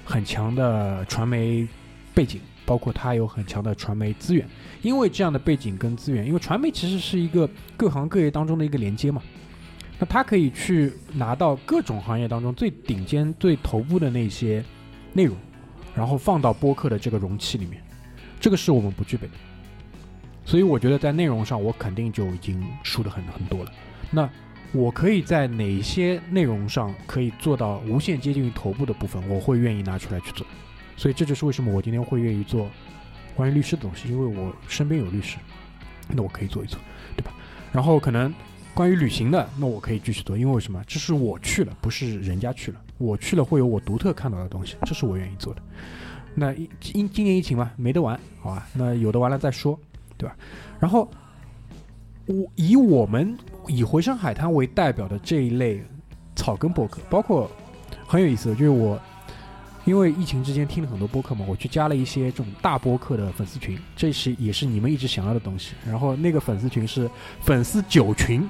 [0.05, 1.67] 很强的传媒
[2.15, 4.47] 背景，包括它有很强的传媒资源。
[4.83, 9.21] 因为这样的背景跟资源，因为传媒其实是一个各行各业当中的一个连接嘛，
[9.99, 14.65] 那它可以去拿到各种行业当中最顶尖、最头部的那些
[15.13, 15.37] 内容，
[15.97, 17.83] 然后放到播客的这个容器里面，
[18.39, 19.33] 这个是我们不具备的。
[20.45, 23.73] 所以我觉得在内容上，我肯定就已经输的很很多了。
[24.11, 24.31] 那。
[24.73, 30.47] 我可以在哪些内容上可以做到无限接近于头部的部分，我会愿意拿出来去做。
[30.97, 32.71] 所以这就是为什么我今天会愿意做
[33.35, 35.39] 关于律师的东西，因为我身边有律师，
[36.09, 36.79] 那我可以做一做，
[37.17, 37.33] 对吧？
[37.73, 38.33] 然后可能
[38.73, 40.81] 关于旅行的，那我可以继续做，因为什么？
[40.87, 42.81] 这是我去了，不是人家去了。
[42.99, 45.63] 我去了会有我独特看到的东西，这是我愿意做的。
[46.35, 48.69] 那因今年疫情嘛，没得玩，好吧？
[48.75, 49.77] 那有的玩了再说，
[50.17, 50.37] 对吧？
[50.79, 51.11] 然后
[52.27, 53.37] 我以我们。
[53.69, 55.83] 以回声海滩为代表的这一类
[56.35, 57.51] 草根播客，包括
[58.07, 59.01] 很有意思，就是我
[59.85, 65.75] 因为疫情之间听了很多播客嘛，我去加了一些这种大播客的粉丝群，这是也是你们一直想要的东西。
[65.87, 67.11] 然后那个粉丝群是
[67.41, 68.49] 粉丝九群，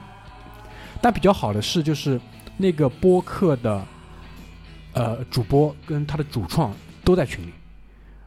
[1.00, 2.20] 但比较好的是，就是
[2.56, 3.86] 那个播客的
[4.92, 6.74] 呃主播跟他的主创
[7.04, 7.52] 都在群里，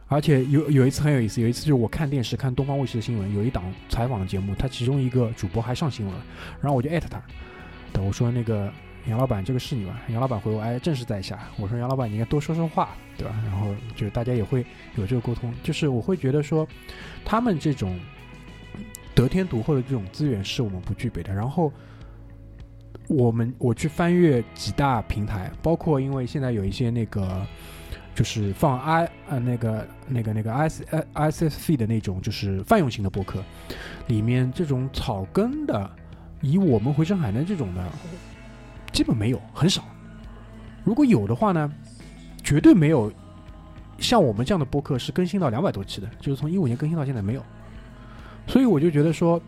[0.06, 6.24] 而且有有一次很有意思，有一次就是我看电视看东方卫视的新闻，有一档采访节目，他其中一个主播还上新闻了，
[6.60, 7.22] 然后我就艾特他，
[7.92, 8.72] 对我说那个
[9.06, 10.00] 杨老板这个是你吧？
[10.08, 13.34] 杨老板回我哎正是在下，我说杨老板你应该多说说话，对吧？
[13.46, 14.64] 然后就是大家也会
[14.96, 16.66] 有这个沟通，就是我会觉得说
[17.24, 17.98] 他们这种
[19.14, 21.72] 得天独厚的这种资源是我们不具备的，然后。
[23.06, 27.46] 我们我去翻阅几大平台，包括因为现在有一些那个，
[28.14, 33.42] 就是放 i 呃那个那个那个 i s i s s f 的那种就是泛用型的博客，
[34.06, 35.90] 里面这种草根的，
[36.40, 37.84] 以我们回声海的这种的，
[38.92, 39.84] 基本没有，很少。
[40.84, 41.72] 如果有的话呢，
[42.42, 43.12] 绝对没有
[43.98, 47.42] 像我们这样的播客是更新到两百多期的，就是从一五年更新到现在没有。
[48.46, 49.40] 所以我就觉得说。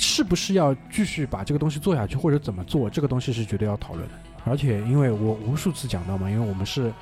[0.00, 2.88] 是不是要继续把这个东西做下去，或者怎么做？
[2.88, 4.14] 这个东西是绝对要讨论的。
[4.44, 6.92] 而且，因为我无数次讲到嘛，因为我们是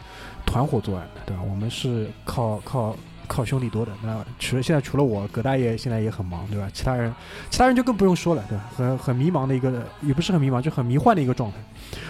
[0.45, 1.43] 团伙作案的，对吧？
[1.43, 2.97] 我们是靠靠
[3.29, 3.93] 靠兄弟多的。
[4.03, 6.69] 那除了现在除了我，葛大爷现在也很忙，对吧？
[6.73, 7.15] 其他人
[7.51, 8.65] 其他人就更不用说了，对吧？
[8.77, 11.59] 很很迷茫的一个，也不是很迷茫，就很迷幻的一个状态，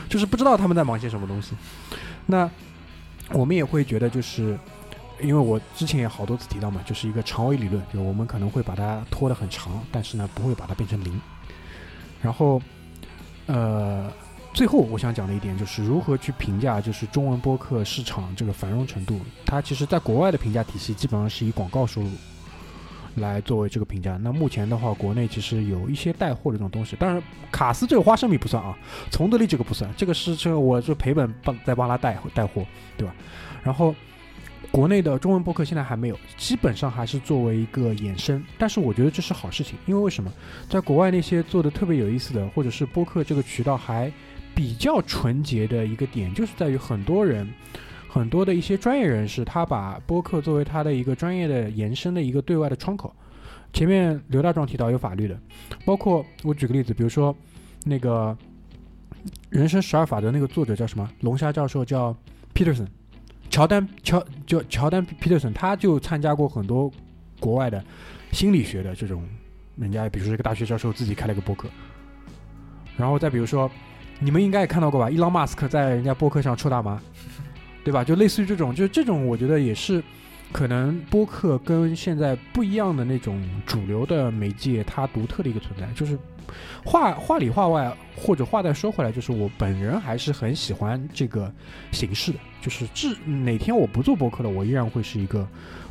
[0.09, 1.55] 就是不知道他们在忙些什么东西。
[2.27, 2.51] 那
[3.33, 4.59] 我们也会觉得就是。
[5.19, 11.19] 因为我之前也好多次提到嘛，就是一个长尾理论，就我们可能会把它拖得很长，但是呢，不会把它变成零。
[12.21, 12.61] 然后，
[13.47, 14.13] 呃，
[14.57, 19.21] 最后我想讲的一点就是如何去评价，就是中文播客市场这个繁荣程度。
[19.45, 22.09] 它其实在国外的评价体系基本上是以广告收入
[23.17, 24.17] 来作为这个评价。
[24.17, 27.23] 那目前的话，国内其实有一些带货的这种东西，当然
[27.53, 28.75] 卡斯这个花生米不算啊，
[29.11, 32.65] 从德利这个不算，这个是这个我就赔本帮在帮他带带货，
[32.97, 33.15] 对吧？
[33.63, 33.95] 然后。
[34.73, 40.31] 国内的中文播客现在还没有，基本上还是作为一个衍生，但是我觉得这是好事情，因为为什么？
[40.69, 44.13] 在国外那些做的特别有意思的，或者是播客这个渠道还
[44.57, 47.47] 比较纯洁的一个点，就是在于很多人，
[48.09, 53.15] 很多的一些专业人士，他把播客作为他的一个专业的延伸的一个对外的窗口。
[53.73, 55.39] 前面刘大壮提到有法律的，
[55.85, 57.37] 包括我举个例子，比如说
[57.85, 58.37] 那个
[59.51, 61.07] 《人生十二法则》那个作者叫什么？
[61.21, 62.17] 龙虾教授叫
[62.55, 62.87] Peterson。
[63.49, 66.91] 乔丹乔就乔丹皮特森，他就参加过很多
[67.39, 67.83] 国外的
[68.33, 69.23] 心理学的这种，
[69.77, 71.69] 人家比如说一个大学教授自己开了一个博客，
[72.97, 73.71] 然后再比如说，
[74.19, 77.01] 你们应该也看到过吧，伊朗马斯克在人家博客上抽大麻，
[77.85, 78.03] 对吧？
[78.03, 80.03] 就类似于这种，就是这种，我觉得也是
[80.53, 86.19] 可能播客跟现在不一样的那种主流的媒介，它独特的一个存在，就是。
[86.85, 91.53] 话话里话外，或者话再说回来，就是我本人还是很喜欢这个
[91.91, 95.47] 形式的，就是至哪天我不做播客了，我依然会是一个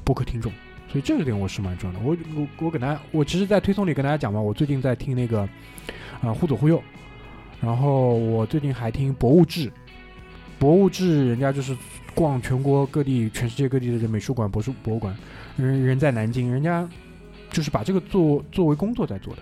[0.05, 0.49] 播客听众，
[0.89, 2.05] 所以这个点我是蛮重要的。
[2.05, 5.41] 我我我给大家，我其实，在推送里跟大家讲嘛，我最近在听那个
[6.21, 6.81] 啊忽左忽右，
[7.65, 9.71] 然后我最近还听博物志，
[10.59, 11.75] 博物志人家就是
[12.13, 15.17] 逛全国各地、全世界各地的美术馆、博物博物馆，
[15.57, 16.87] 人人在南京，人家
[17.49, 19.41] 就是把这个做作为工作在做的。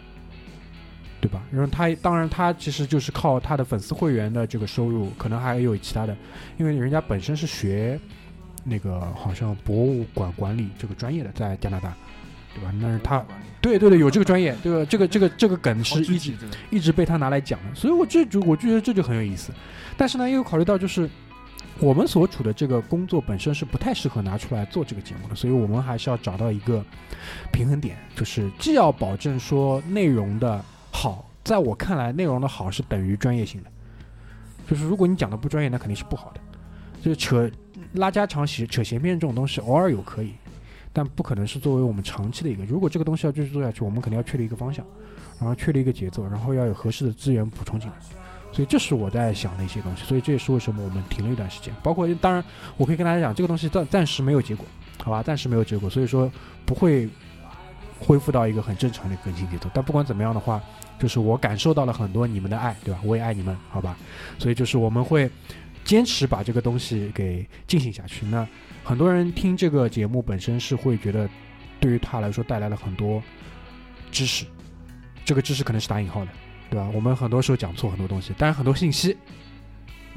[1.19, 1.41] 对吧？
[1.51, 6.13] 然后他当然他其实就是靠他的粉丝会员的这个收入，可能还有其他的，
[6.57, 7.97] 因为人家本身是学
[8.65, 11.95] 那个好像博物馆管理这个专业的，在加拿大，
[12.53, 12.71] 对吧？
[12.79, 13.25] 那是他，
[13.61, 14.87] 对对对，有这个专业，对吧？
[14.89, 16.33] 这个这个这个梗是一直
[16.69, 19.51] 一直被他拿来讲的，所以我这就我觉得这就很有意思。
[19.97, 21.09] 但是呢，又考虑到就是
[21.79, 26.83] 我们所处的这个工作本身是不太适合拿出来做这个节目的，所以我们还是要找到一个
[27.51, 30.63] 平衡点，就是既要保证说内容的。
[30.91, 33.69] 好，在我看来，内容的好是等于专业性的。
[34.69, 36.39] 就是如果你讲的不专业，那肯定是不好的。
[37.01, 37.49] 就是扯
[37.93, 40.33] 拉家常、写扯闲篇这种东西，偶尔有可以，
[40.93, 42.63] 但不可能是作为我们长期的一个。
[42.63, 44.85] 如果这个东西要继续做下去，我们肯定要确立一个方向，
[45.39, 47.95] 然后确立一个节奏，然后要有合适的资源补充进来。
[48.51, 50.03] 所以这是我在想的一些东西。
[50.05, 51.73] 所以这也是为什么我们停了一段时间。
[51.81, 52.43] 包括当然，
[52.77, 54.65] 我可以跟大家讲，这个东西暂暂时没有结果，
[55.03, 55.23] 好吧？
[55.23, 56.31] 暂时没有结果，所以说
[56.65, 57.09] 不会
[57.99, 59.67] 恢复到一个很正常的更新节奏。
[59.73, 60.61] 但不管怎么样的话。
[60.99, 62.99] 就是我感受到了很多你们的爱，对吧？
[63.03, 63.97] 我也爱你们，好吧？
[64.39, 65.29] 所以就是我们会
[65.93, 68.25] 坚持把这个东西给进行下去。
[68.25, 68.47] 那
[68.83, 71.29] 很多人听这个节目本身是会觉得，
[71.79, 73.21] 对于他来说带来了很多
[74.11, 74.43] 知识，
[75.23, 76.31] 这个知识可能是打引号的，
[76.71, 76.89] 对吧？
[76.95, 79.15] 我们很多时候讲错很多东西，当然很多信息，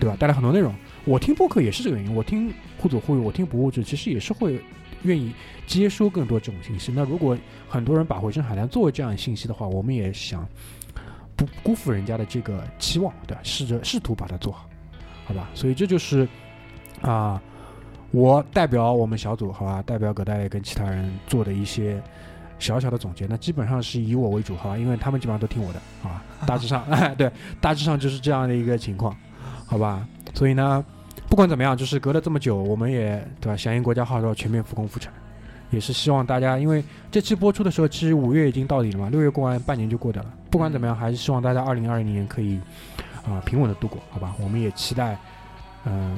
[0.01, 0.17] 对吧？
[0.19, 0.75] 带来很多内容。
[1.05, 4.59] 我听播客也是这个原因，我听互左互右，我听不物质，其实也是会。
[5.03, 5.33] 愿意
[5.67, 6.91] 接收更多这种信息。
[6.91, 7.37] 那如果
[7.69, 10.49] 很多人把回声海南作为这样信息的话，我们也想
[11.37, 13.41] 不辜负人家的这个期望，对吧？
[13.45, 14.69] 试着试图把它做好，
[15.27, 15.49] 好吧？
[15.55, 16.27] 所以这就是
[17.03, 17.41] 啊，
[18.11, 19.83] 我代表我们小组，好吧？
[19.83, 22.01] 代表葛大爷跟其他人做的一些
[22.59, 23.27] 小小的总结。
[23.29, 24.79] 那基本上是以我为主，好吧？
[24.79, 26.23] 因为他们基本上都听我的，好吧？
[26.47, 26.85] 大致上，
[27.19, 27.31] 对，
[27.61, 29.15] 大致上就是这样的一个情况，
[29.67, 30.07] 好吧？
[30.35, 30.85] 所以呢。
[31.29, 33.57] 不管怎么样，就是隔了这么久，我们也对吧？
[33.57, 35.13] 响应国家号召，全面复工复产，
[35.71, 40.33] 也是希望大家，因为这期播出的时候，其实五月已经到底了嘛，六月过完，半年就过掉了。
[40.51, 42.61] 不管怎么样，还是希望大家二零二零年可以
[43.27, 44.35] 啊平稳的度过，好吧？
[44.39, 45.19] 我们也期待，
[45.85, 46.17] 嗯，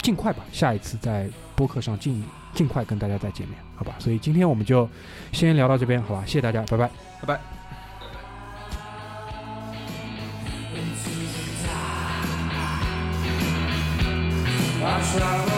[0.00, 2.24] 尽快吧，下一次在播客上尽
[2.54, 3.94] 尽快跟大家再见面，好吧？
[3.98, 4.88] 所以今天我们就
[5.32, 6.22] 先聊到这边，好吧？
[6.24, 6.90] 谢谢大家，拜拜，
[7.20, 7.40] 拜拜。
[14.80, 15.57] I travel